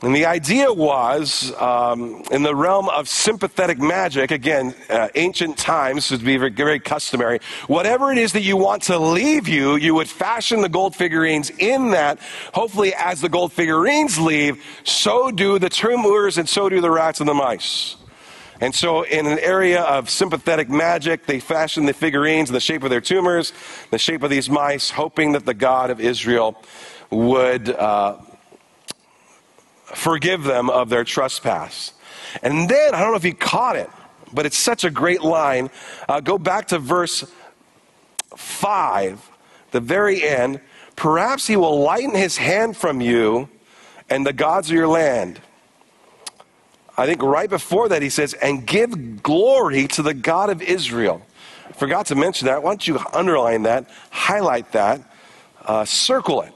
And 0.04 0.14
the 0.14 0.26
idea 0.26 0.72
was, 0.74 1.54
um, 1.62 2.24
in 2.30 2.44
the 2.44 2.54
realm 2.54 2.90
of 2.90 3.08
sympathetic 3.08 3.80
magic, 3.80 4.32
again, 4.32 4.76
uh, 4.90 5.08
ancient 5.16 5.58
times 5.58 6.12
would 6.12 6.26
be 6.26 6.36
very, 6.36 6.52
very, 6.52 6.80
customary. 6.82 7.40
Whatever 7.68 8.12
it 8.12 8.18
is 8.18 8.34
that 8.34 8.42
you 8.42 8.58
want 8.58 8.84
to 8.84 9.00
leave 9.00 9.48
you, 9.48 9.78
you 9.78 9.96
would 9.96 10.10
fashion 10.10 10.62
the 10.62 10.68
gold 10.68 10.94
figurines 10.94 11.52
in 11.52 11.92
that. 11.92 12.20
Hopefully, 12.54 12.94
as 12.96 13.22
the 13.22 13.30
gold 13.30 13.54
figurines 13.54 14.20
leave, 14.20 14.62
so 14.84 15.32
do 15.32 15.58
the 15.58 15.70
tumors 15.70 16.38
and 16.38 16.50
so 16.50 16.68
do 16.68 16.82
the 16.82 16.92
rats 16.92 17.22
and 17.22 17.30
the 17.30 17.34
mice. 17.34 17.96
And 18.62 18.74
so, 18.74 19.04
in 19.04 19.26
an 19.26 19.40
area 19.40 19.82
of 19.82 20.10
sympathetic 20.10 20.70
magic, 20.70 21.26
they 21.26 21.40
fashioned 21.40 21.88
the 21.88 21.94
figurines 21.94 22.50
in 22.50 22.54
the 22.54 22.60
shape 22.60 22.84
of 22.84 22.90
their 22.90 23.02
tumors, 23.02 23.52
the 23.90 23.98
shape 23.98 24.24
of 24.24 24.30
these 24.30 24.50
mice, 24.50 24.92
hoping 24.92 25.32
that 25.34 25.46
the 25.46 25.54
God 25.54 25.90
of 25.90 26.00
Israel 26.00 26.62
would 27.10 27.70
uh, 27.70 28.18
forgive 29.86 30.44
them 30.44 30.70
of 30.70 30.90
their 30.90 31.04
trespass. 31.04 31.94
And 32.42 32.70
then, 32.70 32.94
I 32.94 33.00
don't 33.00 33.12
know 33.12 33.18
if 33.18 33.26
you 33.26 33.34
caught 33.34 33.76
it, 33.76 33.90
but 34.32 34.46
it's 34.46 34.58
such 34.58 34.84
a 34.84 34.90
great 34.90 35.22
line. 35.22 35.70
Uh, 36.08 36.20
go 36.20 36.38
back 36.38 36.68
to 36.68 36.80
verse 36.80 37.26
5, 38.36 39.30
the 39.72 39.80
very 39.80 40.24
end. 40.24 40.62
Perhaps 40.96 41.48
he 41.48 41.56
will 41.56 41.82
lighten 41.82 42.16
his 42.16 42.38
hand 42.38 42.78
from 42.78 43.02
you 43.02 43.50
and 44.10 44.26
the 44.26 44.34
gods 44.34 44.70
of 44.70 44.76
your 44.76 44.88
land 44.88 45.40
I 46.98 47.06
think 47.06 47.22
right 47.24 47.50
before 47.50 47.90
that, 47.90 48.02
he 48.02 48.10
says, 48.10 48.34
and 48.36 48.66
give 48.66 49.24
glory 49.24 49.88
to 49.90 50.02
the 50.02 50.14
God 50.14 50.50
of 50.50 50.62
Israel. 50.62 51.26
I 51.68 51.72
forgot 51.74 52.08
to 52.08 52.16
mention 52.16 52.48
that. 52.48 52.62
Why 52.62 52.72
don't 52.72 52.88
you 52.88 53.00
underline 53.14 53.64
that, 53.64 53.90
highlight 54.12 54.72
that, 54.74 55.02
uh, 55.66 55.86
circle 55.86 56.42
it. 56.42 56.54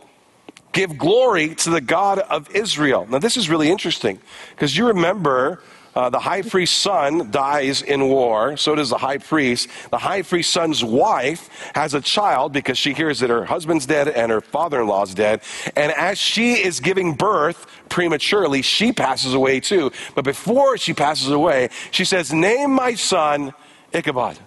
Give 0.73 0.95
glory 0.95 1.55
to 1.55 1.71
the 1.71 1.81
God 1.81 2.19
of 2.19 2.53
Israel. 2.55 3.07
Now, 3.09 3.17
this 3.17 3.35
is 3.35 3.49
really 3.49 3.69
interesting 3.71 4.19
because 4.51 4.77
you 4.77 4.87
remember 4.87 5.63
uh, 5.97 6.11
the 6.11 6.19
high 6.19 6.43
priest's 6.43 6.77
son 6.77 7.31
dies 7.31 7.81
in 7.81 8.07
war. 8.07 8.55
So 8.55 8.75
does 8.75 8.91
the 8.91 8.99
high 8.99 9.17
priest. 9.17 9.67
The 9.89 9.97
high 9.97 10.21
priest's 10.21 10.53
son's 10.53 10.83
wife 10.83 11.49
has 11.73 11.95
a 11.95 12.01
child 12.01 12.53
because 12.53 12.77
she 12.77 12.93
hears 12.93 13.19
that 13.21 13.31
her 13.31 13.43
husband's 13.43 13.87
dead 13.87 14.07
and 14.07 14.31
her 14.31 14.39
father 14.39 14.81
in 14.81 14.87
law's 14.87 15.15
dead. 15.15 15.41
And 15.75 15.91
as 15.93 16.19
she 16.19 16.53
is 16.53 16.79
giving 16.81 17.15
birth 17.15 17.65
prematurely, 17.89 18.61
she 18.61 18.91
passes 18.91 19.33
away 19.33 19.59
too. 19.59 19.91
But 20.13 20.23
before 20.23 20.77
she 20.77 20.93
passes 20.93 21.29
away, 21.29 21.69
she 21.89 22.05
says, 22.05 22.31
Name 22.31 22.73
my 22.73 22.93
son 22.93 23.55
Ichabod, 23.91 24.37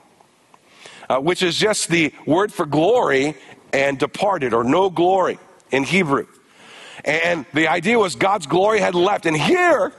uh, 1.09 1.19
which 1.19 1.43
is 1.43 1.59
just 1.59 1.89
the 1.89 2.15
word 2.27 2.53
for 2.53 2.65
glory 2.65 3.35
and 3.73 3.99
departed 3.99 4.55
or 4.55 4.63
no 4.63 4.89
glory 4.89 5.41
in 5.73 5.83
Hebrew. 5.83 6.29
And 7.05 7.45
the 7.55 7.67
idea 7.67 7.99
was 7.99 8.15
God's 8.15 8.47
glory 8.47 8.79
had 8.79 8.95
left. 8.95 9.27
And 9.27 9.37
here, 9.37 9.93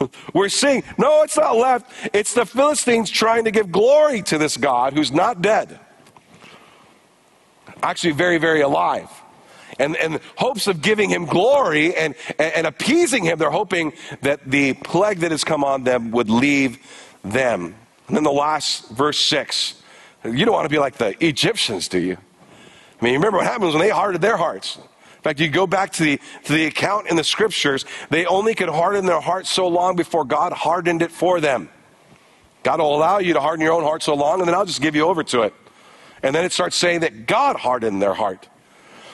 We're 0.34 0.48
seeing, 0.48 0.82
no, 0.98 1.22
it's 1.22 1.36
not 1.36 1.56
left. 1.56 1.90
It's 2.12 2.34
the 2.34 2.46
Philistines 2.46 3.10
trying 3.10 3.44
to 3.44 3.50
give 3.50 3.70
glory 3.70 4.22
to 4.22 4.38
this 4.38 4.56
God 4.56 4.94
who's 4.94 5.12
not 5.12 5.42
dead. 5.42 5.78
Actually, 7.82 8.12
very, 8.12 8.38
very 8.38 8.60
alive. 8.60 9.08
And, 9.78 9.96
and 9.96 10.20
hopes 10.36 10.66
of 10.66 10.82
giving 10.82 11.08
him 11.08 11.24
glory 11.24 11.94
and, 11.96 12.14
and, 12.38 12.52
and 12.54 12.66
appeasing 12.66 13.24
him, 13.24 13.38
they're 13.38 13.50
hoping 13.50 13.94
that 14.20 14.50
the 14.50 14.74
plague 14.74 15.20
that 15.20 15.30
has 15.30 15.44
come 15.44 15.64
on 15.64 15.84
them 15.84 16.10
would 16.10 16.28
leave 16.28 16.78
them. 17.24 17.74
And 18.08 18.16
then 18.16 18.24
the 18.24 18.32
last, 18.32 18.90
verse 18.90 19.18
6. 19.18 19.80
You 20.24 20.44
don't 20.44 20.52
want 20.52 20.66
to 20.66 20.70
be 20.70 20.78
like 20.78 20.96
the 20.98 21.16
Egyptians, 21.24 21.88
do 21.88 21.98
you? 21.98 22.18
I 23.00 23.04
mean, 23.04 23.14
remember 23.14 23.38
what 23.38 23.46
happens 23.46 23.72
when 23.72 23.80
they 23.80 23.88
hardened 23.88 24.22
their 24.22 24.36
hearts. 24.36 24.78
In 25.20 25.22
fact, 25.22 25.38
you 25.38 25.48
go 25.48 25.66
back 25.66 25.92
to 25.92 26.02
the, 26.02 26.20
to 26.44 26.54
the 26.54 26.64
account 26.64 27.08
in 27.08 27.16
the 27.16 27.24
scriptures, 27.24 27.84
they 28.08 28.24
only 28.24 28.54
could 28.54 28.70
harden 28.70 29.04
their 29.04 29.20
heart 29.20 29.46
so 29.46 29.68
long 29.68 29.94
before 29.94 30.24
God 30.24 30.54
hardened 30.54 31.02
it 31.02 31.12
for 31.12 31.40
them. 31.40 31.68
God 32.62 32.80
will 32.80 32.96
allow 32.96 33.18
you 33.18 33.34
to 33.34 33.40
harden 33.40 33.62
your 33.62 33.74
own 33.74 33.82
heart 33.82 34.02
so 34.02 34.14
long, 34.14 34.40
and 34.40 34.48
then 34.48 34.54
I'll 34.54 34.64
just 34.64 34.80
give 34.80 34.96
you 34.96 35.02
over 35.02 35.22
to 35.24 35.42
it. 35.42 35.52
And 36.22 36.34
then 36.34 36.46
it 36.46 36.52
starts 36.52 36.74
saying 36.74 37.00
that 37.00 37.26
God 37.26 37.56
hardened 37.56 38.00
their 38.00 38.14
heart. 38.14 38.48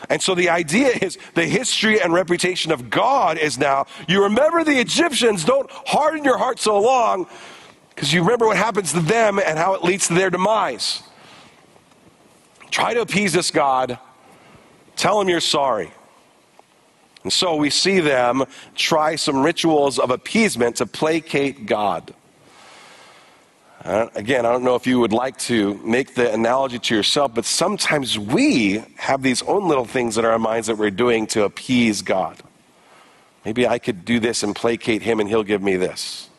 And 0.08 0.22
so 0.22 0.36
the 0.36 0.48
idea 0.48 0.90
is 1.02 1.18
the 1.34 1.44
history 1.44 2.00
and 2.00 2.14
reputation 2.14 2.70
of 2.70 2.88
God 2.88 3.36
is 3.36 3.58
now 3.58 3.86
you 4.06 4.22
remember 4.22 4.62
the 4.62 4.78
Egyptians, 4.78 5.44
don't 5.44 5.68
harden 5.70 6.22
your 6.22 6.38
heart 6.38 6.60
so 6.60 6.80
long 6.80 7.26
because 7.90 8.12
you 8.12 8.22
remember 8.22 8.46
what 8.46 8.58
happens 8.58 8.92
to 8.92 9.00
them 9.00 9.40
and 9.44 9.58
how 9.58 9.74
it 9.74 9.82
leads 9.82 10.06
to 10.06 10.14
their 10.14 10.30
demise. 10.30 11.02
Try 12.70 12.94
to 12.94 13.00
appease 13.00 13.32
this 13.32 13.50
God 13.50 13.98
Tell 14.96 15.20
him 15.20 15.28
you're 15.28 15.40
sorry. 15.40 15.92
And 17.22 17.32
so 17.32 17.56
we 17.56 17.70
see 17.70 18.00
them 18.00 18.44
try 18.74 19.16
some 19.16 19.42
rituals 19.42 19.98
of 19.98 20.10
appeasement 20.10 20.76
to 20.76 20.86
placate 20.86 21.66
God. 21.66 22.14
Again, 23.84 24.44
I 24.44 24.50
don't 24.50 24.64
know 24.64 24.74
if 24.74 24.86
you 24.86 24.98
would 24.98 25.12
like 25.12 25.36
to 25.38 25.74
make 25.84 26.14
the 26.14 26.32
analogy 26.32 26.78
to 26.78 26.94
yourself, 26.94 27.34
but 27.34 27.44
sometimes 27.44 28.18
we 28.18 28.82
have 28.96 29.22
these 29.22 29.42
own 29.42 29.68
little 29.68 29.84
things 29.84 30.18
in 30.18 30.24
our 30.24 30.38
minds 30.38 30.66
that 30.66 30.76
we're 30.76 30.90
doing 30.90 31.26
to 31.28 31.44
appease 31.44 32.02
God. 32.02 32.42
Maybe 33.44 33.66
I 33.66 33.78
could 33.78 34.04
do 34.04 34.18
this 34.18 34.42
and 34.42 34.56
placate 34.56 35.02
him 35.02 35.20
and 35.20 35.28
he'll 35.28 35.44
give 35.44 35.62
me 35.62 35.76
this. 35.76 36.30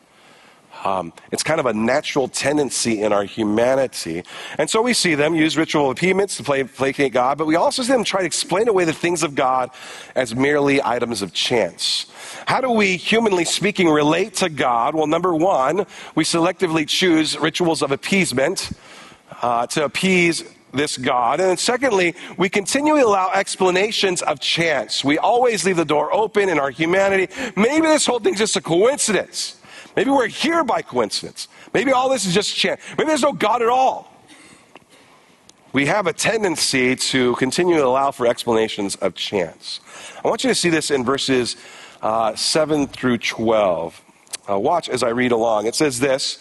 Um, 0.87 1.11
it's 1.33 1.43
kind 1.43 1.59
of 1.59 1.65
a 1.65 1.73
natural 1.73 2.29
tendency 2.29 3.01
in 3.01 3.11
our 3.11 3.25
humanity. 3.25 4.23
And 4.57 4.69
so 4.69 4.81
we 4.81 4.93
see 4.93 5.15
them 5.15 5.35
use 5.35 5.57
ritual 5.57 5.91
appeasements 5.91 6.37
to 6.37 6.43
play, 6.43 6.63
placate 6.63 7.11
God, 7.11 7.37
but 7.37 7.45
we 7.45 7.57
also 7.57 7.83
see 7.83 7.91
them 7.91 8.05
try 8.05 8.21
to 8.21 8.25
explain 8.25 8.69
away 8.69 8.85
the 8.85 8.93
things 8.93 9.21
of 9.21 9.35
God 9.35 9.69
as 10.15 10.33
merely 10.33 10.81
items 10.81 11.21
of 11.21 11.33
chance. 11.33 12.05
How 12.45 12.61
do 12.61 12.71
we, 12.71 12.95
humanly 12.95 13.43
speaking, 13.43 13.89
relate 13.89 14.35
to 14.35 14.49
God? 14.49 14.95
Well, 14.95 15.07
number 15.07 15.35
one, 15.35 15.85
we 16.15 16.23
selectively 16.23 16.87
choose 16.87 17.37
rituals 17.37 17.81
of 17.81 17.91
appeasement 17.91 18.71
uh, 19.41 19.67
to 19.67 19.83
appease 19.83 20.45
this 20.73 20.97
God. 20.97 21.41
And 21.41 21.49
then 21.49 21.57
secondly, 21.57 22.15
we 22.37 22.47
continually 22.47 23.01
allow 23.01 23.31
explanations 23.33 24.21
of 24.21 24.39
chance. 24.39 25.03
We 25.03 25.17
always 25.17 25.65
leave 25.65 25.77
the 25.77 25.85
door 25.85 26.13
open 26.13 26.47
in 26.47 26.59
our 26.59 26.69
humanity. 26.69 27.27
Maybe 27.57 27.87
this 27.87 28.05
whole 28.05 28.19
thing's 28.19 28.39
just 28.39 28.55
a 28.55 28.61
coincidence. 28.61 29.56
Maybe 29.97 30.11
we're 30.11 30.27
here 30.27 30.63
by 30.63 30.83
coincidence. 30.83 31.47
Maybe 31.73 31.91
all 31.91 32.07
this 32.07 32.27
is 32.27 32.31
just 32.31 32.55
chance. 32.55 32.79
Maybe 32.99 33.07
there's 33.07 33.23
no 33.23 33.33
God 33.33 33.63
at 33.63 33.67
all. 33.67 34.13
We 35.73 35.87
have 35.87 36.05
a 36.05 36.13
tendency 36.13 36.95
to 36.95 37.35
continue 37.37 37.77
to 37.77 37.85
allow 37.85 38.11
for 38.11 38.27
explanations 38.27 38.95
of 38.97 39.15
chance. 39.15 39.79
I 40.23 40.27
want 40.27 40.43
you 40.43 40.51
to 40.51 40.55
see 40.55 40.69
this 40.69 40.91
in 40.91 41.03
verses 41.03 41.55
uh, 42.03 42.35
7 42.35 42.85
through 42.85 43.17
12. 43.17 44.03
Uh, 44.47 44.59
watch 44.59 44.87
as 44.87 45.01
I 45.01 45.09
read 45.09 45.31
along. 45.31 45.65
It 45.65 45.73
says 45.73 45.99
this 45.99 46.37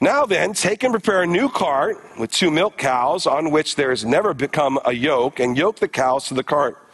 Now 0.00 0.26
then, 0.26 0.52
take 0.52 0.82
and 0.82 0.92
prepare 0.92 1.22
a 1.22 1.26
new 1.26 1.48
cart 1.48 2.04
with 2.18 2.32
two 2.32 2.50
milk 2.50 2.78
cows 2.78 3.28
on 3.28 3.52
which 3.52 3.76
there 3.76 3.90
has 3.90 4.04
never 4.04 4.34
become 4.34 4.80
a 4.84 4.92
yoke, 4.92 5.38
and 5.38 5.56
yoke 5.56 5.78
the 5.78 5.86
cows 5.86 6.26
to 6.28 6.34
the 6.34 6.42
cart. 6.42 6.84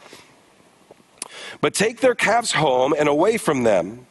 But 1.63 1.73
take 1.73 2.01
their 2.01 2.15
calves 2.15 2.53
home 2.53 2.95
and 2.97 3.09
away 3.09 3.39
from 3.39 3.63
them 3.63 4.07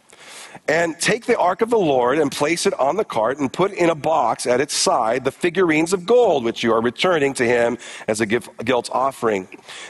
and 0.67 0.99
take 0.99 1.25
the 1.25 1.37
ark 1.37 1.61
of 1.61 1.69
the 1.69 1.77
Lord 1.77 2.17
and 2.19 2.31
place 2.31 2.65
it 2.65 2.73
on 2.79 2.95
the 2.95 3.03
cart 3.03 3.37
and 3.39 3.51
put 3.51 3.71
in 3.71 3.89
a 3.89 3.95
box 3.95 4.45
at 4.45 4.61
its 4.61 4.73
side 4.73 5.23
the 5.23 5.31
figurines 5.31 5.93
of 5.93 6.05
gold 6.05 6.43
which 6.43 6.63
you 6.63 6.73
are 6.73 6.81
returning 6.81 7.33
to 7.35 7.45
him 7.45 7.77
as 8.07 8.21
a 8.21 8.25
guilt 8.25 8.89
offering. 8.91 9.47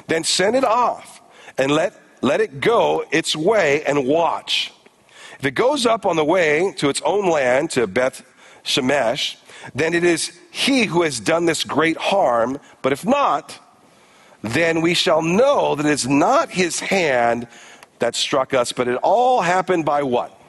Then 0.07 0.23
send 0.23 0.55
it 0.55 0.63
off 0.63 1.21
and 1.57 1.71
let, 1.71 1.99
let 2.21 2.41
it 2.41 2.59
go 2.59 3.05
its 3.11 3.35
way 3.35 3.83
and 3.83 4.07
watch. 4.07 4.73
If 5.39 5.45
it 5.45 5.55
goes 5.55 5.85
up 5.85 6.05
on 6.05 6.15
the 6.15 6.25
way 6.25 6.73
to 6.77 6.89
its 6.89 7.01
own 7.03 7.29
land, 7.29 7.69
to 7.71 7.85
Beth 7.85 8.23
Shemesh, 8.63 9.35
then 9.75 9.93
it 9.93 10.03
is 10.03 10.39
he 10.51 10.85
who 10.85 11.03
has 11.03 11.19
done 11.19 11.45
this 11.45 11.63
great 11.63 11.97
harm. 11.97 12.59
But 12.81 12.93
if 12.93 13.05
not, 13.05 13.59
then 14.41 14.81
we 14.81 14.93
shall 14.93 15.21
know 15.21 15.75
that 15.75 15.85
it 15.85 15.91
is 15.91 16.07
not 16.07 16.49
his 16.49 16.79
hand 16.79 17.47
that 17.99 18.15
struck 18.15 18.53
us, 18.53 18.71
but 18.71 18.87
it 18.87 18.97
all 19.03 19.41
happened 19.41 19.85
by 19.85 20.03
what? 20.03 20.39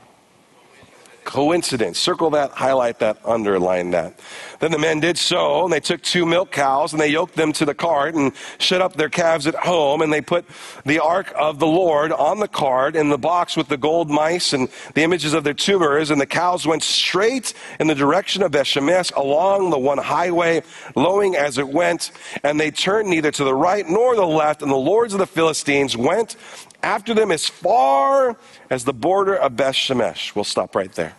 Coincidence. 1.24 1.98
Circle 1.98 2.30
that, 2.30 2.50
highlight 2.52 2.98
that, 3.00 3.18
underline 3.24 3.90
that. 3.90 4.18
Then 4.60 4.70
the 4.70 4.78
men 4.78 5.00
did 5.00 5.18
so, 5.18 5.64
and 5.64 5.72
they 5.72 5.80
took 5.80 6.02
two 6.02 6.24
milk 6.24 6.50
cows, 6.50 6.92
and 6.92 7.00
they 7.00 7.08
yoked 7.08 7.34
them 7.34 7.52
to 7.54 7.64
the 7.64 7.74
cart, 7.74 8.14
and 8.14 8.32
shut 8.58 8.80
up 8.80 8.94
their 8.94 9.08
calves 9.08 9.46
at 9.46 9.54
home, 9.54 10.00
and 10.00 10.12
they 10.12 10.20
put 10.20 10.44
the 10.86 11.00
ark 11.00 11.32
of 11.36 11.58
the 11.58 11.66
Lord 11.66 12.12
on 12.12 12.40
the 12.40 12.48
cart 12.48 12.96
in 12.96 13.08
the 13.08 13.18
box 13.18 13.56
with 13.56 13.68
the 13.68 13.76
gold 13.76 14.10
mice 14.10 14.52
and 14.52 14.68
the 14.94 15.02
images 15.02 15.34
of 15.34 15.44
their 15.44 15.54
tumors, 15.54 16.10
and 16.10 16.20
the 16.20 16.26
cows 16.26 16.66
went 16.66 16.82
straight 16.82 17.52
in 17.80 17.86
the 17.86 17.94
direction 17.94 18.42
of 18.42 18.52
Bethshemesh 18.52 19.14
along 19.16 19.70
the 19.70 19.78
one 19.78 19.98
highway, 19.98 20.62
lowing 20.94 21.36
as 21.36 21.58
it 21.58 21.68
went, 21.68 22.12
and 22.42 22.60
they 22.60 22.70
turned 22.70 23.08
neither 23.08 23.30
to 23.30 23.44
the 23.44 23.54
right 23.54 23.88
nor 23.88 24.16
the 24.16 24.26
left, 24.26 24.62
and 24.62 24.70
the 24.70 24.76
lords 24.76 25.12
of 25.12 25.18
the 25.18 25.26
Philistines 25.26 25.96
went 25.96 26.36
after 26.84 27.14
them 27.14 27.32
as 27.32 27.48
far 27.48 28.36
as 28.70 28.84
the 28.84 28.92
border 28.92 29.34
of 29.34 29.56
Beth 29.56 29.74
Shemesh. 29.74 30.34
We'll 30.34 30.44
stop 30.44 30.76
right 30.76 30.92
there. 30.92 31.14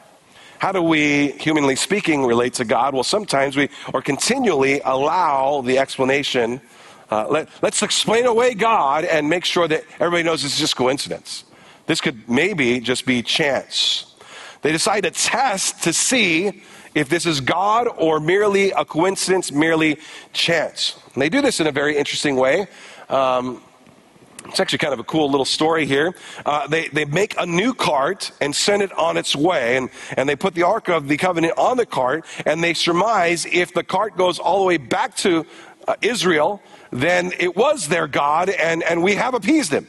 How 0.60 0.72
do 0.72 0.82
we, 0.82 1.32
humanly 1.34 1.76
speaking, 1.76 2.24
relate 2.24 2.54
to 2.56 2.66
God? 2.66 2.94
Well, 2.94 3.04
sometimes 3.04 3.58
we, 3.58 3.70
or 3.94 4.02
continually, 4.02 4.80
allow 4.86 5.62
the 5.62 5.80
explanation. 5.80 6.62
Uh, 7.12 7.28
let, 7.28 7.50
let's 7.62 7.82
explain 7.82 8.26
away 8.26 8.54
God 8.54 9.04
and 9.06 9.28
make 9.28 9.44
sure 9.44 9.68
that 9.68 9.84
everybody 10.00 10.24
knows 10.24 10.46
it's 10.46 10.58
just 10.58 10.76
coincidence. 10.76 11.44
This 11.88 12.00
could 12.00 12.30
maybe 12.30 12.80
just 12.80 13.06
be 13.06 13.22
chance. 13.22 14.16
They 14.62 14.72
decide 14.72 15.02
to 15.02 15.12
test 15.12 15.84
to 15.84 15.94
see 15.94 16.64
if 16.96 17.10
this 17.10 17.26
is 17.26 17.42
God 17.42 17.88
or 17.98 18.20
merely 18.20 18.72
a 18.72 18.86
coincidence, 18.86 19.52
merely 19.52 19.98
chance. 20.32 20.98
And 21.14 21.22
they 21.22 21.30
do 21.30 21.42
this 21.42 21.60
in 21.60 21.68
a 21.68 21.72
very 21.72 21.98
interesting 21.98 22.38
way. 22.38 22.68
Um, 23.10 23.62
it's 24.48 24.60
actually 24.60 24.78
kind 24.80 24.94
of 24.94 25.00
a 25.00 25.04
cool 25.04 25.30
little 25.30 25.46
story 25.46 25.86
here. 25.86 26.14
Uh, 26.46 26.68
they, 26.68 26.88
they 26.90 27.06
make 27.06 27.36
a 27.40 27.46
new 27.46 27.74
cart 27.74 28.32
and 28.42 28.56
send 28.56 28.82
it 28.82 28.92
on 28.94 29.18
its 29.18 29.36
way, 29.36 29.78
and, 29.78 29.90
and 30.18 30.30
they 30.30 30.36
put 30.36 30.54
the 30.54 30.64
Ark 30.64 30.88
of 30.88 31.08
the 31.08 31.18
Covenant 31.18 31.58
on 31.58 31.78
the 31.78 31.86
cart, 31.86 32.26
and 32.46 32.64
they 32.64 32.74
surmise 32.74 33.46
if 33.52 33.74
the 33.74 33.84
cart 33.84 34.18
goes 34.18 34.40
all 34.40 34.60
the 34.60 34.66
way 34.66 34.78
back 34.78 35.16
to 35.18 35.46
uh, 35.88 35.96
Israel, 36.02 36.62
then 36.92 37.32
it 37.40 37.56
was 37.56 37.88
their 37.88 38.08
God, 38.08 38.50
and, 38.50 38.84
and 38.84 39.02
we 39.02 39.16
have 39.16 39.34
appeased 39.34 39.72
him. 39.72 39.88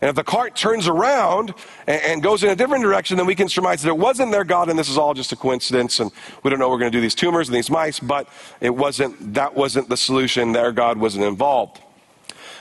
And 0.00 0.08
if 0.08 0.16
the 0.16 0.24
cart 0.24 0.56
turns 0.56 0.88
around 0.88 1.54
and, 1.86 2.02
and, 2.02 2.22
goes 2.24 2.42
in 2.42 2.50
a 2.50 2.56
different 2.56 2.82
direction, 2.82 3.16
then 3.16 3.26
we 3.26 3.36
can 3.36 3.48
surmise 3.48 3.82
that 3.82 3.90
it 3.90 3.96
wasn't 3.96 4.32
their 4.32 4.42
God 4.42 4.68
and 4.68 4.76
this 4.76 4.88
is 4.88 4.98
all 4.98 5.14
just 5.14 5.30
a 5.30 5.36
coincidence 5.36 6.00
and 6.00 6.10
we 6.42 6.50
don't 6.50 6.58
know 6.58 6.68
we're 6.68 6.80
going 6.80 6.90
to 6.90 6.96
do 6.96 7.00
these 7.00 7.14
tumors 7.14 7.48
and 7.48 7.54
these 7.54 7.70
mice, 7.70 8.00
but 8.00 8.28
it 8.60 8.74
wasn't, 8.74 9.34
that 9.34 9.54
wasn't 9.54 9.88
the 9.88 9.96
solution. 9.96 10.50
Their 10.50 10.72
God 10.72 10.98
wasn't 10.98 11.24
involved. 11.24 11.80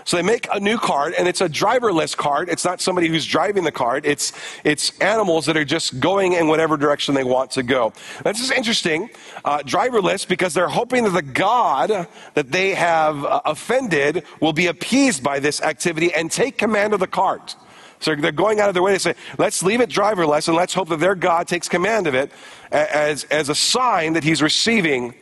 So 0.05 0.17
they 0.17 0.23
make 0.23 0.47
a 0.51 0.59
new 0.59 0.77
cart, 0.77 1.13
and 1.17 1.27
it's 1.27 1.41
a 1.41 1.49
driverless 1.49 2.15
cart. 2.15 2.49
It's 2.49 2.65
not 2.65 2.81
somebody 2.81 3.07
who's 3.07 3.25
driving 3.25 3.63
the 3.63 3.71
cart. 3.71 4.05
It's, 4.05 4.33
it's 4.63 4.97
animals 4.99 5.45
that 5.45 5.57
are 5.57 5.65
just 5.65 5.99
going 5.99 6.33
in 6.33 6.47
whatever 6.47 6.77
direction 6.77 7.15
they 7.15 7.23
want 7.23 7.51
to 7.51 7.63
go. 7.63 7.93
This 8.23 8.41
is 8.41 8.51
interesting, 8.51 9.09
uh, 9.45 9.59
driverless, 9.59 10.27
because 10.27 10.53
they're 10.53 10.67
hoping 10.67 11.03
that 11.03 11.11
the 11.11 11.21
God 11.21 12.07
that 12.33 12.51
they 12.51 12.73
have 12.73 13.23
uh, 13.23 13.41
offended 13.45 14.23
will 14.39 14.53
be 14.53 14.67
appeased 14.67 15.23
by 15.23 15.39
this 15.39 15.61
activity 15.61 16.13
and 16.13 16.31
take 16.31 16.57
command 16.57 16.93
of 16.93 16.99
the 16.99 17.07
cart. 17.07 17.55
So 17.99 18.15
they're 18.15 18.31
going 18.31 18.59
out 18.59 18.67
of 18.67 18.73
their 18.73 18.81
way 18.81 18.93
to 18.93 18.99
say, 18.99 19.13
let's 19.37 19.61
leave 19.61 19.79
it 19.79 19.89
driverless 19.89 20.47
and 20.47 20.57
let's 20.57 20.73
hope 20.73 20.89
that 20.89 20.99
their 20.99 21.13
God 21.13 21.47
takes 21.47 21.69
command 21.69 22.07
of 22.07 22.15
it 22.15 22.31
as, 22.71 23.25
as 23.25 23.49
a 23.49 23.55
sign 23.55 24.13
that 24.13 24.23
he's 24.23 24.41
receiving 24.41 25.13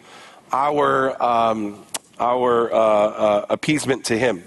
our, 0.53 1.21
um, 1.21 1.85
our 2.19 2.71
uh, 2.73 2.77
uh 2.77 3.45
appeasement 3.49 4.05
to 4.05 4.17
him. 4.17 4.43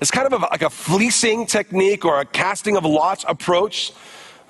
It's 0.00 0.10
kind 0.10 0.26
of 0.26 0.42
a, 0.42 0.46
like 0.46 0.62
a 0.62 0.70
fleecing 0.70 1.46
technique 1.46 2.04
or 2.04 2.20
a 2.20 2.24
casting 2.24 2.76
of 2.76 2.84
lots 2.84 3.24
approach 3.28 3.92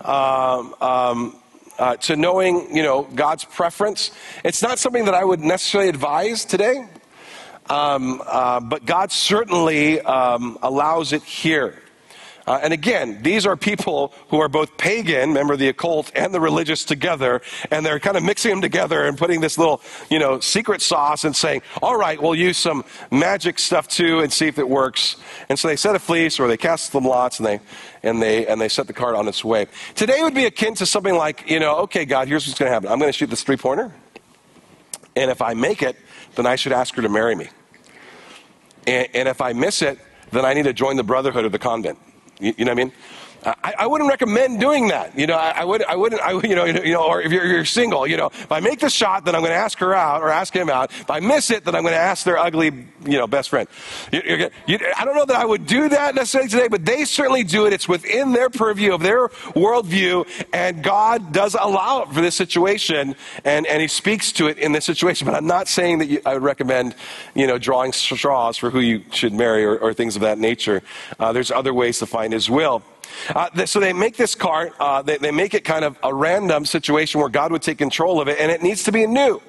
um, 0.01 0.75
um, 0.81 1.37
uh, 1.79 1.97
to 1.97 2.17
knowing, 2.17 2.75
you 2.75 2.83
know, 2.83 3.03
God's 3.15 3.45
preference. 3.45 4.11
It's 4.45 4.63
not 4.63 4.79
something 4.79 5.05
that 5.07 5.15
I 5.15 5.25
would 5.25 5.41
necessarily 5.41 5.89
advise 5.89 6.45
today, 6.45 6.87
um, 7.69 8.23
uh, 8.27 8.61
but 8.61 8.85
God 8.85 9.11
certainly 9.13 10.01
um, 10.01 10.59
allows 10.63 11.13
it 11.13 11.23
here. 11.23 11.81
Uh, 12.47 12.61
and 12.63 12.75
again, 12.75 13.23
these 13.23 13.47
are 13.47 13.57
people 13.57 14.13
who 14.29 14.39
are 14.39 14.49
both 14.49 14.77
pagan, 14.77 15.33
member 15.33 15.55
of 15.55 15.59
the 15.59 15.69
occult, 15.69 16.13
and 16.15 16.35
the 16.35 16.41
religious 16.41 16.85
together, 16.85 17.41
and 17.71 17.87
they're 17.87 17.99
kind 17.99 18.19
of 18.19 18.23
mixing 18.23 18.51
them 18.51 18.61
together 18.61 19.05
and 19.05 19.17
putting 19.17 19.41
this 19.41 19.57
little, 19.57 19.81
you 20.11 20.19
know, 20.19 20.39
secret 20.41 20.83
sauce 20.83 21.25
and 21.25 21.35
saying, 21.35 21.63
all 21.83 21.97
right, 21.97 22.21
we'll 22.21 22.35
use 22.35 22.59
some 22.59 22.85
magic 23.11 23.59
stuff 23.59 23.89
too 23.89 24.21
and 24.21 24.31
see 24.31 24.47
if 24.47 24.59
it 24.59 24.69
works. 24.69 25.17
And 25.49 25.59
so 25.59 25.69
they 25.69 25.77
set 25.77 25.95
a 25.95 25.99
fleece 25.99 26.39
or 26.39 26.47
they 26.47 26.59
cast 26.59 26.93
some 26.93 27.05
lots 27.05 27.39
and 27.39 27.47
they, 27.47 27.61
and 28.03 28.21
they, 28.21 28.47
and 28.47 28.61
they 28.61 28.69
set 28.69 28.87
the 28.87 28.93
card 28.93 29.15
on 29.15 29.27
its 29.27 29.43
way. 29.43 29.67
Today 29.95 30.23
would 30.23 30.35
be 30.35 30.45
akin 30.45 30.75
to 30.75 30.87
something 30.87 31.15
like, 31.15 31.51
you 31.51 31.61
know, 31.61 31.77
okay, 31.79 32.05
God, 32.05 32.29
here's 32.29 32.47
what's 32.47 32.59
going 32.59 32.69
to 32.69 32.75
happen. 32.75 32.91
I'm 32.91 32.99
going 32.99 33.11
to 33.11 33.17
shoot 33.17 33.31
this 33.31 33.43
three 33.43 33.57
pointer, 33.57 33.91
and 35.17 35.31
if 35.31 35.41
I 35.41 35.55
make 35.55 35.83
it, 35.83 35.97
then 36.35 36.47
I 36.47 36.57
should 36.57 36.73
ask 36.73 36.95
her 36.97 37.03
to 37.03 37.09
marry 37.09 37.35
me. 37.35 37.49
And, 38.87 39.09
and 39.15 39.29
if 39.29 39.41
I 39.41 39.55
miss 39.55 39.81
it, 39.81 39.99
then 40.31 40.45
I 40.45 40.53
need 40.53 40.65
to 40.65 40.73
join 40.75 40.97
the 40.97 41.05
brotherhood 41.05 41.47
of 41.47 41.53
the 41.53 41.59
convent. 41.59 41.99
You, 42.41 42.55
you 42.59 42.65
know 42.65 42.73
what 42.73 42.81
I 42.81 42.85
mean? 42.85 42.93
I, 43.45 43.75
I, 43.81 43.87
wouldn't 43.87 44.09
recommend 44.09 44.59
doing 44.59 44.89
that. 44.89 45.19
You 45.19 45.27
know, 45.27 45.37
I, 45.37 45.51
I 45.51 45.65
would, 45.65 45.85
I 45.85 45.97
wouldn't, 45.97 46.23
I, 46.23 46.33
you 46.47 46.55
know, 46.55 46.65
you 46.65 46.93
know, 46.93 47.05
or 47.05 47.21
if 47.21 47.31
you're, 47.31 47.45
you're 47.45 47.65
single, 47.65 48.07
you 48.07 48.17
know, 48.17 48.27
if 48.27 48.51
I 48.51 48.61
make 48.61 48.81
the 48.81 48.89
shot, 48.89 49.25
then 49.25 49.35
I'm 49.35 49.43
going 49.43 49.53
to 49.53 49.59
ask 49.59 49.79
her 49.81 49.95
out 49.95 50.23
or 50.23 50.31
ask 50.31 50.55
him 50.55 50.71
out. 50.71 50.91
If 50.93 51.11
I 51.11 51.21
miss 51.21 51.51
it, 51.51 51.65
then 51.65 51.75
I'm 51.75 51.83
going 51.83 51.93
to 51.93 52.01
ask 52.01 52.25
their 52.25 52.39
ugly, 52.39 52.87
you 53.05 53.19
know, 53.19 53.27
best 53.27 53.51
friend. 53.51 53.69
You, 54.11 54.51
you, 54.67 54.79
I 54.97 55.05
don't 55.05 55.15
know 55.15 55.27
that 55.27 55.37
I 55.37 55.45
would 55.45 55.67
do 55.67 55.91
that 55.91 56.15
necessarily 56.15 56.49
today, 56.49 56.69
but 56.69 56.87
they 56.87 57.05
certainly 57.05 57.45
do 57.45 57.67
it. 57.67 57.73
It's 57.75 57.89
within 57.89 58.33
their 58.33 58.49
purview 58.49 58.95
of 58.95 59.03
their 59.03 59.29
worldview, 59.29 60.27
and 60.53 60.83
God 60.83 61.33
does 61.33 61.55
allow 61.55 62.03
it 62.03 62.09
for 62.09 62.23
this 62.23 62.35
situation, 62.35 63.15
and, 63.45 63.67
and 63.67 63.83
He 63.83 63.89
speaks 63.89 64.33
to 64.33 64.47
it 64.47 64.59
in 64.59 64.73
this 64.73 64.87
situation. 64.87 65.27
But 65.27 65.35
I'm 65.35 65.47
not 65.47 65.69
saying 65.69 65.99
that 65.99 66.07
you, 66.07 66.23
I 66.25 66.35
would 66.35 66.43
recommend, 66.43 66.95
you 67.35 67.47
know, 67.47 67.59
drawing 67.59 67.93
straws 67.93 68.57
for 68.57 68.71
who 68.71 68.81
you 68.81 69.03
should 69.11 69.35
marry 69.35 69.65
or, 69.65 69.77
or 69.77 69.93
things 69.93 70.17
of 70.17 70.23
that 70.23 70.39
nature. 70.39 70.83
Uh, 71.19 71.33
there's 71.33 71.51
other 71.51 71.75
ways 71.75 71.99
to 71.99 72.07
find 72.07 72.33
His 72.33 72.49
will. 72.49 72.83
Uh, 73.35 73.67
so 73.67 73.81
they 73.81 73.93
make 73.93 74.17
this 74.17 74.35
cart, 74.35 74.73
uh, 74.81 75.03
they, 75.03 75.19
they, 75.19 75.31
make 75.31 75.55
it 75.55 75.65
kind 75.65 75.85
of 75.85 75.99
a 76.03 76.15
random 76.15 76.65
situation 76.65 77.21
where 77.21 77.29
God 77.29 77.53
would 77.53 77.63
take 77.63 77.79
control 77.79 78.21
of 78.21 78.29
it, 78.29 78.39
and 78.39 78.51
it 78.51 78.63
needs 78.63 78.85
to 78.85 78.93
be 78.93 79.07
new. 79.07 79.41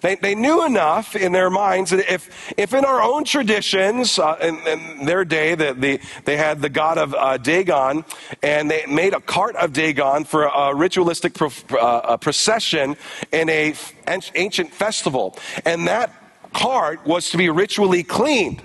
They, 0.00 0.16
they 0.16 0.34
knew 0.34 0.66
enough 0.66 1.16
in 1.16 1.32
their 1.32 1.50
minds 1.50 1.90
that 1.90 2.12
if, 2.12 2.52
if 2.58 2.74
in 2.74 2.84
our 2.84 3.00
own 3.00 3.24
traditions, 3.24 4.18
uh, 4.18 4.36
in, 4.40 4.56
in, 4.66 5.06
their 5.06 5.24
day, 5.24 5.54
the, 5.54 5.72
the, 5.72 6.00
they 6.24 6.36
had 6.36 6.60
the 6.60 6.68
god 6.68 6.98
of 6.98 7.14
uh, 7.14 7.38
Dagon, 7.38 8.04
and 8.42 8.70
they 8.70 8.84
made 8.86 9.14
a 9.14 9.20
cart 9.20 9.56
of 9.56 9.72
Dagon 9.72 10.24
for 10.24 10.44
a 10.44 10.74
ritualistic 10.74 11.32
pro, 11.34 11.48
uh, 11.78 12.00
a 12.04 12.18
procession 12.18 12.96
in 13.32 13.48
a 13.48 13.74
ancient 14.06 14.72
festival. 14.72 15.38
And 15.64 15.88
that 15.88 16.12
cart 16.52 17.06
was 17.06 17.30
to 17.30 17.38
be 17.38 17.48
ritually 17.48 18.02
cleaned. 18.02 18.62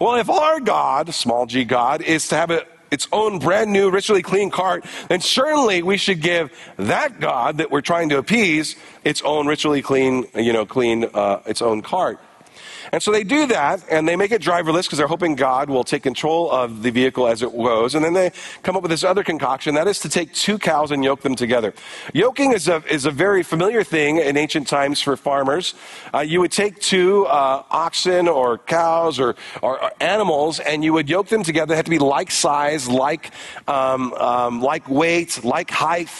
Well, 0.00 0.16
if 0.16 0.30
our 0.30 0.60
God, 0.60 1.14
small 1.14 1.46
g 1.46 1.64
God, 1.64 2.02
is 2.02 2.26
to 2.28 2.36
have 2.36 2.50
a 2.50 2.66
its 2.90 3.08
own 3.12 3.38
brand 3.38 3.72
new, 3.72 3.90
ritually 3.90 4.22
clean 4.22 4.50
cart, 4.50 4.84
then 5.08 5.20
certainly 5.20 5.82
we 5.82 5.96
should 5.96 6.20
give 6.20 6.50
that 6.76 7.20
God 7.20 7.58
that 7.58 7.70
we're 7.70 7.80
trying 7.80 8.08
to 8.10 8.18
appease 8.18 8.76
its 9.04 9.22
own 9.22 9.46
ritually 9.46 9.82
clean, 9.82 10.26
you 10.34 10.52
know, 10.52 10.66
clean, 10.66 11.04
uh, 11.14 11.40
its 11.46 11.62
own 11.62 11.82
cart. 11.82 12.18
And 12.92 13.02
so 13.02 13.12
they 13.12 13.24
do 13.24 13.46
that, 13.46 13.84
and 13.90 14.08
they 14.08 14.16
make 14.16 14.32
it 14.32 14.42
driverless 14.42 14.84
because 14.84 14.98
they're 14.98 15.06
hoping 15.06 15.34
God 15.34 15.70
will 15.70 15.84
take 15.84 16.02
control 16.02 16.50
of 16.50 16.82
the 16.82 16.90
vehicle 16.90 17.26
as 17.28 17.42
it 17.42 17.52
goes. 17.52 17.94
And 17.94 18.04
then 18.04 18.14
they 18.14 18.32
come 18.62 18.76
up 18.76 18.82
with 18.82 18.90
this 18.90 19.04
other 19.04 19.22
concoction 19.22 19.74
that 19.74 19.86
is 19.86 19.98
to 20.00 20.08
take 20.08 20.32
two 20.32 20.58
cows 20.58 20.90
and 20.90 21.04
yoke 21.04 21.22
them 21.22 21.34
together. 21.34 21.74
Yoking 22.12 22.52
is 22.52 22.68
a, 22.68 22.82
is 22.92 23.06
a 23.06 23.10
very 23.10 23.42
familiar 23.42 23.84
thing 23.84 24.16
in 24.16 24.36
ancient 24.36 24.66
times 24.68 25.00
for 25.00 25.16
farmers. 25.16 25.74
Uh, 26.12 26.20
you 26.20 26.40
would 26.40 26.52
take 26.52 26.80
two 26.80 27.26
uh, 27.26 27.62
oxen 27.70 28.28
or 28.28 28.58
cows 28.58 29.18
or, 29.18 29.36
or, 29.62 29.82
or, 29.82 29.92
animals, 30.00 30.60
and 30.60 30.82
you 30.82 30.92
would 30.92 31.08
yoke 31.08 31.28
them 31.28 31.42
together. 31.42 31.70
They 31.70 31.76
had 31.76 31.84
to 31.84 31.90
be 31.90 31.98
like 31.98 32.30
size, 32.30 32.88
like, 32.88 33.32
um, 33.68 34.12
um, 34.14 34.62
like 34.62 34.88
weight, 34.88 35.44
like 35.44 35.70
height 35.70 36.10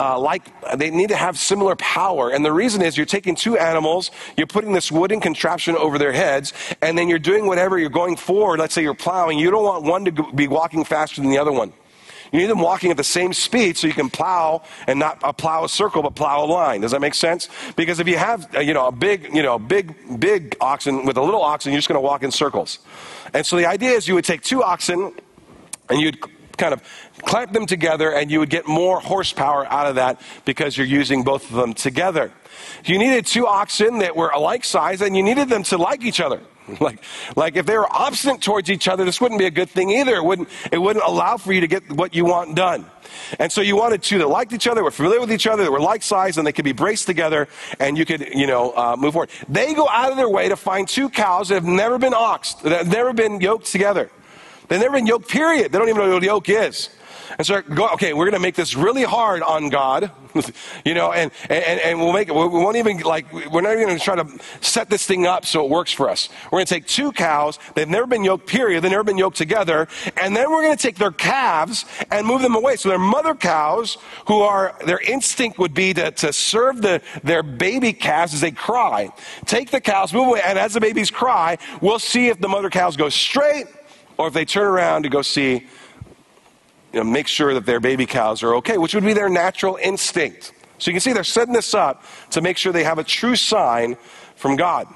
uh, 0.00 0.18
like 0.18 0.50
they 0.78 0.90
need 0.90 1.10
to 1.10 1.16
have 1.16 1.38
similar 1.38 1.76
power. 1.76 2.30
And 2.30 2.42
the 2.44 2.52
reason 2.52 2.80
is 2.80 2.96
you're 2.96 3.04
taking 3.04 3.34
two 3.34 3.58
animals, 3.58 4.10
you're 4.36 4.46
putting 4.46 4.72
this 4.72 4.90
wooden 4.90 5.20
contraption 5.20 5.76
over 5.76 5.98
their 5.98 6.12
heads, 6.12 6.54
and 6.80 6.96
then 6.96 7.08
you're 7.08 7.18
doing 7.18 7.46
whatever 7.46 7.78
you're 7.78 7.90
going 7.90 8.16
forward. 8.16 8.58
Let's 8.58 8.74
say 8.74 8.82
you're 8.82 8.94
plowing. 8.94 9.38
You 9.38 9.50
don't 9.50 9.64
want 9.64 9.84
one 9.84 10.04
to 10.06 10.32
be 10.32 10.48
walking 10.48 10.84
faster 10.84 11.20
than 11.20 11.30
the 11.30 11.38
other 11.38 11.52
one. 11.52 11.74
You 12.32 12.38
need 12.38 12.46
them 12.46 12.60
walking 12.60 12.90
at 12.90 12.96
the 12.96 13.04
same 13.04 13.32
speed 13.32 13.76
so 13.76 13.88
you 13.88 13.92
can 13.92 14.08
plow 14.08 14.62
and 14.86 14.98
not 14.98 15.22
uh, 15.22 15.32
plow 15.32 15.64
a 15.64 15.68
circle, 15.68 16.02
but 16.02 16.14
plow 16.14 16.44
a 16.44 16.46
line. 16.46 16.80
Does 16.80 16.92
that 16.92 17.00
make 17.00 17.14
sense? 17.14 17.48
Because 17.76 17.98
if 17.98 18.06
you 18.06 18.16
have, 18.16 18.54
uh, 18.54 18.60
you 18.60 18.72
know, 18.72 18.86
a 18.86 18.92
big, 18.92 19.34
you 19.34 19.42
know, 19.42 19.58
big, 19.58 20.20
big 20.20 20.56
oxen 20.60 21.04
with 21.04 21.16
a 21.16 21.22
little 21.22 21.42
oxen, 21.42 21.72
you're 21.72 21.78
just 21.78 21.88
going 21.88 22.00
to 22.00 22.06
walk 22.06 22.22
in 22.22 22.30
circles. 22.30 22.78
And 23.34 23.44
so 23.44 23.56
the 23.56 23.66
idea 23.66 23.90
is 23.90 24.06
you 24.06 24.14
would 24.14 24.24
take 24.24 24.42
two 24.42 24.62
oxen 24.62 25.12
and 25.88 26.00
you'd 26.00 26.18
kind 26.56 26.72
of 26.72 26.82
clamp 27.22 27.52
them 27.52 27.66
together 27.66 28.12
and 28.12 28.30
you 28.30 28.40
would 28.40 28.50
get 28.50 28.66
more 28.66 29.00
horsepower 29.00 29.66
out 29.66 29.86
of 29.86 29.96
that 29.96 30.20
because 30.44 30.76
you're 30.76 30.86
using 30.86 31.22
both 31.22 31.50
of 31.50 31.56
them 31.56 31.74
together. 31.74 32.32
You 32.84 32.98
needed 32.98 33.26
two 33.26 33.46
oxen 33.46 33.98
that 33.98 34.16
were 34.16 34.30
alike 34.30 34.64
size 34.64 35.00
and 35.00 35.16
you 35.16 35.22
needed 35.22 35.48
them 35.48 35.62
to 35.64 35.78
like 35.78 36.04
each 36.04 36.20
other. 36.20 36.40
Like, 36.80 37.02
like 37.34 37.56
if 37.56 37.66
they 37.66 37.76
were 37.76 37.90
obstinate 37.90 38.42
towards 38.42 38.70
each 38.70 38.86
other, 38.86 39.04
this 39.04 39.20
wouldn't 39.20 39.40
be 39.40 39.46
a 39.46 39.50
good 39.50 39.68
thing 39.68 39.90
either. 39.90 40.14
It 40.14 40.24
wouldn't, 40.24 40.48
it 40.70 40.78
wouldn't 40.78 41.04
allow 41.04 41.36
for 41.36 41.52
you 41.52 41.60
to 41.62 41.66
get 41.66 41.90
what 41.90 42.14
you 42.14 42.24
want 42.24 42.54
done. 42.54 42.86
And 43.38 43.50
so 43.50 43.60
you 43.60 43.76
wanted 43.76 44.02
two 44.02 44.18
that 44.18 44.28
liked 44.28 44.52
each 44.52 44.68
other, 44.68 44.84
were 44.84 44.90
familiar 44.90 45.20
with 45.20 45.32
each 45.32 45.48
other, 45.48 45.64
that 45.64 45.72
were 45.72 45.80
like 45.80 46.02
size, 46.02 46.38
and 46.38 46.46
they 46.46 46.52
could 46.52 46.64
be 46.64 46.72
braced 46.72 47.06
together, 47.06 47.48
and 47.80 47.98
you 47.98 48.04
could, 48.04 48.20
you 48.34 48.46
know, 48.46 48.72
uh, 48.76 48.96
move 48.96 49.14
forward. 49.14 49.30
They 49.48 49.74
go 49.74 49.88
out 49.88 50.10
of 50.10 50.16
their 50.16 50.28
way 50.28 50.48
to 50.48 50.56
find 50.56 50.88
two 50.88 51.08
cows 51.08 51.48
that 51.48 51.54
have 51.54 51.64
never 51.64 51.98
been 51.98 52.14
oxed, 52.14 52.62
that 52.62 52.72
have 52.72 52.88
never 52.92 53.12
been 53.12 53.40
yoked 53.40 53.66
together. 53.66 54.10
They've 54.70 54.78
never 54.78 54.94
been 54.94 55.06
yoked, 55.06 55.28
period. 55.28 55.72
They 55.72 55.78
don't 55.78 55.88
even 55.88 56.00
know 56.00 56.14
what 56.14 56.22
a 56.22 56.26
yoke 56.26 56.48
is. 56.48 56.90
And 57.38 57.46
so, 57.46 57.62
okay, 57.94 58.12
we're 58.12 58.24
going 58.24 58.34
to 58.34 58.40
make 58.40 58.54
this 58.54 58.74
really 58.76 59.02
hard 59.02 59.42
on 59.42 59.68
God, 59.68 60.10
you 60.84 60.94
know, 60.94 61.12
and, 61.12 61.30
and, 61.48 61.80
and 61.80 61.98
we'll 61.98 62.12
make 62.12 62.28
it, 62.28 62.34
we 62.34 62.46
won't 62.46 62.76
even, 62.76 62.98
like, 63.00 63.32
we're 63.32 63.60
not 63.60 63.72
even 63.72 63.86
going 63.86 63.98
to 63.98 64.04
try 64.04 64.16
to 64.16 64.28
set 64.60 64.90
this 64.90 65.06
thing 65.06 65.26
up 65.26 65.44
so 65.44 65.64
it 65.64 65.70
works 65.70 65.92
for 65.92 66.08
us. 66.08 66.28
We're 66.46 66.58
going 66.58 66.66
to 66.66 66.74
take 66.74 66.86
two 66.86 67.12
cows, 67.12 67.58
they've 67.74 67.88
never 67.88 68.06
been 68.06 68.24
yoked, 68.24 68.46
period, 68.46 68.82
they've 68.82 68.90
never 68.90 69.04
been 69.04 69.18
yoked 69.18 69.36
together, 69.36 69.88
and 70.20 70.36
then 70.36 70.50
we're 70.50 70.62
going 70.62 70.76
to 70.76 70.82
take 70.82 70.96
their 70.96 71.12
calves 71.12 71.84
and 72.10 72.26
move 72.26 72.42
them 72.42 72.54
away. 72.54 72.76
So 72.76 72.88
they're 72.88 72.98
mother 72.98 73.34
cows 73.34 73.96
who 74.26 74.40
are, 74.40 74.76
their 74.86 75.00
instinct 75.00 75.58
would 75.58 75.74
be 75.74 75.94
to, 75.94 76.10
to 76.10 76.32
serve 76.32 76.82
the, 76.82 77.00
their 77.22 77.42
baby 77.42 77.92
calves 77.92 78.34
as 78.34 78.40
they 78.40 78.52
cry. 78.52 79.10
Take 79.46 79.70
the 79.70 79.80
cows, 79.80 80.12
move 80.12 80.28
away, 80.28 80.42
and 80.44 80.58
as 80.58 80.74
the 80.74 80.80
babies 80.80 81.10
cry, 81.10 81.58
we'll 81.80 81.98
see 81.98 82.28
if 82.28 82.40
the 82.40 82.48
mother 82.48 82.70
cows 82.70 82.96
go 82.96 83.08
straight 83.08 83.66
or 84.18 84.28
if 84.28 84.34
they 84.34 84.44
turn 84.44 84.66
around 84.66 85.02
to 85.04 85.08
go 85.08 85.22
see, 85.22 85.66
you 86.92 86.98
know, 86.98 87.04
make 87.04 87.28
sure 87.28 87.54
that 87.54 87.66
their 87.66 87.80
baby 87.80 88.06
cows 88.06 88.42
are 88.42 88.56
okay, 88.56 88.78
which 88.78 88.94
would 88.94 89.04
be 89.04 89.12
their 89.12 89.28
natural 89.28 89.76
instinct. 89.76 90.52
So 90.78 90.90
you 90.90 90.94
can 90.94 91.00
see 91.00 91.12
they're 91.12 91.24
setting 91.24 91.54
this 91.54 91.74
up 91.74 92.04
to 92.30 92.40
make 92.40 92.56
sure 92.56 92.72
they 92.72 92.84
have 92.84 92.98
a 92.98 93.04
true 93.04 93.36
sign 93.36 93.96
from 94.36 94.56
God. 94.56 94.88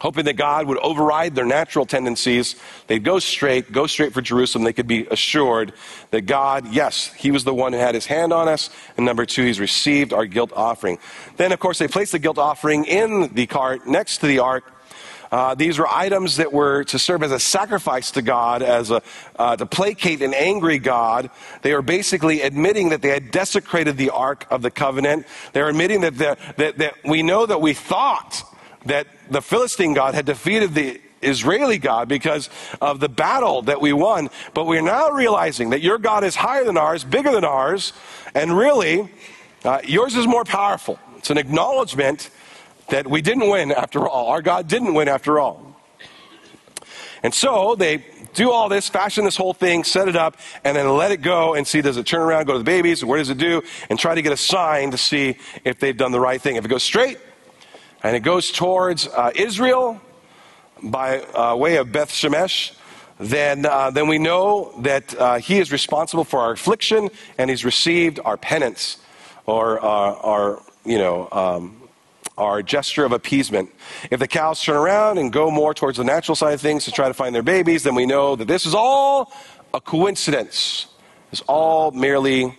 Hoping 0.00 0.24
that 0.24 0.36
God 0.36 0.66
would 0.66 0.78
override 0.78 1.36
their 1.36 1.44
natural 1.44 1.86
tendencies. 1.86 2.56
They'd 2.88 3.04
go 3.04 3.20
straight, 3.20 3.70
go 3.70 3.86
straight 3.86 4.12
for 4.12 4.20
Jerusalem. 4.20 4.64
They 4.64 4.72
could 4.72 4.88
be 4.88 5.06
assured 5.08 5.74
that 6.10 6.22
God, 6.22 6.66
yes, 6.72 7.12
He 7.12 7.30
was 7.30 7.44
the 7.44 7.54
one 7.54 7.72
who 7.72 7.78
had 7.78 7.94
His 7.94 8.06
hand 8.06 8.32
on 8.32 8.48
us. 8.48 8.68
And 8.96 9.06
number 9.06 9.24
two, 9.24 9.44
He's 9.44 9.60
received 9.60 10.12
our 10.12 10.26
guilt 10.26 10.52
offering. 10.56 10.98
Then, 11.36 11.52
of 11.52 11.60
course, 11.60 11.78
they 11.78 11.86
place 11.86 12.10
the 12.10 12.18
guilt 12.18 12.38
offering 12.38 12.84
in 12.84 13.32
the 13.32 13.46
cart 13.46 13.86
next 13.86 14.18
to 14.18 14.26
the 14.26 14.40
ark 14.40 14.72
uh, 15.32 15.54
these 15.54 15.78
were 15.78 15.88
items 15.88 16.36
that 16.36 16.52
were 16.52 16.84
to 16.84 16.98
serve 16.98 17.22
as 17.22 17.32
a 17.32 17.40
sacrifice 17.40 18.10
to 18.12 18.22
God, 18.22 18.62
as 18.62 18.90
a, 18.90 19.02
uh, 19.36 19.56
to 19.56 19.64
placate 19.64 20.20
an 20.20 20.34
angry 20.34 20.78
God. 20.78 21.30
They 21.62 21.72
were 21.72 21.80
basically 21.80 22.42
admitting 22.42 22.90
that 22.90 23.00
they 23.00 23.08
had 23.08 23.30
desecrated 23.30 23.96
the 23.96 24.10
Ark 24.10 24.46
of 24.50 24.60
the 24.60 24.70
Covenant. 24.70 25.26
They're 25.54 25.70
admitting 25.70 26.02
that, 26.02 26.18
the, 26.18 26.36
that, 26.58 26.76
that 26.78 26.94
we 27.02 27.22
know 27.22 27.46
that 27.46 27.62
we 27.62 27.72
thought 27.72 28.42
that 28.84 29.06
the 29.30 29.40
Philistine 29.40 29.94
God 29.94 30.14
had 30.14 30.26
defeated 30.26 30.74
the 30.74 31.00
Israeli 31.22 31.78
God 31.78 32.08
because 32.08 32.50
of 32.82 33.00
the 33.00 33.08
battle 33.08 33.62
that 33.62 33.80
we 33.80 33.94
won. 33.94 34.28
But 34.52 34.66
we're 34.66 34.82
now 34.82 35.10
realizing 35.10 35.70
that 35.70 35.80
your 35.80 35.96
God 35.96 36.24
is 36.24 36.36
higher 36.36 36.64
than 36.64 36.76
ours, 36.76 37.04
bigger 37.04 37.32
than 37.32 37.44
ours, 37.44 37.94
and 38.34 38.54
really, 38.54 39.08
uh, 39.64 39.80
yours 39.84 40.14
is 40.14 40.26
more 40.26 40.44
powerful. 40.44 40.98
It's 41.16 41.30
an 41.30 41.38
acknowledgement 41.38 42.28
that 42.92 43.08
we 43.08 43.22
didn't 43.22 43.48
win 43.48 43.72
after 43.72 44.06
all. 44.06 44.28
Our 44.28 44.42
God 44.42 44.68
didn't 44.68 44.92
win 44.92 45.08
after 45.08 45.40
all. 45.40 45.74
And 47.22 47.32
so 47.32 47.74
they 47.74 48.04
do 48.34 48.50
all 48.50 48.68
this, 48.68 48.90
fashion 48.90 49.24
this 49.24 49.36
whole 49.36 49.54
thing, 49.54 49.82
set 49.82 50.08
it 50.08 50.16
up, 50.16 50.36
and 50.62 50.76
then 50.76 50.86
let 50.94 51.10
it 51.10 51.22
go 51.22 51.54
and 51.54 51.66
see 51.66 51.80
does 51.80 51.96
it 51.96 52.04
turn 52.04 52.20
around, 52.20 52.46
go 52.46 52.52
to 52.52 52.58
the 52.58 52.64
babies, 52.64 53.02
what 53.02 53.16
does 53.16 53.30
it 53.30 53.38
do, 53.38 53.62
and 53.88 53.98
try 53.98 54.14
to 54.14 54.20
get 54.20 54.30
a 54.30 54.36
sign 54.36 54.90
to 54.90 54.98
see 54.98 55.36
if 55.64 55.78
they've 55.78 55.96
done 55.96 56.12
the 56.12 56.20
right 56.20 56.40
thing. 56.40 56.56
If 56.56 56.66
it 56.66 56.68
goes 56.68 56.82
straight 56.82 57.18
and 58.02 58.14
it 58.14 58.20
goes 58.20 58.50
towards 58.50 59.08
uh, 59.08 59.30
Israel 59.34 59.98
by 60.82 61.20
uh, 61.20 61.56
way 61.56 61.76
of 61.76 61.92
Beth 61.92 62.10
Shemesh, 62.10 62.76
then, 63.18 63.64
uh, 63.64 63.90
then 63.90 64.06
we 64.06 64.18
know 64.18 64.74
that 64.80 65.14
uh, 65.18 65.38
he 65.38 65.58
is 65.60 65.72
responsible 65.72 66.24
for 66.24 66.40
our 66.40 66.52
affliction 66.52 67.08
and 67.38 67.48
he's 67.48 67.64
received 67.64 68.20
our 68.22 68.36
penance 68.36 68.98
or 69.46 69.82
uh, 69.82 69.86
our, 69.86 70.60
you 70.84 70.98
know, 70.98 71.28
um, 71.32 71.81
our 72.38 72.62
gesture 72.62 73.04
of 73.04 73.12
appeasement. 73.12 73.70
If 74.10 74.20
the 74.20 74.28
cows 74.28 74.62
turn 74.62 74.76
around 74.76 75.18
and 75.18 75.32
go 75.32 75.50
more 75.50 75.74
towards 75.74 75.98
the 75.98 76.04
natural 76.04 76.34
side 76.34 76.54
of 76.54 76.60
things 76.60 76.84
to 76.86 76.92
try 76.92 77.08
to 77.08 77.14
find 77.14 77.34
their 77.34 77.42
babies, 77.42 77.82
then 77.82 77.94
we 77.94 78.06
know 78.06 78.36
that 78.36 78.48
this 78.48 78.66
is 78.66 78.74
all 78.74 79.32
a 79.74 79.80
coincidence. 79.80 80.86
It's 81.30 81.42
all 81.42 81.90
merely 81.90 82.56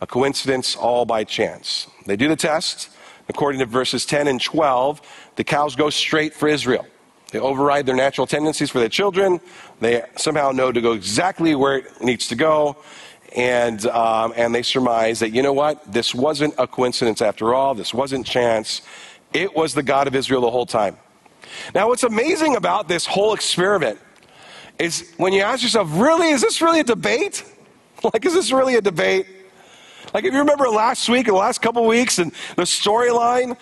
a 0.00 0.06
coincidence, 0.06 0.76
all 0.76 1.04
by 1.04 1.24
chance. 1.24 1.88
They 2.06 2.16
do 2.16 2.28
the 2.28 2.36
test. 2.36 2.90
According 3.28 3.58
to 3.60 3.66
verses 3.66 4.06
10 4.06 4.28
and 4.28 4.40
12, 4.40 5.00
the 5.36 5.44
cows 5.44 5.74
go 5.74 5.90
straight 5.90 6.32
for 6.32 6.48
Israel. 6.48 6.86
They 7.32 7.40
override 7.40 7.86
their 7.86 7.96
natural 7.96 8.26
tendencies 8.26 8.70
for 8.70 8.78
their 8.78 8.88
children. 8.88 9.40
They 9.80 10.04
somehow 10.16 10.52
know 10.52 10.70
to 10.70 10.80
go 10.80 10.92
exactly 10.92 11.56
where 11.56 11.78
it 11.78 12.00
needs 12.00 12.28
to 12.28 12.36
go 12.36 12.76
and, 13.36 13.84
um, 13.86 14.32
and 14.34 14.54
they 14.54 14.62
surmise 14.62 15.20
that, 15.20 15.30
you 15.30 15.42
know 15.42 15.52
what, 15.52 15.92
this 15.92 16.14
wasn't 16.14 16.54
a 16.58 16.66
coincidence 16.66 17.20
after 17.20 17.54
all, 17.54 17.74
this 17.74 17.92
wasn't 17.92 18.26
chance. 18.26 18.80
It 19.34 19.54
was 19.54 19.74
the 19.74 19.82
God 19.82 20.06
of 20.06 20.14
Israel 20.14 20.40
the 20.40 20.50
whole 20.50 20.66
time. 20.66 20.96
Now, 21.74 21.88
what's 21.88 22.02
amazing 22.02 22.56
about 22.56 22.88
this 22.88 23.04
whole 23.04 23.34
experiment 23.34 23.98
is 24.78 25.12
when 25.18 25.32
you 25.32 25.42
ask 25.42 25.62
yourself, 25.62 25.88
really, 25.92 26.30
is 26.30 26.40
this 26.40 26.60
really 26.60 26.80
a 26.80 26.84
debate? 26.84 27.44
like, 28.04 28.24
is 28.24 28.34
this 28.34 28.50
really 28.50 28.76
a 28.76 28.80
debate? 28.80 29.26
Like, 30.14 30.24
if 30.24 30.32
you 30.32 30.38
remember 30.38 30.68
last 30.68 31.08
week, 31.08 31.28
or 31.28 31.32
the 31.32 31.38
last 31.38 31.60
couple 31.60 31.84
weeks, 31.86 32.18
and 32.18 32.32
the 32.56 32.62
storyline, 32.62 33.56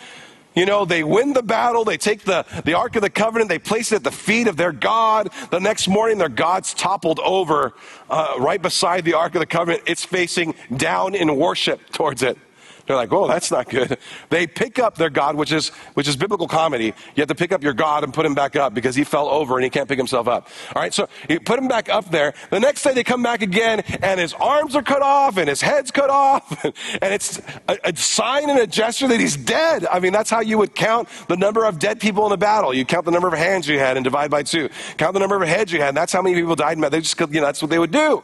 you 0.55 0.66
know, 0.66 0.84
they 0.84 1.02
win 1.02 1.32
the 1.32 1.42
battle, 1.42 1.84
they 1.84 1.96
take 1.96 2.22
the, 2.22 2.46
the 2.64 2.74
Ark 2.74 2.96
of 2.96 3.02
the 3.02 3.11
Covenant, 3.11 3.48
they 3.48 3.59
place 3.59 3.92
it 3.92 3.96
at 3.96 4.05
the 4.05 4.11
feet 4.11 4.46
of 4.46 4.57
their 4.57 4.72
God. 4.72 5.30
The 5.50 5.61
next 5.61 5.88
morning, 5.88 6.18
their 6.18 6.28
God's 6.28 6.74
toppled 6.74 7.20
over 7.20 7.74
uh, 8.09 8.34
right 8.38 8.61
beside 8.61 9.05
the 9.05 9.14
Ark 9.14 9.34
of 9.34 9.40
the 9.40 9.46
Covenant. 9.46 9.82
It's 9.86 10.05
facing 10.05 10.55
down 10.76 11.14
in 11.14 11.36
worship 11.36 11.80
towards 11.90 12.22
it. 12.22 12.38
They're 12.87 12.97
like, 12.97 13.12
oh, 13.12 13.26
that's 13.26 13.51
not 13.51 13.68
good. 13.68 13.99
They 14.30 14.47
pick 14.47 14.78
up 14.78 14.97
their 14.97 15.11
God, 15.11 15.37
which 15.37 15.53
is, 15.53 15.68
which 15.95 16.09
is 16.09 16.16
biblical 16.16 16.49
comedy. 16.49 16.87
You 16.87 17.20
have 17.20 17.28
to 17.28 17.35
pick 17.35 17.53
up 17.53 17.62
your 17.62 17.72
God 17.72 18.03
and 18.03 18.12
put 18.12 18.26
him 18.26 18.35
back 18.35 18.57
up 18.57 18.74
because 18.74 18.97
he 18.97 19.05
fell 19.05 19.28
over 19.28 19.55
and 19.55 19.64
he 19.64 19.70
can't 19.70 19.89
pick 19.89 19.99
himself 19.99 20.26
up. 20.26 20.49
All 20.74 20.82
right, 20.82 20.93
so 20.93 21.09
you 21.28 21.39
put 21.41 21.59
him 21.59 21.68
back 21.68 21.89
up 21.89 22.11
there. 22.11 22.35
The 22.51 22.59
next 22.59 22.82
day 22.82 22.95
they 22.95 23.05
come 23.05 23.22
back 23.22 23.43
again 23.43 23.80
and 24.03 24.18
his 24.18 24.32
arms 24.35 24.74
are 24.74 24.82
cut 24.82 25.03
off 25.03 25.37
and 25.37 25.49
his 25.49 25.61
head's 25.61 25.91
cut 25.91 26.11
off. 26.11 26.64
And 27.03 27.12
it's 27.12 27.41
a, 27.68 27.78
a 27.85 27.97
sign 27.97 28.49
and 28.49 28.59
a 28.59 28.66
gesture 28.66 29.09
that 29.09 29.20
he's 29.20 29.37
dead. 29.37 29.87
I 29.87 30.01
mean, 30.01 30.12
that's 30.12 30.30
how 30.30 30.41
you 30.41 30.59
would 30.59 30.74
count 30.74 31.09
the 31.28 31.37
number 31.37 31.64
of 31.64 31.78
dead 31.78 32.01
people 32.01 32.26
in 32.26 32.32
a 32.32 32.37
battle. 32.37 32.72
You 32.72 32.85
count 32.85 33.05
the 33.05 33.11
number 33.11 33.28
of 33.28 33.35
hands 33.35 33.68
you 33.68 33.78
had 33.78 33.97
and 33.97 34.05
divide 34.05 34.30
by 34.30 34.43
two. 34.43 34.68
Count 34.97 35.14
the 35.14 35.20
number 35.20 35.37
of 35.37 35.47
heads 35.49 35.72
you 35.72 35.80
had. 35.80 35.89
And 35.89 35.97
that's 35.97 36.12
how 36.12 36.22
many 36.22 36.35
people 36.37 36.57
died. 36.57 36.78
They 36.78 37.01
just, 37.01 37.18
you 37.20 37.26
know, 37.41 37.47
that's 37.47 37.62
what 37.62 37.70
they 37.70 37.78
would 37.78 37.91
do. 37.91 38.22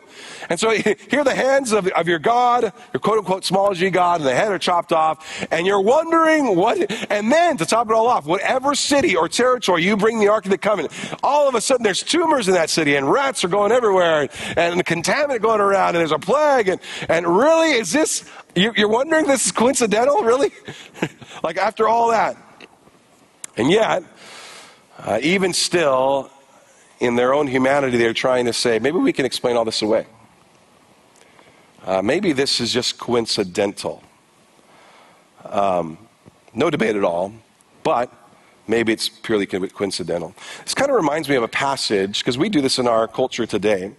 And 0.49 0.59
so 0.59 0.71
here 1.11 1.21
are 1.21 1.25
the 1.25 1.35
hands 1.35 1.73
of, 1.73 1.87
of 1.89 2.09
your 2.09 2.19
God, 2.19 2.73
your 2.93 3.01
quote 3.01 3.19
unquote 3.19 3.45
small 3.45 3.75
g 3.75 3.91
God, 3.91 4.21
and 4.21 4.29
the 4.29 4.35
head 4.35 4.50
are 4.51 4.59
chopped 4.59 4.93
off, 4.93 5.47
and 5.51 5.67
you're 5.67 5.81
wondering 5.81 6.57
what, 6.57 6.79
and 7.11 7.31
then 7.31 7.57
to 7.57 7.67
top 7.67 7.89
it 7.89 7.93
all 7.93 8.07
off, 8.07 8.27
whatever 8.27 8.75
city 8.75 9.17
or 9.17 9.29
territory 9.29 9.83
you 9.83 9.97
bring 9.97 10.19
the 10.19 10.29
Ark 10.29 10.45
of 10.45 10.51
the 10.51 10.59
Covenant, 10.59 10.93
all 11.23 11.49
of 11.49 11.55
a 11.55 11.61
sudden 11.61 11.83
there's 11.83 12.03
tumors 12.03 12.49
in 12.49 12.55
that 12.55 12.71
city, 12.71 12.97
and 12.97 13.11
rats 13.11 13.45
are 13.45 13.49
going 13.49 13.73
everywhere, 13.73 14.29
and, 14.57 14.75
and 14.75 14.85
contaminant 14.85 15.41
going 15.41 15.61
around, 15.61 15.91
and 15.91 15.97
there's 15.97 16.13
a 16.13 16.19
plague, 16.19 16.69
and, 16.69 16.81
and 17.09 17.27
really, 17.27 17.73
is 17.73 17.93
this, 17.93 18.29
you, 18.55 18.73
you're 18.77 18.89
wondering 18.89 19.27
this 19.27 19.47
is 19.47 19.53
coincidental, 19.53 20.23
really? 20.23 20.53
like 21.43 21.57
after 21.57 21.89
all 21.89 22.11
that. 22.11 22.37
And 23.57 23.71
yet, 23.71 24.05
uh, 24.99 25.19
even 25.23 25.53
still, 25.53 26.31
in 27.01 27.17
their 27.17 27.35
own 27.35 27.47
humanity, 27.47 27.97
they're 27.97 28.13
trying 28.13 28.45
to 28.45 28.53
say, 28.53 28.79
maybe 28.79 28.99
we 28.99 29.13
can 29.13 29.25
explain 29.25 29.57
all 29.57 29.65
this 29.65 29.83
away. 29.83 30.07
Uh, 31.85 32.03
maybe 32.03 32.33
this 32.33 32.61
is 32.61 32.73
just 32.73 32.99
coincidental. 32.99 34.03
Um, 35.45 35.99
no 36.55 36.71
debate 36.71 36.97
at 36.97 37.05
all, 37.05 37.33
but 37.83 38.13
maybe 38.67 38.93
it's 38.93 39.09
purely 39.09 39.47
coincidental. 39.47 40.35
This 40.65 40.75
kind 40.75 40.91
of 40.91 40.97
reminds 40.97 41.29
me 41.29 41.37
of 41.37 41.43
a 41.43 41.49
passage, 41.49 42.21
because 42.21 42.39
we 42.39 42.49
do 42.49 42.61
this 42.61 42.79
in 42.79 42.87
our 42.87 43.07
culture 43.09 43.47
today, 43.47 43.93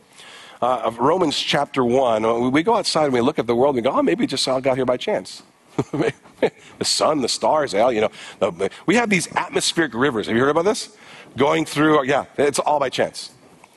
uh, 0.62 0.82
of 0.84 1.00
Romans 1.00 1.38
chapter 1.38 1.84
1. 1.84 2.52
We 2.52 2.64
go 2.64 2.76
outside 2.76 3.06
and 3.06 3.14
we 3.14 3.22
look 3.22 3.40
at 3.40 3.48
the 3.48 3.56
world 3.56 3.76
and 3.76 3.86
we 3.86 3.92
go, 3.92 3.98
oh, 3.98 4.04
maybe 4.04 4.28
just 4.28 4.48
all 4.48 4.62
got 4.62 4.78
here 4.78 4.86
by 4.86 4.98
chance. 4.98 5.44
the 5.92 6.14
sun, 6.84 7.22
the 7.22 7.30
stars, 7.30 7.74
you 7.74 8.10
know. 8.40 8.70
We 8.86 8.96
have 8.96 9.10
these 9.10 9.34
atmospheric 9.36 9.94
rivers. 9.94 10.28
Have 10.28 10.36
you 10.36 10.42
heard 10.42 10.50
about 10.50 10.66
this? 10.66 10.96
Going 11.38 11.66
through, 11.66 12.06
yeah, 12.06 12.26
it's 12.38 12.60
all 12.60 12.80
by 12.80 12.90
chance. 12.90 13.32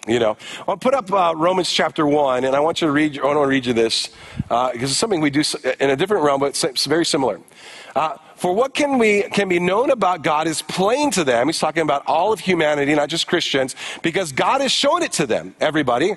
You 0.06 0.18
know, 0.18 0.36
I'll 0.68 0.76
put 0.76 0.92
up 0.92 1.10
uh, 1.10 1.32
Romans 1.34 1.70
chapter 1.72 2.06
1, 2.06 2.44
and 2.44 2.54
I 2.54 2.60
want 2.60 2.82
you 2.82 2.88
to 2.88 2.92
read, 2.92 3.18
I 3.18 3.24
want 3.24 3.38
to 3.38 3.46
read 3.46 3.64
you 3.64 3.72
this, 3.72 4.10
uh, 4.50 4.70
because 4.70 4.90
it's 4.90 4.98
something 4.98 5.22
we 5.22 5.30
do 5.30 5.42
in 5.80 5.88
a 5.88 5.96
different 5.96 6.24
realm, 6.24 6.40
but 6.40 6.62
it's 6.62 6.84
very 6.84 7.06
similar. 7.06 7.40
Uh, 7.96 8.18
for 8.36 8.52
what 8.52 8.74
can, 8.74 8.98
we, 8.98 9.22
can 9.22 9.48
be 9.48 9.58
known 9.58 9.90
about 9.90 10.22
God 10.22 10.46
is 10.46 10.60
plain 10.60 11.10
to 11.12 11.24
them. 11.24 11.46
He's 11.46 11.58
talking 11.58 11.82
about 11.82 12.02
all 12.06 12.34
of 12.34 12.40
humanity, 12.40 12.94
not 12.94 13.08
just 13.08 13.26
Christians, 13.26 13.76
because 14.02 14.30
God 14.30 14.60
has 14.60 14.72
shown 14.72 15.02
it 15.02 15.12
to 15.12 15.26
them, 15.26 15.54
everybody. 15.58 16.16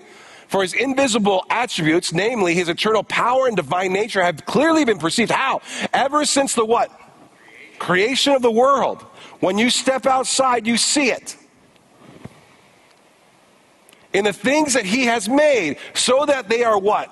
For 0.49 0.63
his 0.63 0.73
invisible 0.73 1.45
attributes, 1.49 2.11
namely 2.11 2.55
his 2.55 2.67
eternal 2.67 3.03
power 3.03 3.47
and 3.47 3.55
divine 3.55 3.93
nature, 3.93 4.21
have 4.21 4.45
clearly 4.45 4.83
been 4.83 4.97
perceived. 4.97 5.31
How? 5.31 5.61
Ever 5.93 6.25
since 6.25 6.55
the 6.55 6.65
what? 6.65 6.91
Creation 7.79 8.33
of 8.33 8.41
the 8.41 8.51
world. 8.51 9.01
When 9.39 9.57
you 9.57 9.69
step 9.69 10.05
outside, 10.05 10.67
you 10.67 10.75
see 10.75 11.09
it 11.09 11.37
in 14.17 14.25
the 14.25 14.33
things 14.33 14.73
that 14.73 14.85
he 14.85 15.05
has 15.05 15.29
made 15.29 15.77
so 15.93 16.25
that 16.25 16.49
they 16.49 16.63
are 16.63 16.77
what? 16.77 17.11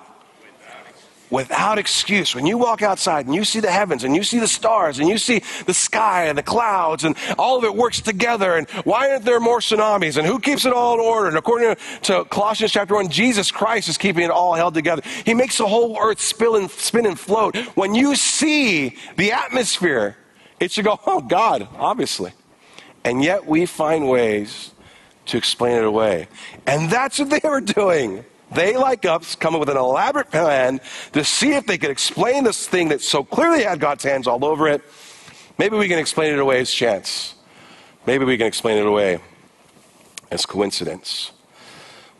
Without 1.30 1.78
excuse. 1.78 2.34
When 2.34 2.46
you 2.46 2.56
walk 2.58 2.82
outside 2.82 3.26
and 3.26 3.34
you 3.34 3.44
see 3.44 3.60
the 3.60 3.70
heavens 3.70 4.04
and 4.04 4.14
you 4.14 4.22
see 4.22 4.38
the 4.38 4.48
stars 4.48 4.98
and 4.98 5.08
you 5.08 5.18
see 5.18 5.42
the 5.66 5.74
sky 5.74 6.26
and 6.26 6.38
the 6.38 6.42
clouds 6.42 7.04
and 7.04 7.16
all 7.38 7.58
of 7.58 7.64
it 7.64 7.74
works 7.74 8.00
together 8.00 8.56
and 8.56 8.68
why 8.84 9.10
aren't 9.10 9.24
there 9.24 9.40
more 9.40 9.58
tsunamis 9.58 10.16
and 10.16 10.26
who 10.26 10.38
keeps 10.38 10.64
it 10.64 10.72
all 10.72 10.94
in 10.94 11.00
order? 11.00 11.28
And 11.28 11.36
according 11.36 11.76
to 12.02 12.24
Colossians 12.26 12.72
chapter 12.72 12.94
1, 12.94 13.08
Jesus 13.08 13.50
Christ 13.50 13.88
is 13.88 13.98
keeping 13.98 14.24
it 14.24 14.30
all 14.30 14.54
held 14.54 14.74
together. 14.74 15.02
He 15.24 15.34
makes 15.34 15.58
the 15.58 15.66
whole 15.66 15.98
earth 15.98 16.20
spill 16.20 16.56
and, 16.56 16.70
spin 16.70 17.06
and 17.06 17.18
float. 17.18 17.56
When 17.76 17.94
you 17.94 18.14
see 18.14 18.96
the 19.16 19.32
atmosphere, 19.32 20.16
it 20.60 20.70
should 20.70 20.84
go, 20.84 21.00
oh, 21.06 21.20
God, 21.20 21.68
obviously. 21.76 22.32
And 23.04 23.22
yet 23.22 23.46
we 23.46 23.66
find 23.66 24.08
ways 24.08 24.72
to 25.26 25.36
explain 25.36 25.76
it 25.76 25.84
away. 25.84 26.28
And 26.66 26.90
that's 26.90 27.18
what 27.18 27.30
they 27.30 27.40
were 27.42 27.60
doing. 27.60 28.24
They, 28.52 28.76
like 28.76 29.04
us, 29.04 29.34
come 29.34 29.54
up 29.54 29.60
with 29.60 29.68
an 29.68 29.76
elaborate 29.76 30.30
plan 30.30 30.80
to 31.12 31.24
see 31.24 31.54
if 31.54 31.66
they 31.66 31.78
could 31.78 31.90
explain 31.90 32.44
this 32.44 32.66
thing 32.68 32.88
that 32.88 33.00
so 33.00 33.24
clearly 33.24 33.64
had 33.64 33.80
God's 33.80 34.04
hands 34.04 34.26
all 34.26 34.44
over 34.44 34.68
it. 34.68 34.82
Maybe 35.58 35.76
we 35.76 35.88
can 35.88 35.98
explain 35.98 36.32
it 36.32 36.38
away 36.38 36.60
as 36.60 36.70
chance. 36.70 37.34
Maybe 38.06 38.24
we 38.24 38.36
can 38.38 38.46
explain 38.46 38.78
it 38.78 38.86
away 38.86 39.18
as 40.30 40.46
coincidence. 40.46 41.32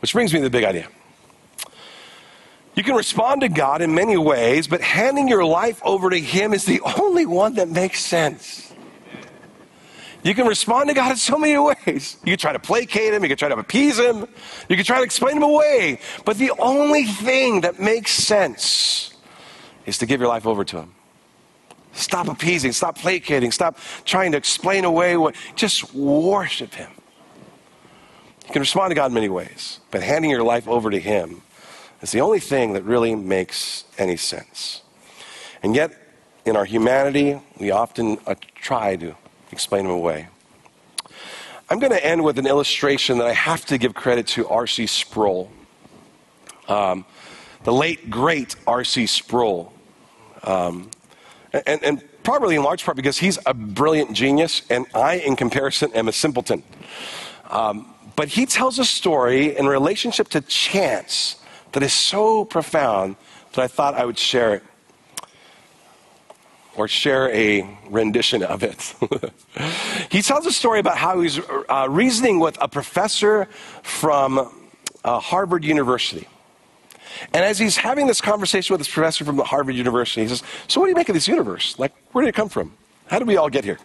Which 0.01 0.13
brings 0.13 0.33
me 0.33 0.41
to 0.41 0.45
the 0.45 0.51
big 0.51 0.65
idea. 0.65 0.89
You 2.75 2.83
can 2.83 2.95
respond 2.95 3.41
to 3.41 3.49
God 3.49 3.81
in 3.81 3.95
many 3.95 4.19
ways, 4.19 4.67
but 4.67 4.83
handing 4.83 5.29
your 5.29 5.45
life 5.45 5.81
over 5.85 6.11
to 6.11 6.19
Him 6.19 6.53
is 6.53 6.65
the 6.67 6.81
only 6.99 7.25
one 7.25 7.55
that 7.55 7.69
makes 7.69 8.01
sense. 8.05 8.66
You 10.23 10.35
can 10.35 10.47
respond 10.47 10.89
to 10.89 10.95
God 10.95 11.13
in 11.13 11.17
so 11.17 11.39
many 11.39 11.57
ways. 11.59 12.17
You 12.25 12.33
can 12.33 12.39
try 12.39 12.53
to 12.53 12.59
placate 12.59 13.15
him, 13.15 13.23
you 13.23 13.29
can 13.29 13.37
try 13.37 13.49
to 13.49 13.57
appease 13.57 13.99
him, 13.99 14.27
you 14.69 14.77
can 14.77 14.85
try 14.85 14.99
to 14.99 15.05
explain 15.05 15.37
him 15.37 15.43
away. 15.43 16.01
But 16.25 16.39
the 16.39 16.53
only 16.59 17.05
thing 17.05 17.61
that 17.61 17.79
makes 17.79 18.13
sense 18.13 19.15
is 19.85 19.99
to 19.99 20.07
give 20.07 20.21
your 20.21 20.29
life 20.29 20.47
over 20.47 20.65
to 20.65 20.79
him. 20.79 20.95
Stop 21.93 22.29
appeasing, 22.29 22.73
stop 22.73 22.99
placating, 22.99 23.51
stop 23.53 23.79
trying 24.05 24.33
to 24.33 24.39
explain 24.39 24.85
away 24.85 25.17
what 25.17 25.35
just 25.55 25.95
worship 25.95 26.75
him. 26.75 26.91
You 28.47 28.53
can 28.53 28.61
respond 28.61 28.91
to 28.91 28.95
God 28.95 29.07
in 29.07 29.15
many 29.15 29.29
ways, 29.29 29.81
but 29.91 30.03
handing 30.03 30.31
your 30.31 30.43
life 30.43 30.69
over 30.69 30.91
to 30.91 31.01
him 31.01 31.43
is 32.03 32.13
the 32.13 32.21
only 32.21 32.41
thing 32.41 32.75
that 32.75 32.85
really 32.85 33.15
makes 33.15 33.85
any 33.99 34.17
sense. 34.17 34.83
And 35.63 35.75
yet, 35.75 35.93
in 36.45 36.57
our 36.57 36.65
humanity, 36.65 37.41
we 37.59 37.71
often 37.71 38.19
uh, 38.27 38.35
try 38.55 38.97
to 38.97 39.17
explain 39.57 39.85
them 39.85 39.95
away. 39.95 40.29
I'm 41.71 41.79
going 41.79 41.93
to 41.93 42.05
end 42.05 42.23
with 42.23 42.39
an 42.39 42.47
illustration 42.47 43.17
that 43.19 43.27
I 43.27 43.33
have 43.33 43.65
to 43.67 43.79
give 43.79 43.95
credit 43.95 44.27
to 44.29 44.47
R.C. 44.49 44.87
Sproul, 44.87 45.51
um, 46.69 47.07
the 47.65 47.73
late, 47.73 48.11
great 48.11 48.55
R.C. 48.67 49.07
Sproul. 49.07 49.73
Um, 50.43 50.91
and, 51.53 51.83
and, 51.83 52.05
probably 52.23 52.57
in 52.57 52.63
large 52.65 52.85
part 52.85 52.97
because 52.97 53.17
he's 53.19 53.39
a 53.47 53.55
brilliant 53.55 54.13
genius, 54.13 54.63
and 54.69 54.85
I, 54.95 55.15
in 55.15 55.37
comparison, 55.37 55.93
am 55.95 56.09
a 56.09 56.13
simpleton. 56.13 56.63
Um, 57.49 57.95
but 58.17 58.29
he 58.29 58.47
tells 58.47 58.81
a 58.81 58.85
story 58.85 59.57
in 59.57 59.67
relationship 59.67 60.29
to 60.31 60.41
chance 60.41 61.37
that 61.73 61.85
is 61.85 61.93
so 61.93 62.45
profound 62.45 63.15
that 63.53 63.63
I 63.63 63.69
thought 63.69 63.95
I 63.95 64.05
would 64.05 64.19
share 64.19 64.55
it 64.55 64.65
or 66.77 66.87
share 66.89 67.31
a 67.31 67.79
rendition 67.89 68.43
of 68.43 68.63
it. 68.63 68.95
he 70.11 70.23
tells 70.23 70.47
a 70.47 70.53
story 70.53 70.79
about 70.79 70.99
how 70.99 71.21
he's 71.21 71.39
uh, 71.39 71.87
reasoning 71.89 72.39
with 72.39 72.57
a 72.61 72.69
professor 72.69 73.47
from 73.83 74.53
uh, 75.05 75.19
Harvard 75.19 75.65
University. 75.65 76.29
And 77.33 77.45
as 77.45 77.59
he's 77.59 77.77
having 77.77 78.07
this 78.07 78.21
conversation 78.21 78.75
with 78.75 78.81
this 78.81 78.93
professor 78.93 79.25
from 79.25 79.37
the 79.37 79.45
Harvard 79.45 79.75
University, 79.75 80.23
he 80.23 80.29
says, 80.29 80.43
So, 80.69 80.81
what 80.81 80.87
do 80.87 80.91
you 80.91 80.97
make 80.97 81.09
of 81.09 81.15
this 81.15 81.29
universe? 81.29 81.79
Like, 81.79 81.93
where 82.13 82.25
did 82.25 82.29
it 82.29 82.35
come 82.35 82.49
from? 82.49 82.75
How 83.07 83.19
did 83.19 83.27
we 83.27 83.37
all 83.37 83.49
get 83.49 83.65
here? 83.65 83.79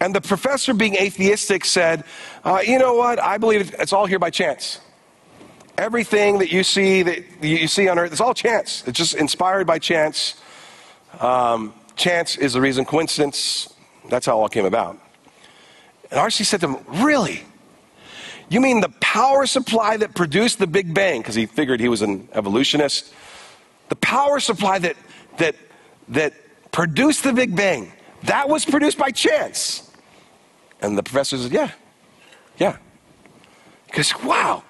And 0.00 0.14
the 0.14 0.20
professor, 0.20 0.72
being 0.72 0.94
atheistic, 0.94 1.64
said, 1.64 2.04
uh, 2.44 2.60
You 2.64 2.78
know 2.78 2.94
what? 2.94 3.18
I 3.18 3.36
believe 3.36 3.74
it's 3.78 3.92
all 3.92 4.06
here 4.06 4.18
by 4.18 4.30
chance. 4.30 4.80
Everything 5.76 6.38
that 6.38 6.52
you 6.52 6.62
see 6.62 7.02
that 7.02 7.42
you 7.42 7.68
see 7.68 7.88
on 7.88 7.98
earth, 7.98 8.12
it's 8.12 8.20
all 8.20 8.34
chance. 8.34 8.82
It's 8.86 8.96
just 8.98 9.14
inspired 9.14 9.66
by 9.66 9.78
chance. 9.78 10.40
Um, 11.18 11.74
chance 11.96 12.36
is 12.36 12.52
the 12.52 12.60
reason, 12.60 12.84
coincidence, 12.84 13.74
that's 14.08 14.26
how 14.26 14.38
it 14.38 14.42
all 14.42 14.48
came 14.48 14.64
about. 14.64 14.98
And 16.10 16.18
R.C. 16.18 16.44
said 16.44 16.60
to 16.60 16.68
him, 16.68 17.02
Really? 17.02 17.44
You 18.48 18.60
mean 18.60 18.80
the 18.80 18.88
power 19.00 19.46
supply 19.46 19.96
that 19.96 20.14
produced 20.14 20.58
the 20.58 20.66
Big 20.66 20.92
Bang? 20.92 21.20
Because 21.20 21.36
he 21.36 21.46
figured 21.46 21.78
he 21.78 21.88
was 21.88 22.02
an 22.02 22.28
evolutionist. 22.32 23.14
The 23.88 23.96
power 23.96 24.40
supply 24.40 24.80
that, 24.80 24.96
that, 25.38 25.54
that 26.08 26.34
produced 26.72 27.22
the 27.22 27.32
Big 27.32 27.54
Bang, 27.54 27.92
that 28.24 28.48
was 28.48 28.64
produced 28.64 28.98
by 28.98 29.10
chance. 29.10 29.90
And 30.82 30.98
the 30.98 31.02
professor 31.02 31.38
said, 31.38 31.52
Yeah, 31.52 31.70
yeah. 32.58 32.76
He 33.86 33.92
goes, 33.92 34.12
Wow. 34.24 34.64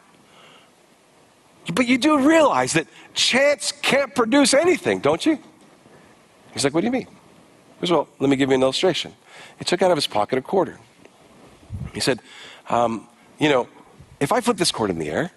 But 1.72 1.86
you 1.86 1.98
do 1.98 2.18
realize 2.18 2.72
that 2.74 2.86
chance 3.14 3.72
can't 3.72 4.14
produce 4.14 4.54
anything, 4.54 4.98
don't 5.00 5.24
you? 5.24 5.38
He's 6.52 6.64
like, 6.64 6.74
What 6.74 6.80
do 6.80 6.86
you 6.86 6.92
mean? 6.92 7.06
He 7.06 7.80
goes, 7.80 7.90
Well, 7.90 8.08
let 8.18 8.30
me 8.30 8.36
give 8.36 8.50
you 8.50 8.54
an 8.54 8.62
illustration. 8.62 9.14
He 9.58 9.64
took 9.64 9.82
out 9.82 9.90
of 9.90 9.96
his 9.96 10.06
pocket 10.06 10.38
a 10.38 10.42
quarter. 10.42 10.78
He 11.92 12.00
said, 12.00 12.20
um, 12.68 13.08
You 13.38 13.48
know, 13.48 13.68
if 14.20 14.32
I 14.32 14.40
flip 14.40 14.56
this 14.56 14.72
quarter 14.72 14.92
in 14.92 14.98
the 14.98 15.10
air, 15.10 15.32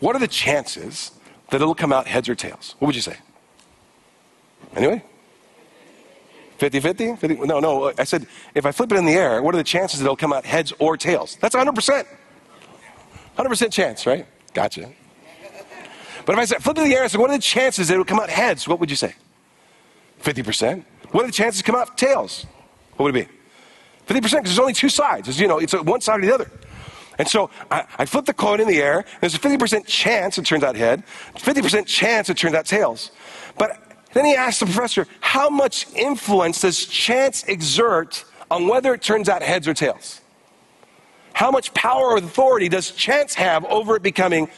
what 0.00 0.14
are 0.16 0.18
the 0.18 0.28
chances 0.28 1.12
that 1.50 1.60
it'll 1.60 1.74
come 1.74 1.92
out 1.92 2.06
heads 2.06 2.28
or 2.28 2.34
tails? 2.34 2.74
What 2.78 2.88
would 2.88 2.96
you 2.96 3.02
say? 3.02 3.16
Anyway? 4.74 5.02
50 6.58 6.80
50? 6.80 7.16
50? 7.16 7.46
No, 7.46 7.60
no. 7.60 7.92
I 7.98 8.04
said, 8.04 8.26
if 8.54 8.66
I 8.66 8.72
flip 8.72 8.90
it 8.92 8.98
in 8.98 9.04
the 9.04 9.12
air, 9.12 9.42
what 9.42 9.54
are 9.54 9.58
the 9.58 9.64
chances 9.64 10.00
that 10.00 10.06
it'll 10.06 10.16
come 10.16 10.32
out 10.32 10.44
heads 10.44 10.72
or 10.78 10.96
tails? 10.96 11.36
That's 11.40 11.54
100%. 11.54 12.06
100% 13.36 13.72
chance, 13.72 14.06
right? 14.06 14.26
Gotcha. 14.54 14.90
But 16.24 16.32
if 16.32 16.38
I 16.38 16.44
said, 16.46 16.62
flip 16.62 16.78
it 16.78 16.82
in 16.82 16.88
the 16.88 16.96
air, 16.96 17.04
I 17.04 17.06
said, 17.06 17.20
what 17.20 17.30
are 17.30 17.36
the 17.36 17.42
chances 17.42 17.88
that 17.88 17.94
it'll 17.94 18.04
come 18.04 18.18
out 18.18 18.30
heads? 18.30 18.66
What 18.66 18.80
would 18.80 18.90
you 18.90 18.96
say? 18.96 19.14
50%. 20.22 20.84
What 21.12 21.24
are 21.24 21.26
the 21.26 21.32
chances 21.32 21.62
come 21.62 21.76
out 21.76 21.96
tails? 21.96 22.46
What 22.96 23.04
would 23.04 23.16
it 23.16 23.28
be? 23.28 24.14
50% 24.14 24.20
because 24.22 24.32
there's 24.32 24.58
only 24.58 24.72
two 24.72 24.88
sides. 24.88 25.28
It's, 25.28 25.38
you 25.38 25.48
know, 25.48 25.58
it's 25.58 25.72
one 25.72 26.00
side 26.00 26.20
or 26.20 26.26
the 26.26 26.34
other. 26.34 26.50
And 27.18 27.26
so 27.26 27.50
I, 27.70 27.84
I 27.98 28.04
flip 28.04 28.26
the 28.26 28.34
coin 28.34 28.60
in 28.60 28.68
the 28.68 28.80
air. 28.80 29.04
There's 29.20 29.34
a 29.34 29.38
50% 29.38 29.86
chance 29.86 30.38
it 30.38 30.44
turns 30.44 30.62
out 30.62 30.76
head, 30.76 31.02
50% 31.34 31.86
chance 31.86 32.28
it 32.28 32.36
turns 32.36 32.54
out 32.54 32.66
tails. 32.66 33.10
But 33.58 33.80
then 34.12 34.24
he 34.24 34.34
asked 34.34 34.60
the 34.60 34.66
professor, 34.66 35.06
how 35.20 35.48
much 35.48 35.86
influence 35.94 36.60
does 36.60 36.84
chance 36.86 37.44
exert 37.44 38.24
on 38.50 38.68
whether 38.68 38.94
it 38.94 39.02
turns 39.02 39.28
out 39.28 39.42
heads 39.42 39.66
or 39.66 39.74
tails? 39.74 40.20
How 41.32 41.50
much 41.50 41.74
power 41.74 42.12
or 42.12 42.16
authority 42.16 42.68
does 42.68 42.90
chance 42.90 43.34
have 43.34 43.64
over 43.66 43.96
it 43.96 44.02
becoming 44.02 44.48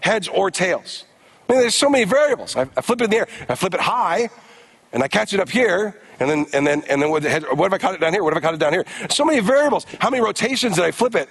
heads 0.00 0.28
or 0.28 0.50
tails? 0.50 1.04
I 1.48 1.52
mean, 1.52 1.60
there's 1.62 1.74
so 1.74 1.88
many 1.88 2.04
variables. 2.04 2.56
I, 2.56 2.62
I 2.76 2.80
flip 2.80 3.00
it 3.00 3.04
in 3.04 3.10
the 3.10 3.16
air, 3.16 3.28
I 3.48 3.54
flip 3.54 3.74
it 3.74 3.80
high, 3.80 4.28
and 4.92 5.02
I 5.02 5.08
catch 5.08 5.34
it 5.34 5.40
up 5.40 5.50
here, 5.50 6.00
and 6.20 6.28
then 6.28 6.46
and 6.52 6.66
then 6.66 6.82
and 6.88 7.00
then 7.02 7.10
what, 7.10 7.22
what 7.56 7.66
if 7.66 7.72
I 7.72 7.78
caught 7.78 7.94
it 7.94 8.00
down 8.00 8.12
here? 8.12 8.24
What 8.24 8.32
if 8.32 8.38
I 8.38 8.40
caught 8.40 8.54
it 8.54 8.60
down 8.60 8.72
here? 8.72 8.84
So 9.10 9.24
many 9.24 9.40
variables. 9.40 9.86
How 10.00 10.10
many 10.10 10.22
rotations 10.22 10.76
did 10.76 10.84
I 10.84 10.90
flip 10.90 11.14
it? 11.14 11.28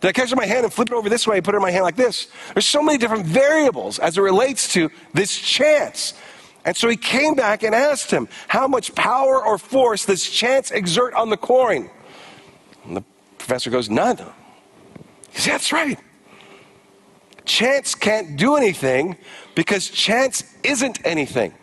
Did 0.00 0.08
I 0.08 0.12
catch 0.12 0.28
it 0.28 0.32
in 0.32 0.38
my 0.38 0.46
hand 0.46 0.64
and 0.64 0.72
flip 0.72 0.90
it 0.90 0.94
over 0.94 1.08
this 1.08 1.26
way 1.26 1.36
and 1.36 1.44
put 1.44 1.54
it 1.54 1.58
in 1.58 1.62
my 1.62 1.70
hand 1.70 1.84
like 1.84 1.96
this? 1.96 2.28
There's 2.54 2.66
so 2.66 2.82
many 2.82 2.98
different 2.98 3.24
variables 3.24 3.98
as 3.98 4.18
it 4.18 4.20
relates 4.20 4.72
to 4.74 4.90
this 5.14 5.36
chance. 5.38 6.14
And 6.64 6.76
so 6.76 6.88
he 6.88 6.96
came 6.96 7.34
back 7.34 7.62
and 7.62 7.74
asked 7.74 8.10
him, 8.10 8.28
How 8.48 8.66
much 8.66 8.94
power 8.94 9.42
or 9.42 9.56
force 9.56 10.06
does 10.06 10.28
chance 10.28 10.70
exert 10.70 11.14
on 11.14 11.30
the 11.30 11.36
coin? 11.36 11.88
And 12.84 12.96
the 12.96 13.04
professor 13.38 13.70
goes, 13.70 13.88
None. 13.88 14.18
He 15.30 15.38
says, 15.38 15.46
That's 15.46 15.72
right. 15.72 15.98
Chance 17.44 17.94
can't 17.94 18.36
do 18.36 18.56
anything 18.56 19.16
because 19.54 19.88
chance 19.88 20.42
isn't 20.64 21.06
anything. 21.06 21.54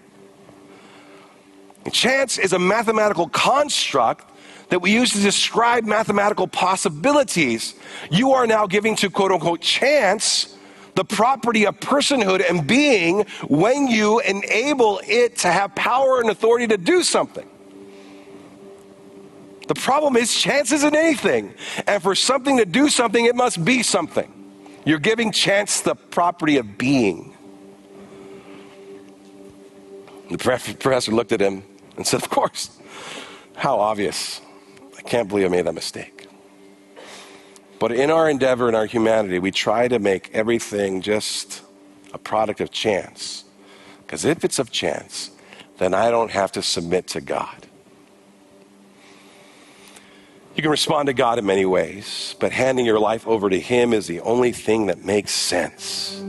Chance 1.91 2.37
is 2.37 2.53
a 2.53 2.59
mathematical 2.59 3.27
construct 3.29 4.29
that 4.69 4.79
we 4.79 4.91
use 4.91 5.11
to 5.11 5.19
describe 5.19 5.83
mathematical 5.83 6.47
possibilities. 6.47 7.75
You 8.09 8.31
are 8.31 8.47
now 8.47 8.65
giving 8.67 8.95
to 8.97 9.09
quote 9.09 9.31
unquote 9.31 9.61
chance 9.61 10.57
the 10.95 11.03
property 11.03 11.65
of 11.65 11.79
personhood 11.79 12.47
and 12.47 12.65
being 12.65 13.25
when 13.47 13.87
you 13.87 14.19
enable 14.21 15.01
it 15.07 15.37
to 15.37 15.51
have 15.51 15.75
power 15.75 16.21
and 16.21 16.29
authority 16.29 16.67
to 16.67 16.77
do 16.77 17.03
something. 17.03 17.47
The 19.67 19.75
problem 19.75 20.17
is, 20.17 20.33
chance 20.33 20.71
isn't 20.71 20.95
anything. 20.95 21.53
And 21.87 22.01
for 22.03 22.15
something 22.15 22.57
to 22.57 22.65
do 22.65 22.89
something, 22.89 23.25
it 23.25 23.35
must 23.35 23.63
be 23.63 23.81
something. 23.81 24.31
You're 24.85 24.99
giving 24.99 25.31
chance 25.31 25.81
the 25.81 25.95
property 25.95 26.57
of 26.57 26.77
being. 26.77 27.35
The 30.29 30.37
professor 30.37 31.11
looked 31.11 31.31
at 31.31 31.39
him 31.39 31.63
and 31.97 32.05
said, 32.05 32.21
Of 32.21 32.29
course. 32.29 32.77
How 33.55 33.79
obvious. 33.79 34.41
I 34.97 35.01
can't 35.01 35.27
believe 35.29 35.45
I 35.45 35.49
made 35.49 35.65
that 35.65 35.73
mistake. 35.73 36.27
But 37.79 37.91
in 37.91 38.09
our 38.09 38.29
endeavor 38.29 38.69
in 38.69 38.75
our 38.75 38.85
humanity, 38.85 39.39
we 39.39 39.51
try 39.51 39.87
to 39.87 39.99
make 39.99 40.29
everything 40.33 41.01
just 41.01 41.61
a 42.13 42.17
product 42.17 42.61
of 42.61 42.71
chance. 42.71 43.43
Because 43.99 44.25
if 44.25 44.43
it's 44.43 44.59
of 44.59 44.71
chance, 44.71 45.31
then 45.77 45.93
I 45.93 46.09
don't 46.09 46.31
have 46.31 46.51
to 46.53 46.61
submit 46.61 47.07
to 47.07 47.21
God. 47.21 47.67
You 50.55 50.61
can 50.61 50.69
respond 50.69 51.07
to 51.07 51.13
God 51.13 51.39
in 51.39 51.45
many 51.45 51.65
ways, 51.65 52.35
but 52.39 52.51
handing 52.51 52.85
your 52.85 52.99
life 52.99 53.27
over 53.27 53.49
to 53.49 53.59
Him 53.59 53.91
is 53.91 54.05
the 54.05 54.21
only 54.21 54.51
thing 54.51 54.85
that 54.85 55.03
makes 55.03 55.31
sense. 55.31 56.21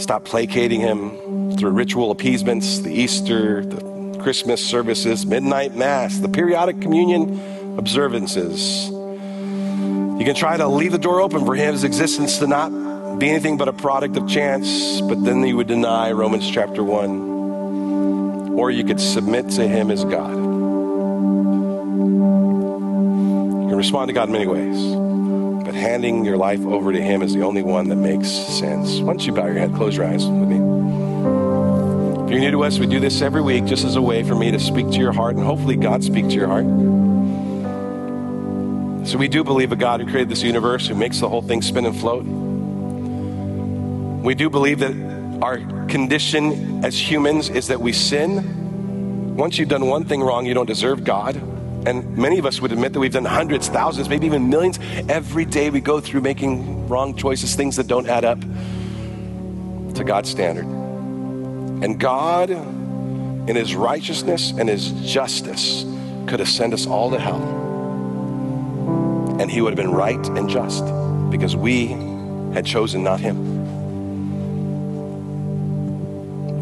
Stop 0.00 0.24
placating 0.24 0.80
Him 0.80 1.56
through 1.56 1.70
ritual 1.70 2.12
appeasements, 2.12 2.78
the 2.78 2.92
Easter, 2.92 3.64
the 3.64 3.85
Christmas 4.26 4.58
services, 4.60 5.24
midnight 5.24 5.76
mass, 5.76 6.18
the 6.18 6.28
periodic 6.28 6.80
communion 6.80 7.78
observances. 7.78 8.88
You 8.88 10.24
can 10.24 10.34
try 10.34 10.56
to 10.56 10.66
leave 10.66 10.90
the 10.90 10.98
door 10.98 11.20
open 11.20 11.46
for 11.46 11.54
his 11.54 11.84
existence 11.84 12.38
to 12.38 12.48
not 12.48 13.20
be 13.20 13.30
anything 13.30 13.56
but 13.56 13.68
a 13.68 13.72
product 13.72 14.16
of 14.16 14.26
chance, 14.26 15.00
but 15.02 15.24
then 15.24 15.46
you 15.46 15.56
would 15.56 15.68
deny 15.68 16.10
Romans 16.10 16.50
chapter 16.50 16.82
1. 16.82 18.58
Or 18.58 18.72
you 18.72 18.82
could 18.82 19.00
submit 19.00 19.48
to 19.50 19.68
him 19.68 19.92
as 19.92 20.02
God. 20.04 20.32
You 20.32 20.38
can 23.68 23.76
respond 23.76 24.08
to 24.08 24.12
God 24.12 24.28
in 24.28 24.32
many 24.32 24.48
ways, 24.48 25.64
but 25.64 25.76
handing 25.76 26.24
your 26.24 26.36
life 26.36 26.66
over 26.66 26.92
to 26.92 27.00
him 27.00 27.22
is 27.22 27.32
the 27.32 27.42
only 27.42 27.62
one 27.62 27.90
that 27.90 27.94
makes 27.94 28.28
sense. 28.28 28.98
Don't 28.98 29.24
you 29.24 29.32
bow 29.32 29.46
your 29.46 29.60
head, 29.60 29.72
close 29.76 29.96
your 29.96 30.06
eyes 30.06 30.26
with 30.26 30.48
me? 30.48 30.75
If 32.26 32.32
you're 32.32 32.40
new 32.40 32.50
to 32.50 32.64
us, 32.64 32.80
we 32.80 32.88
do 32.88 32.98
this 32.98 33.22
every 33.22 33.40
week 33.40 33.66
just 33.66 33.84
as 33.84 33.94
a 33.94 34.02
way 34.02 34.24
for 34.24 34.34
me 34.34 34.50
to 34.50 34.58
speak 34.58 34.90
to 34.90 34.98
your 34.98 35.12
heart 35.12 35.36
and 35.36 35.44
hopefully 35.44 35.76
God 35.76 36.02
speak 36.02 36.24
to 36.24 36.34
your 36.34 36.48
heart. 36.48 36.64
So 39.06 39.16
we 39.16 39.28
do 39.28 39.44
believe 39.44 39.70
a 39.70 39.76
God 39.76 40.00
who 40.00 40.06
created 40.06 40.28
this 40.28 40.42
universe, 40.42 40.88
who 40.88 40.96
makes 40.96 41.20
the 41.20 41.28
whole 41.28 41.40
thing 41.40 41.62
spin 41.62 41.86
and 41.86 41.96
float. 41.96 42.24
We 44.24 44.34
do 44.34 44.50
believe 44.50 44.80
that 44.80 44.92
our 45.40 45.58
condition 45.86 46.84
as 46.84 46.98
humans 46.98 47.48
is 47.48 47.68
that 47.68 47.80
we 47.80 47.92
sin. 47.92 49.36
Once 49.36 49.56
you've 49.56 49.68
done 49.68 49.86
one 49.86 50.04
thing 50.04 50.20
wrong, 50.20 50.46
you 50.46 50.54
don't 50.54 50.66
deserve 50.66 51.04
God. 51.04 51.36
And 51.86 52.18
many 52.18 52.40
of 52.40 52.46
us 52.46 52.60
would 52.60 52.72
admit 52.72 52.92
that 52.94 52.98
we've 52.98 53.12
done 53.12 53.24
hundreds, 53.24 53.68
thousands, 53.68 54.08
maybe 54.08 54.26
even 54.26 54.48
millions. 54.48 54.80
Every 55.08 55.44
day 55.44 55.70
we 55.70 55.80
go 55.80 56.00
through 56.00 56.22
making 56.22 56.88
wrong 56.88 57.14
choices, 57.14 57.54
things 57.54 57.76
that 57.76 57.86
don't 57.86 58.08
add 58.08 58.24
up 58.24 58.40
to 59.94 60.02
God's 60.02 60.28
standard. 60.28 60.85
And 61.82 62.00
God, 62.00 62.48
in 62.50 63.54
His 63.54 63.74
righteousness 63.74 64.52
and 64.56 64.68
His 64.68 64.90
justice, 64.92 65.84
could 66.26 66.40
have 66.40 66.48
sent 66.48 66.72
us 66.72 66.86
all 66.86 67.10
to 67.10 67.18
hell. 67.18 67.42
And 69.38 69.50
He 69.50 69.60
would 69.60 69.76
have 69.76 69.76
been 69.76 69.92
right 69.92 70.26
and 70.28 70.48
just 70.48 70.84
because 71.30 71.54
we 71.54 71.88
had 72.54 72.64
chosen 72.64 73.04
not 73.04 73.20
Him. 73.20 73.54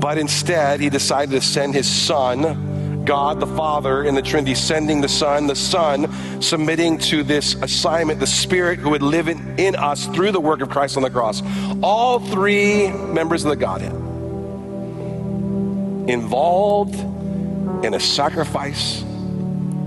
But 0.00 0.18
instead, 0.18 0.80
He 0.80 0.90
decided 0.90 1.30
to 1.30 1.40
send 1.40 1.74
His 1.74 1.88
Son, 1.88 3.04
God 3.04 3.38
the 3.38 3.46
Father 3.46 4.02
in 4.02 4.16
the 4.16 4.22
Trinity, 4.22 4.56
sending 4.56 5.00
the 5.00 5.08
Son, 5.08 5.46
the 5.46 5.54
Son 5.54 6.12
submitting 6.42 6.98
to 6.98 7.22
this 7.22 7.54
assignment, 7.54 8.18
the 8.18 8.26
Spirit 8.26 8.80
who 8.80 8.90
would 8.90 9.02
live 9.02 9.28
in, 9.28 9.58
in 9.60 9.76
us 9.76 10.06
through 10.06 10.32
the 10.32 10.40
work 10.40 10.60
of 10.60 10.70
Christ 10.70 10.96
on 10.96 11.04
the 11.04 11.10
cross. 11.10 11.40
All 11.82 12.18
three 12.18 12.90
members 12.90 13.44
of 13.44 13.50
the 13.50 13.56
Godhead 13.56 14.03
involved 16.08 16.94
in 17.84 17.94
a 17.94 18.00
sacrifice, 18.00 19.02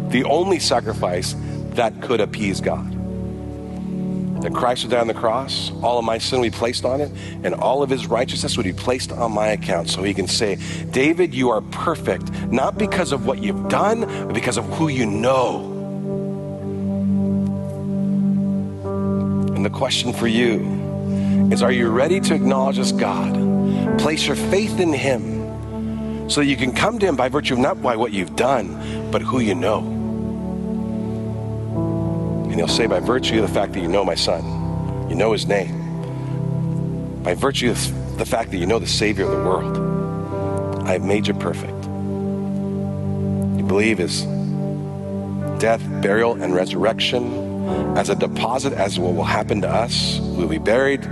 the 0.10 0.24
only 0.26 0.60
sacrifice 0.60 1.36
that 1.72 2.02
could 2.02 2.22
appease 2.22 2.62
God. 2.62 2.94
That 4.42 4.54
Christ 4.54 4.84
would 4.84 4.92
die 4.92 5.00
on 5.00 5.08
the 5.08 5.14
cross, 5.14 5.72
all 5.82 5.98
of 5.98 6.06
my 6.06 6.20
sin 6.20 6.40
would 6.40 6.52
be 6.52 6.58
placed 6.58 6.86
on 6.86 7.02
it, 7.02 7.12
and 7.44 7.56
all 7.56 7.82
of 7.82 7.90
his 7.90 8.06
righteousness 8.08 8.56
would 8.56 8.66
be 8.66 8.74
placed 8.74 9.12
on 9.12 9.32
my 9.32 9.48
account 9.48 9.90
so 9.90 10.04
he 10.04 10.14
can 10.14 10.28
say, 10.28 10.58
David, 10.92 11.34
you 11.34 11.50
are 11.50 11.62
perfect, 11.62 12.32
not 12.52 12.78
because 12.78 13.12
of 13.12 13.26
what 13.26 13.40
you've 13.40 13.68
done, 13.68 14.02
but 14.02 14.34
because 14.34 14.58
of 14.58 14.66
who 14.66 14.90
you 14.90 15.06
know. 15.06 15.74
And 19.56 19.66
the 19.66 19.72
question 19.72 20.14
for 20.14 20.28
you 20.28 21.50
is 21.52 21.64
Are 21.64 21.72
you 21.72 21.90
ready 21.90 22.20
to 22.20 22.36
acknowledge 22.36 22.78
as 22.78 22.92
God? 22.92 23.98
Place 23.98 24.28
your 24.28 24.36
faith 24.36 24.80
in 24.80 24.94
him 24.94 25.37
so 26.28 26.42
that 26.42 26.48
you 26.48 26.58
can 26.58 26.74
come 26.74 27.00
to 27.00 27.06
him 27.06 27.16
by 27.16 27.30
virtue 27.30 27.54
of 27.54 27.60
not 27.60 27.82
by 27.82 27.96
what 27.96 28.12
you've 28.12 28.36
done, 28.36 29.12
but 29.12 29.22
who 29.22 29.40
you 29.40 29.56
know. 29.56 29.80
And 32.44 32.56
he'll 32.56 32.68
say, 32.68 32.88
by 32.88 33.00
virtue 33.00 33.42
of 33.42 33.48
the 33.48 33.54
fact 33.54 33.74
that 33.74 33.80
you 33.80 33.88
know 33.88 34.04
my 34.04 34.16
son, 34.16 35.10
you 35.10 35.16
know 35.16 35.32
his 35.32 35.46
name, 35.46 37.24
by 37.24 37.34
virtue 37.34 37.72
of 37.72 38.18
the 38.18 38.26
fact 38.26 38.52
that 38.52 38.58
you 38.58 38.66
know 38.66 38.80
the 38.80 38.88
Savior 38.88 39.26
of 39.26 39.32
the 39.32 39.38
world, 39.38 39.78
I 40.88 40.94
have 40.94 41.04
made 41.04 41.28
you 41.28 41.34
perfect. 41.34 41.84
You 43.58 43.64
believe 43.66 43.98
his 43.98 44.24
death, 45.60 45.82
burial, 46.02 46.42
and 46.42 46.54
resurrection 46.54 47.48
as 47.98 48.10
a 48.10 48.16
deposit 48.16 48.74
as 48.74 49.00
what 49.00 49.14
will 49.14 49.24
happen 49.24 49.62
to 49.62 49.70
us. 49.70 50.20
We 50.20 50.44
will 50.44 50.48
be 50.48 50.58
buried, 50.58 51.04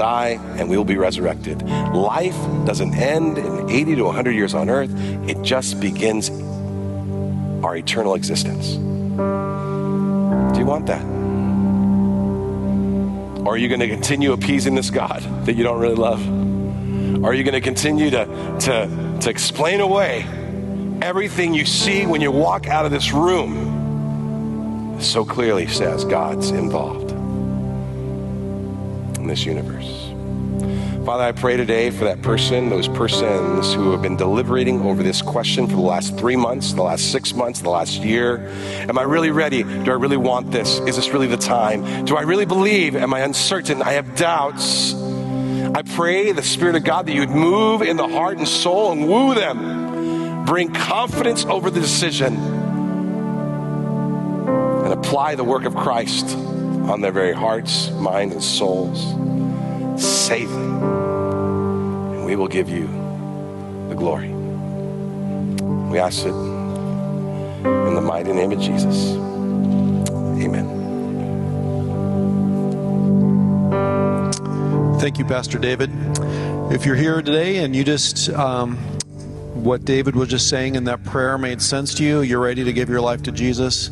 die 0.00 0.40
and 0.56 0.70
we 0.70 0.78
will 0.78 0.84
be 0.84 0.96
resurrected. 0.96 1.60
Life 1.62 2.36
doesn't 2.64 2.94
end 2.94 3.36
in 3.36 3.68
80 3.68 3.96
to 3.96 4.04
100 4.04 4.30
years 4.30 4.54
on 4.54 4.70
earth, 4.70 4.90
it 5.28 5.42
just 5.42 5.78
begins 5.78 6.30
our 7.62 7.76
eternal 7.76 8.14
existence. 8.14 8.76
Do 8.76 10.58
you 10.58 10.64
want 10.64 10.86
that? 10.86 11.04
Or 13.46 13.54
are 13.54 13.58
you 13.58 13.68
going 13.68 13.80
to 13.80 13.88
continue 13.88 14.32
appeasing 14.32 14.74
this 14.74 14.88
God 14.88 15.22
that 15.44 15.54
you 15.54 15.64
don't 15.64 15.78
really 15.78 15.96
love? 15.96 16.26
Are 17.22 17.34
you 17.34 17.44
going 17.44 17.52
to 17.52 17.60
continue 17.60 18.08
to, 18.08 18.24
to, 18.60 19.18
to 19.20 19.28
explain 19.28 19.80
away 19.80 20.24
everything 21.02 21.52
you 21.52 21.66
see 21.66 22.06
when 22.06 22.22
you 22.22 22.30
walk 22.30 22.68
out 22.68 22.86
of 22.86 22.90
this 22.90 23.12
room? 23.12 24.98
So 24.98 25.26
clearly 25.26 25.66
says 25.66 26.06
God's 26.06 26.52
involved 26.52 26.99
in 29.20 29.28
this 29.28 29.44
universe. 29.44 30.10
Father, 31.04 31.24
I 31.24 31.32
pray 31.32 31.56
today 31.56 31.90
for 31.90 32.04
that 32.04 32.20
person, 32.20 32.68
those 32.68 32.86
persons 32.86 33.72
who 33.72 33.90
have 33.92 34.02
been 34.02 34.16
deliberating 34.16 34.82
over 34.82 35.02
this 35.02 35.22
question 35.22 35.66
for 35.66 35.74
the 35.74 35.80
last 35.80 36.18
three 36.18 36.36
months, 36.36 36.74
the 36.74 36.82
last 36.82 37.10
six 37.10 37.32
months, 37.34 37.62
the 37.62 37.70
last 37.70 38.02
year. 38.02 38.48
Am 38.88 38.98
I 38.98 39.02
really 39.02 39.30
ready? 39.30 39.62
Do 39.62 39.90
I 39.90 39.94
really 39.94 40.18
want 40.18 40.50
this? 40.50 40.78
Is 40.80 40.96
this 40.96 41.08
really 41.08 41.26
the 41.26 41.38
time? 41.38 42.04
Do 42.04 42.16
I 42.16 42.22
really 42.22 42.44
believe? 42.44 42.94
Am 42.96 43.14
I 43.14 43.20
uncertain? 43.20 43.80
I 43.82 43.92
have 43.92 44.14
doubts. 44.14 44.94
I 44.94 45.82
pray 45.82 46.32
the 46.32 46.42
Spirit 46.42 46.76
of 46.76 46.84
God 46.84 47.06
that 47.06 47.12
you 47.12 47.20
would 47.20 47.30
move 47.30 47.80
in 47.80 47.96
the 47.96 48.06
heart 48.06 48.36
and 48.36 48.46
soul 48.46 48.92
and 48.92 49.08
woo 49.08 49.34
them. 49.34 50.44
Bring 50.44 50.70
confidence 50.72 51.46
over 51.46 51.70
the 51.70 51.80
decision 51.80 52.36
and 54.84 54.92
apply 54.92 55.34
the 55.34 55.44
work 55.44 55.64
of 55.64 55.74
Christ 55.74 56.36
on 56.90 57.00
their 57.00 57.12
very 57.12 57.32
hearts, 57.32 57.90
minds, 57.92 58.34
and 58.34 58.42
souls. 58.42 59.00
Save 60.02 60.50
them. 60.50 60.82
And 62.14 62.24
we 62.24 62.34
will 62.34 62.48
give 62.48 62.68
you 62.68 62.86
the 63.88 63.94
glory. 63.94 64.30
We 65.90 65.98
ask 65.98 66.26
it 66.26 66.34
in 66.34 67.94
the 67.94 68.00
mighty 68.00 68.32
name 68.32 68.50
of 68.50 68.60
Jesus. 68.60 69.12
Amen. 70.42 70.78
Thank 74.98 75.18
you, 75.18 75.24
Pastor 75.24 75.58
David. 75.58 75.90
If 76.72 76.84
you're 76.84 76.96
here 76.96 77.22
today 77.22 77.58
and 77.58 77.74
you 77.74 77.84
just, 77.84 78.30
um, 78.30 78.76
what 79.54 79.84
David 79.84 80.16
was 80.16 80.28
just 80.28 80.48
saying 80.48 80.74
in 80.74 80.84
that 80.84 81.04
prayer 81.04 81.38
made 81.38 81.62
sense 81.62 81.94
to 81.94 82.04
you, 82.04 82.22
you're 82.22 82.40
ready 82.40 82.64
to 82.64 82.72
give 82.72 82.88
your 82.88 83.00
life 83.00 83.22
to 83.24 83.32
Jesus, 83.32 83.90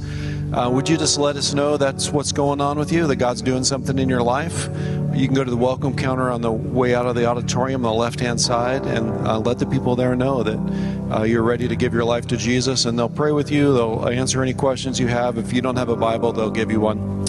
uh, 0.52 0.70
would 0.70 0.88
you 0.88 0.96
just 0.96 1.18
let 1.18 1.36
us 1.36 1.52
know 1.52 1.76
that's 1.76 2.10
what's 2.10 2.32
going 2.32 2.60
on 2.60 2.78
with 2.78 2.90
you, 2.90 3.06
that 3.06 3.16
God's 3.16 3.42
doing 3.42 3.64
something 3.64 3.98
in 3.98 4.08
your 4.08 4.22
life? 4.22 4.68
You 5.14 5.26
can 5.26 5.34
go 5.34 5.44
to 5.44 5.50
the 5.50 5.56
welcome 5.56 5.96
counter 5.96 6.30
on 6.30 6.40
the 6.40 6.52
way 6.52 6.94
out 6.94 7.06
of 7.06 7.14
the 7.14 7.26
auditorium 7.26 7.84
on 7.84 7.92
the 7.92 7.98
left 7.98 8.20
hand 8.20 8.40
side 8.40 8.86
and 8.86 9.10
uh, 9.26 9.38
let 9.38 9.58
the 9.58 9.66
people 9.66 9.96
there 9.96 10.14
know 10.14 10.42
that 10.42 11.12
uh, 11.12 11.22
you're 11.24 11.42
ready 11.42 11.68
to 11.68 11.76
give 11.76 11.92
your 11.92 12.04
life 12.04 12.26
to 12.28 12.36
Jesus, 12.36 12.84
and 12.84 12.98
they'll 12.98 13.08
pray 13.08 13.32
with 13.32 13.50
you. 13.50 13.74
They'll 13.74 14.08
answer 14.08 14.42
any 14.42 14.54
questions 14.54 14.98
you 14.98 15.08
have. 15.08 15.38
If 15.38 15.52
you 15.52 15.60
don't 15.60 15.76
have 15.76 15.88
a 15.88 15.96
Bible, 15.96 16.32
they'll 16.32 16.50
give 16.50 16.70
you 16.70 16.80
one. 16.80 17.26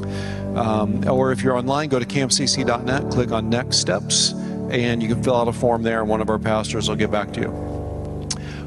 Um, 0.55 1.07
or 1.07 1.31
if 1.31 1.41
you're 1.41 1.55
online, 1.55 1.89
go 1.89 1.99
to 1.99 2.05
camcc.net, 2.05 3.11
click 3.11 3.31
on 3.31 3.49
Next 3.49 3.77
Steps, 3.77 4.33
and 4.71 5.01
you 5.01 5.09
can 5.09 5.23
fill 5.23 5.35
out 5.35 5.47
a 5.47 5.53
form 5.53 5.83
there, 5.83 6.01
and 6.01 6.09
one 6.09 6.21
of 6.21 6.29
our 6.29 6.39
pastors 6.39 6.89
will 6.89 6.95
get 6.95 7.11
back 7.11 7.33
to 7.33 7.41
you. 7.41 7.69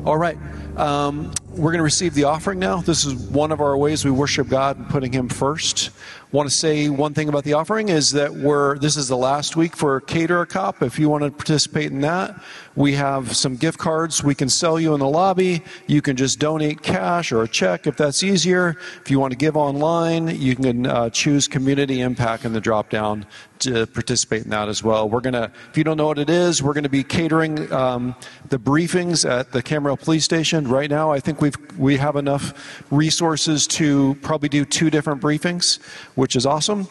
All 0.04 0.16
right. 0.16 0.38
Um, 0.76 1.32
we're 1.52 1.70
going 1.70 1.78
to 1.78 1.84
receive 1.84 2.14
the 2.14 2.24
offering 2.24 2.58
now. 2.58 2.80
This 2.80 3.04
is 3.04 3.14
one 3.14 3.52
of 3.52 3.60
our 3.60 3.76
ways 3.76 4.04
we 4.04 4.10
worship 4.10 4.48
God 4.48 4.78
and 4.78 4.88
putting 4.88 5.12
Him 5.12 5.28
first. 5.28 5.90
Want 6.32 6.48
to 6.48 6.54
say 6.54 6.88
one 6.88 7.12
thing 7.12 7.28
about 7.28 7.44
the 7.44 7.52
offering 7.52 7.90
is 7.90 8.12
that 8.12 8.32
we're 8.32 8.78
this 8.78 8.96
is 8.96 9.06
the 9.06 9.18
last 9.18 9.54
week 9.54 9.76
for 9.76 10.00
Cater 10.00 10.40
a 10.40 10.46
Cop. 10.46 10.82
If 10.82 10.98
you 10.98 11.10
want 11.10 11.24
to 11.24 11.30
participate 11.30 11.92
in 11.92 12.00
that, 12.00 12.42
we 12.74 12.94
have 12.94 13.36
some 13.36 13.54
gift 13.56 13.78
cards 13.78 14.24
we 14.24 14.34
can 14.34 14.48
sell 14.48 14.80
you 14.80 14.94
in 14.94 15.00
the 15.00 15.08
lobby. 15.08 15.62
You 15.86 16.00
can 16.00 16.16
just 16.16 16.38
donate 16.38 16.80
cash 16.80 17.32
or 17.32 17.42
a 17.42 17.48
check 17.48 17.86
if 17.86 17.98
that's 17.98 18.22
easier. 18.22 18.78
If 19.02 19.10
you 19.10 19.20
want 19.20 19.32
to 19.32 19.36
give 19.36 19.58
online, 19.58 20.28
you 20.28 20.56
can 20.56 20.86
uh, 20.86 21.10
choose 21.10 21.46
Community 21.46 22.00
Impact 22.00 22.46
in 22.46 22.54
the 22.54 22.62
drop 22.62 22.88
down 22.88 23.26
to 23.58 23.86
participate 23.86 24.44
in 24.44 24.50
that 24.50 24.68
as 24.68 24.82
well. 24.82 25.08
We're 25.08 25.20
gonna, 25.20 25.52
if 25.70 25.78
you 25.78 25.84
don't 25.84 25.96
know 25.96 26.06
what 26.06 26.18
it 26.18 26.30
is, 26.30 26.62
we're 26.62 26.72
going 26.72 26.82
to 26.82 26.90
be 26.90 27.04
catering 27.04 27.70
um, 27.72 28.14
the 28.48 28.58
briefings 28.58 29.28
at 29.28 29.52
the 29.52 29.62
Camarillo 29.62 30.00
Police 30.00 30.24
Station. 30.24 30.66
Right 30.66 30.90
now, 30.90 31.12
I 31.12 31.20
think 31.20 31.40
we've 31.40 31.56
we 31.78 31.96
have 31.98 32.16
enough 32.16 32.82
resources 32.90 33.66
to 33.68 34.16
probably 34.22 34.48
do 34.48 34.64
two 34.64 34.90
different 34.90 35.20
briefings 35.20 35.78
which 36.22 36.36
is 36.36 36.46
awesome. 36.46 36.86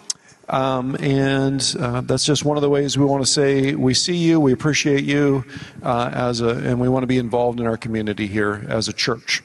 Um, 0.49 0.97
and 0.99 1.75
uh, 1.79 2.01
that's 2.01 2.25
just 2.25 2.43
one 2.43 2.57
of 2.57 2.61
the 2.61 2.69
ways 2.69 2.97
we 2.97 3.05
want 3.05 3.25
to 3.25 3.31
say 3.31 3.75
we 3.75 3.93
see 3.93 4.17
you, 4.17 4.41
we 4.41 4.51
appreciate 4.51 5.05
you, 5.05 5.45
uh, 5.81 6.11
as 6.13 6.41
a, 6.41 6.49
and 6.49 6.81
we 6.81 6.89
want 6.89 7.03
to 7.03 7.07
be 7.07 7.17
involved 7.17 7.61
in 7.61 7.65
our 7.65 7.77
community 7.77 8.27
here 8.27 8.65
as 8.67 8.89
a 8.89 8.93
church. 8.93 9.41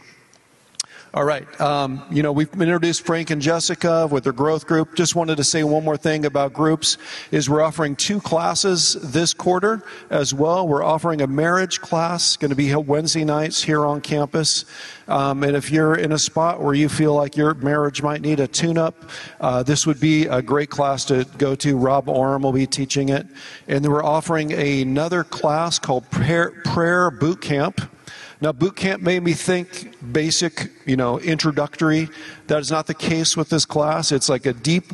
All 1.17 1.25
right. 1.25 1.49
Um, 1.63 2.05
you 2.11 2.23
know, 2.23 2.31
we've 2.31 2.53
introduced 2.61 3.07
Frank 3.07 3.31
and 3.31 3.41
Jessica 3.41 4.07
with 4.07 4.25
their 4.25 4.35
growth 4.35 4.67
group. 4.67 4.95
Just 4.95 5.15
wanted 5.15 5.37
to 5.37 5.45
say 5.45 5.65
one 5.65 5.83
more 5.83 5.97
thing 5.97 6.27
about 6.27 6.53
groups 6.53 6.99
is 7.31 7.49
we're 7.49 7.63
offering 7.63 7.97
two 7.97 8.21
classes 8.21 8.99
this 9.01 9.33
quarter 9.33 9.83
as 10.11 10.35
well. 10.35 10.69
We're 10.69 10.85
offering 10.85 11.23
a 11.23 11.27
marriage 11.27 11.81
class, 11.81 12.37
going 12.37 12.51
to 12.51 12.55
be 12.55 12.75
Wednesday 12.75 13.25
nights 13.25 13.63
here 13.63 13.87
on 13.87 14.03
campus. 14.03 14.67
Um, 15.09 15.43
and 15.43 15.57
if 15.57 15.71
you're 15.71 15.95
in 15.95 16.13
a 16.13 16.19
spot 16.19 16.63
where 16.63 16.75
you 16.75 16.91
feel 16.91 17.15
like 17.15 17.35
your 17.35 17.55
marriage 17.55 18.03
might 18.03 18.21
need 18.21 18.39
a 18.39 18.47
tune-up, 18.47 19.03
uh, 19.41 19.63
this 19.63 19.87
would 19.87 19.99
be 19.99 20.27
a 20.27 20.43
great 20.43 20.69
class 20.69 21.07
to 21.07 21.27
go 21.39 21.55
to. 21.55 21.79
Rob 21.79 22.11
Oram 22.11 22.43
will 22.43 22.53
be 22.53 22.67
teaching 22.67 23.09
it. 23.09 23.27
And 23.69 23.83
then 23.83 23.91
we're 23.91 24.05
offering 24.05 24.53
another 24.53 25.25
class 25.25 25.79
called 25.79 26.11
Prayer, 26.11 26.51
Prayer 26.67 27.11
Boot 27.11 27.41
Camp. 27.41 27.91
Now, 28.41 28.53
boot 28.53 28.77
camp 28.77 29.03
made 29.03 29.23
me 29.23 29.33
think 29.33 29.95
basic, 30.13 30.71
you 30.85 30.97
know, 30.97 31.19
introductory. 31.19 32.09
That 32.49 32.61
is 32.61 32.71
not 32.71 32.87
the 32.87 32.95
case 32.95 33.37
with 33.37 33.49
this 33.49 33.65
class. 33.65 34.13
It's 34.13 34.29
like 34.29 34.45
a 34.45 34.53
deep 34.53 34.93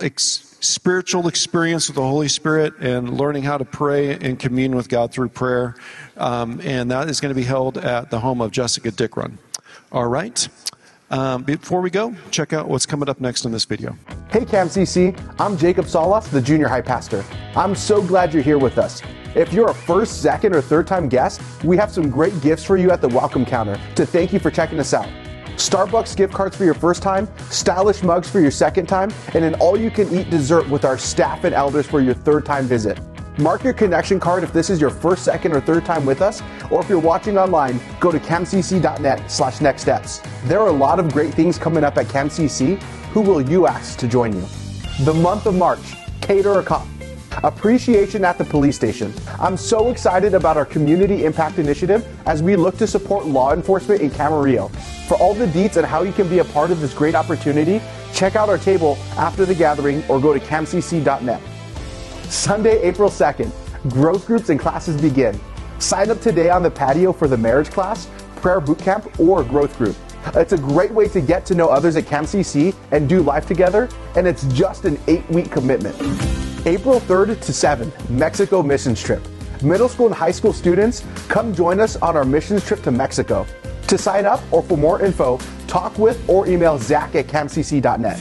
ex- 0.00 0.56
spiritual 0.60 1.28
experience 1.28 1.88
with 1.88 1.96
the 1.96 2.02
Holy 2.02 2.28
Spirit 2.28 2.74
and 2.80 3.18
learning 3.18 3.42
how 3.42 3.58
to 3.58 3.64
pray 3.64 4.14
and 4.14 4.38
commune 4.38 4.76
with 4.76 4.88
God 4.88 5.12
through 5.12 5.30
prayer. 5.30 5.74
Um, 6.16 6.60
and 6.62 6.90
that 6.90 7.08
is 7.08 7.20
going 7.20 7.34
to 7.34 7.40
be 7.40 7.46
held 7.46 7.78
at 7.78 8.10
the 8.10 8.20
home 8.20 8.40
of 8.40 8.50
Jessica 8.52 8.90
Dickrun. 8.90 9.38
All 9.90 10.06
right. 10.06 10.48
Um, 11.10 11.42
before 11.42 11.80
we 11.80 11.90
go, 11.90 12.14
check 12.30 12.52
out 12.52 12.68
what's 12.68 12.84
coming 12.84 13.08
up 13.08 13.20
next 13.20 13.44
in 13.46 13.52
this 13.52 13.64
video. 13.64 13.96
Hey, 14.30 14.40
CamCC, 14.40 15.18
I'm 15.40 15.56
Jacob 15.56 15.86
Salas, 15.86 16.28
the 16.28 16.42
junior 16.42 16.68
high 16.68 16.82
pastor. 16.82 17.24
I'm 17.56 17.74
so 17.74 18.02
glad 18.02 18.34
you're 18.34 18.42
here 18.42 18.58
with 18.58 18.76
us. 18.76 19.02
If 19.34 19.52
you're 19.52 19.70
a 19.70 19.74
first, 19.74 20.20
second, 20.20 20.54
or 20.54 20.60
third 20.60 20.86
time 20.86 21.08
guest, 21.08 21.40
we 21.64 21.78
have 21.78 21.90
some 21.90 22.10
great 22.10 22.38
gifts 22.42 22.64
for 22.64 22.76
you 22.76 22.90
at 22.90 23.00
the 23.00 23.08
welcome 23.08 23.46
counter 23.46 23.80
to 23.94 24.04
thank 24.04 24.32
you 24.32 24.38
for 24.38 24.50
checking 24.50 24.78
us 24.80 24.92
out. 24.92 25.08
Starbucks 25.56 26.14
gift 26.14 26.34
cards 26.34 26.56
for 26.56 26.64
your 26.64 26.74
first 26.74 27.02
time, 27.02 27.26
stylish 27.50 28.02
mugs 28.02 28.28
for 28.28 28.40
your 28.40 28.50
second 28.50 28.86
time, 28.86 29.10
and 29.34 29.44
an 29.44 29.54
all 29.54 29.78
you 29.78 29.90
can 29.90 30.12
eat 30.14 30.30
dessert 30.30 30.68
with 30.68 30.84
our 30.84 30.98
staff 30.98 31.44
and 31.44 31.54
elders 31.54 31.86
for 31.86 32.00
your 32.00 32.14
third 32.14 32.44
time 32.44 32.66
visit. 32.66 33.00
Mark 33.38 33.62
your 33.62 33.72
connection 33.72 34.18
card 34.18 34.42
if 34.42 34.52
this 34.52 34.68
is 34.68 34.80
your 34.80 34.90
first, 34.90 35.24
second, 35.24 35.52
or 35.52 35.60
third 35.60 35.84
time 35.84 36.04
with 36.04 36.22
us, 36.22 36.42
or 36.72 36.80
if 36.80 36.88
you're 36.88 36.98
watching 36.98 37.38
online, 37.38 37.78
go 38.00 38.10
to 38.10 38.18
camcc.net 38.18 39.30
slash 39.30 39.60
next 39.60 39.82
steps. 39.82 40.20
There 40.46 40.58
are 40.58 40.66
a 40.66 40.72
lot 40.72 40.98
of 40.98 41.12
great 41.12 41.32
things 41.34 41.56
coming 41.56 41.84
up 41.84 41.96
at 41.98 42.06
CamCC. 42.06 42.82
Who 43.12 43.20
will 43.20 43.40
you 43.40 43.68
ask 43.68 43.96
to 44.00 44.08
join 44.08 44.32
you? 44.32 44.44
The 45.04 45.14
month 45.14 45.46
of 45.46 45.54
March, 45.54 45.94
Cater 46.20 46.58
a 46.58 46.64
Cop. 46.64 46.84
Appreciation 47.44 48.24
at 48.24 48.38
the 48.38 48.44
police 48.44 48.74
station. 48.74 49.14
I'm 49.38 49.56
so 49.56 49.90
excited 49.90 50.34
about 50.34 50.56
our 50.56 50.64
community 50.64 51.24
impact 51.24 51.60
initiative 51.60 52.04
as 52.26 52.42
we 52.42 52.56
look 52.56 52.76
to 52.78 52.88
support 52.88 53.26
law 53.26 53.52
enforcement 53.52 54.00
in 54.00 54.10
Camarillo. 54.10 54.68
For 55.06 55.16
all 55.18 55.34
the 55.34 55.46
deets 55.46 55.76
and 55.76 55.86
how 55.86 56.02
you 56.02 56.10
can 56.10 56.28
be 56.28 56.40
a 56.40 56.44
part 56.44 56.72
of 56.72 56.80
this 56.80 56.92
great 56.92 57.14
opportunity, 57.14 57.80
check 58.12 58.34
out 58.34 58.48
our 58.48 58.58
table 58.58 58.98
after 59.16 59.46
the 59.46 59.54
gathering 59.54 60.02
or 60.08 60.20
go 60.20 60.34
to 60.34 60.40
camcc.net. 60.40 61.40
Sunday, 62.30 62.82
April 62.82 63.08
2nd, 63.08 63.50
growth 63.90 64.26
groups 64.26 64.50
and 64.50 64.60
classes 64.60 65.00
begin. 65.00 65.38
Sign 65.78 66.10
up 66.10 66.20
today 66.20 66.50
on 66.50 66.62
the 66.62 66.70
patio 66.70 67.12
for 67.12 67.26
the 67.26 67.36
marriage 67.36 67.70
class, 67.70 68.08
prayer 68.36 68.60
boot 68.60 68.78
camp, 68.78 69.18
or 69.18 69.42
growth 69.42 69.76
group. 69.78 69.96
It's 70.34 70.52
a 70.52 70.58
great 70.58 70.90
way 70.90 71.08
to 71.08 71.22
get 71.22 71.46
to 71.46 71.54
know 71.54 71.68
others 71.68 71.96
at 71.96 72.04
CamCC 72.04 72.74
and 72.90 73.08
do 73.08 73.22
life 73.22 73.46
together, 73.46 73.88
and 74.14 74.26
it's 74.26 74.44
just 74.52 74.84
an 74.84 74.98
eight 75.06 75.26
week 75.30 75.50
commitment. 75.50 75.96
April 76.66 77.00
3rd 77.00 77.40
to 77.40 77.52
7th, 77.52 78.10
Mexico 78.10 78.62
missions 78.62 79.02
trip. 79.02 79.26
Middle 79.62 79.88
school 79.88 80.06
and 80.06 80.14
high 80.14 80.30
school 80.30 80.52
students, 80.52 81.04
come 81.28 81.54
join 81.54 81.80
us 81.80 81.96
on 81.96 82.14
our 82.14 82.24
missions 82.24 82.64
trip 82.66 82.82
to 82.82 82.90
Mexico. 82.90 83.46
To 83.86 83.96
sign 83.96 84.26
up 84.26 84.40
or 84.52 84.62
for 84.62 84.76
more 84.76 85.00
info, 85.02 85.38
talk 85.66 85.96
with 85.98 86.22
or 86.28 86.46
email 86.46 86.78
zach 86.78 87.14
at 87.14 87.26
camcc.net. 87.26 88.18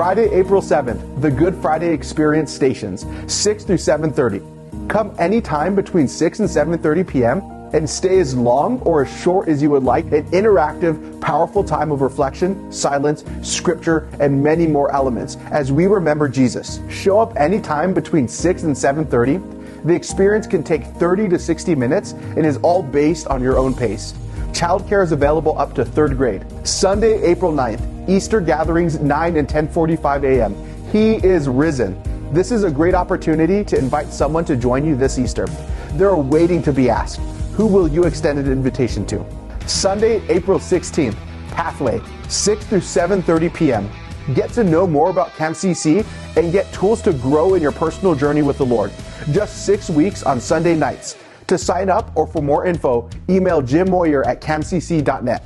Friday, 0.00 0.30
April 0.30 0.62
7th, 0.62 1.20
the 1.20 1.30
Good 1.30 1.54
Friday 1.56 1.92
Experience 1.92 2.50
stations, 2.50 3.04
6 3.30 3.64
through 3.64 3.76
7.30. 3.76 4.88
Come 4.88 5.14
anytime 5.18 5.74
between 5.74 6.08
6 6.08 6.40
and 6.40 6.48
7.30 6.48 7.06
p.m. 7.06 7.42
and 7.74 7.88
stay 7.88 8.18
as 8.18 8.34
long 8.34 8.80
or 8.80 9.04
as 9.04 9.20
short 9.20 9.46
as 9.46 9.60
you 9.60 9.68
would 9.68 9.82
like. 9.82 10.06
An 10.06 10.24
interactive, 10.30 11.20
powerful 11.20 11.62
time 11.62 11.92
of 11.92 12.00
reflection, 12.00 12.72
silence, 12.72 13.26
scripture, 13.42 14.08
and 14.20 14.42
many 14.42 14.66
more 14.66 14.90
elements 14.90 15.36
as 15.50 15.70
we 15.70 15.86
remember 15.86 16.30
Jesus. 16.30 16.80
Show 16.88 17.20
up 17.20 17.36
anytime 17.36 17.92
between 17.92 18.26
6 18.26 18.62
and 18.62 18.74
7:30. 18.74 19.84
The 19.84 19.94
experience 19.94 20.46
can 20.46 20.62
take 20.62 20.86
30 20.96 21.28
to 21.28 21.38
60 21.38 21.74
minutes 21.74 22.12
and 22.12 22.46
is 22.46 22.56
all 22.62 22.82
based 22.82 23.26
on 23.26 23.42
your 23.42 23.58
own 23.58 23.74
pace. 23.74 24.14
Childcare 24.52 25.04
is 25.04 25.12
available 25.12 25.58
up 25.58 25.74
to 25.74 25.84
3rd 25.84 26.16
grade. 26.16 26.44
Sunday, 26.66 27.22
April 27.22 27.52
9th, 27.52 27.99
Easter 28.10 28.40
gatherings 28.40 28.98
9 28.98 29.36
and 29.36 29.46
10:45 29.46 30.24
a.m. 30.24 30.56
He 30.90 31.24
is 31.24 31.48
risen. 31.48 31.96
This 32.32 32.50
is 32.50 32.64
a 32.64 32.70
great 32.70 32.94
opportunity 32.94 33.62
to 33.64 33.78
invite 33.78 34.12
someone 34.12 34.44
to 34.46 34.56
join 34.56 34.84
you 34.84 34.96
this 34.96 35.16
Easter. 35.16 35.46
They're 35.92 36.16
waiting 36.16 36.60
to 36.62 36.72
be 36.72 36.90
asked. 36.90 37.20
Who 37.54 37.66
will 37.66 37.86
you 37.86 38.04
extend 38.04 38.40
an 38.40 38.50
invitation 38.50 39.06
to? 39.06 39.24
Sunday, 39.66 40.22
April 40.28 40.58
16th, 40.58 41.14
Pathway, 41.50 42.00
6 42.28 42.64
through 42.66 42.80
7:30 42.80 43.54
p.m. 43.54 43.88
Get 44.34 44.50
to 44.54 44.64
know 44.64 44.88
more 44.88 45.10
about 45.10 45.30
CAMCC 45.30 46.04
and 46.36 46.50
get 46.50 46.72
tools 46.72 47.02
to 47.02 47.12
grow 47.12 47.54
in 47.54 47.62
your 47.62 47.72
personal 47.72 48.16
journey 48.16 48.42
with 48.42 48.58
the 48.58 48.66
Lord. 48.66 48.90
Just 49.30 49.64
6 49.66 49.88
weeks 49.90 50.24
on 50.24 50.40
Sunday 50.40 50.74
nights. 50.74 51.16
To 51.46 51.56
sign 51.56 51.88
up 51.88 52.10
or 52.16 52.26
for 52.26 52.42
more 52.42 52.66
info, 52.66 53.08
email 53.28 53.62
Jim 53.62 53.88
Moyer 53.88 54.26
at 54.26 54.40
camcc.net. 54.40 55.44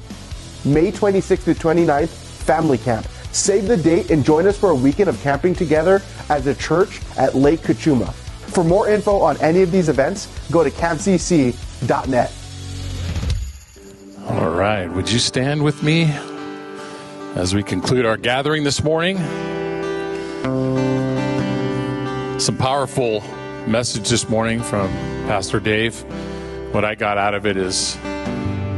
May 0.65 0.91
26th 0.91 1.45
to 1.45 1.55
29th, 1.55 2.24
Family 2.45 2.79
Camp. 2.79 3.07
Save 3.33 3.67
the 3.67 3.77
date 3.77 4.11
and 4.11 4.25
join 4.25 4.47
us 4.47 4.57
for 4.57 4.71
a 4.71 4.75
weekend 4.75 5.09
of 5.09 5.21
camping 5.23 5.55
together 5.55 6.01
as 6.29 6.47
a 6.47 6.55
church 6.55 7.01
at 7.17 7.35
Lake 7.35 7.61
Cachuma. 7.61 8.13
For 8.13 8.63
more 8.63 8.89
info 8.89 9.19
on 9.21 9.37
any 9.39 9.63
of 9.63 9.73
these 9.73 9.89
events, 9.89 10.29
go 10.53 10.63
to 10.63 10.71
camcc.net. 10.71 12.33
All 14.29 14.51
right. 14.51 14.87
Would 14.87 15.11
you 15.11 15.19
stand 15.19 15.65
with 15.65 15.83
me 15.83 16.13
as 17.35 17.55
we 17.55 17.63
conclude 17.63 18.07
our 18.07 18.17
gathering 18.17 18.63
this 18.63 18.85
morning? 18.85 19.19
Some 22.39 22.57
powerful 22.57 23.23
message 23.67 24.09
this 24.09 24.29
morning 24.29 24.63
from 24.63 24.89
Pastor 25.27 25.59
Dave. 25.59 26.01
What 26.73 26.85
I 26.85 26.95
got 26.95 27.19
out 27.19 27.35
of 27.35 27.47
it 27.47 27.57
is 27.57 27.97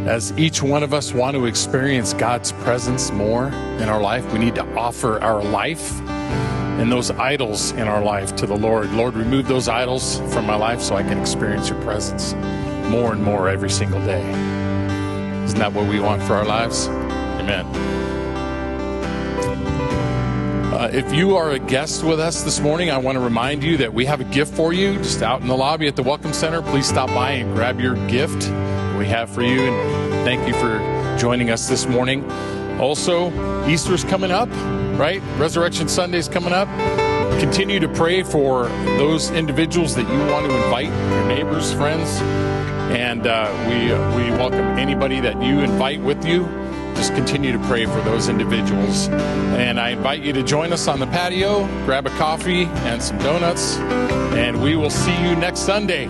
as 0.07 0.33
each 0.39 0.63
one 0.63 0.85
of 0.85 0.95
us 0.95 1.13
want 1.13 1.35
to 1.35 1.47
experience 1.47 2.13
God's 2.13 2.53
presence 2.53 3.11
more 3.11 3.49
in 3.49 3.89
our 3.89 4.01
life, 4.01 4.33
we 4.33 4.39
need 4.39 4.55
to 4.55 4.65
offer 4.77 5.21
our 5.21 5.43
life 5.43 6.01
and 6.01 6.93
those 6.93 7.11
idols 7.11 7.73
in 7.73 7.89
our 7.89 8.01
life 8.03 8.37
to 8.37 8.47
the 8.47 8.55
Lord. 8.55 8.93
Lord, 8.93 9.15
remove 9.15 9.49
those 9.49 9.67
idols 9.67 10.19
from 10.33 10.47
my 10.47 10.55
life 10.55 10.81
so 10.81 10.95
I 10.95 11.03
can 11.03 11.19
experience 11.19 11.69
your 11.69 11.81
presence 11.83 12.35
more 12.89 13.13
and 13.13 13.23
more 13.23 13.49
every 13.49 13.71
single 13.71 13.99
day. 14.01 14.23
Isn't 15.45 15.59
that 15.59 15.73
what 15.73 15.89
we 15.89 15.99
want 15.99 16.23
for 16.23 16.35
our 16.35 16.45
lives? 16.45 16.87
Amen. 16.87 17.67
Uh, 20.73 20.89
if 20.93 21.13
you 21.13 21.35
are 21.35 21.51
a 21.53 21.59
guest 21.59 22.05
with 22.05 22.21
us 22.21 22.45
this 22.45 22.61
morning, 22.61 22.91
I 22.91 22.99
want 22.99 23.17
to 23.17 23.21
remind 23.21 23.65
you 23.65 23.77
that 23.79 23.93
we 23.93 24.05
have 24.05 24.21
a 24.21 24.25
gift 24.25 24.55
for 24.55 24.73
you 24.73 24.99
just 24.99 25.23
out 25.23 25.41
in 25.41 25.49
the 25.49 25.57
lobby 25.57 25.89
at 25.89 25.97
the 25.97 26.03
Welcome 26.05 26.33
Center. 26.33 26.63
Please 26.63 26.87
stop 26.87 27.09
by 27.09 27.33
and 27.33 27.55
grab 27.57 27.81
your 27.81 27.95
gift 28.07 28.53
we 28.97 29.07
have 29.07 29.31
for 29.31 29.43
you. 29.43 29.61
And 29.61 30.25
thank 30.25 30.47
you 30.49 30.55
for 30.55 30.79
joining 31.19 31.51
us 31.51 31.69
this 31.69 31.87
morning. 31.87 32.29
Also, 32.81 33.31
Easter's 33.67 34.05
coming 34.05 34.31
up, 34.31 34.49
right? 34.99 35.23
Resurrection 35.39 35.89
Sunday's 35.89 36.29
coming 36.29 36.53
up. 36.53 36.69
Continue 37.41 37.79
to 37.81 37.89
pray 37.89 38.23
for 38.23 38.69
those 38.99 39.31
individuals 39.31 39.95
that 39.95 40.09
you 40.11 40.19
want 40.33 40.47
to 40.47 40.57
invite, 40.65 40.87
your 40.87 41.27
neighbors, 41.27 41.73
friends, 41.75 42.09
and 42.91 43.27
uh, 43.27 43.51
we 43.69 43.89
we 44.17 44.31
welcome 44.31 44.79
anybody 44.79 45.21
that 45.21 45.41
you 45.43 45.61
invite 45.61 46.01
with 46.01 46.25
you. 46.25 46.45
Just 46.95 47.15
continue 47.15 47.53
to 47.53 47.59
pray 47.67 47.85
for 47.85 48.01
those 48.03 48.29
individuals. 48.31 49.09
And 49.09 49.79
I 49.79 49.91
invite 49.91 50.23
you 50.23 50.33
to 50.33 50.43
join 50.43 50.73
us 50.73 50.89
on 50.89 50.99
the 50.99 51.07
patio, 51.07 51.67
grab 51.85 52.07
a 52.07 52.11
coffee 52.11 52.65
and 52.65 53.03
some 53.03 53.19
donuts, 53.19 53.77
and 53.77 54.63
we 54.63 54.77
will 54.77 54.91
see 54.91 55.15
you 55.23 55.37
next 55.37 55.61
Sunday. 55.61 56.09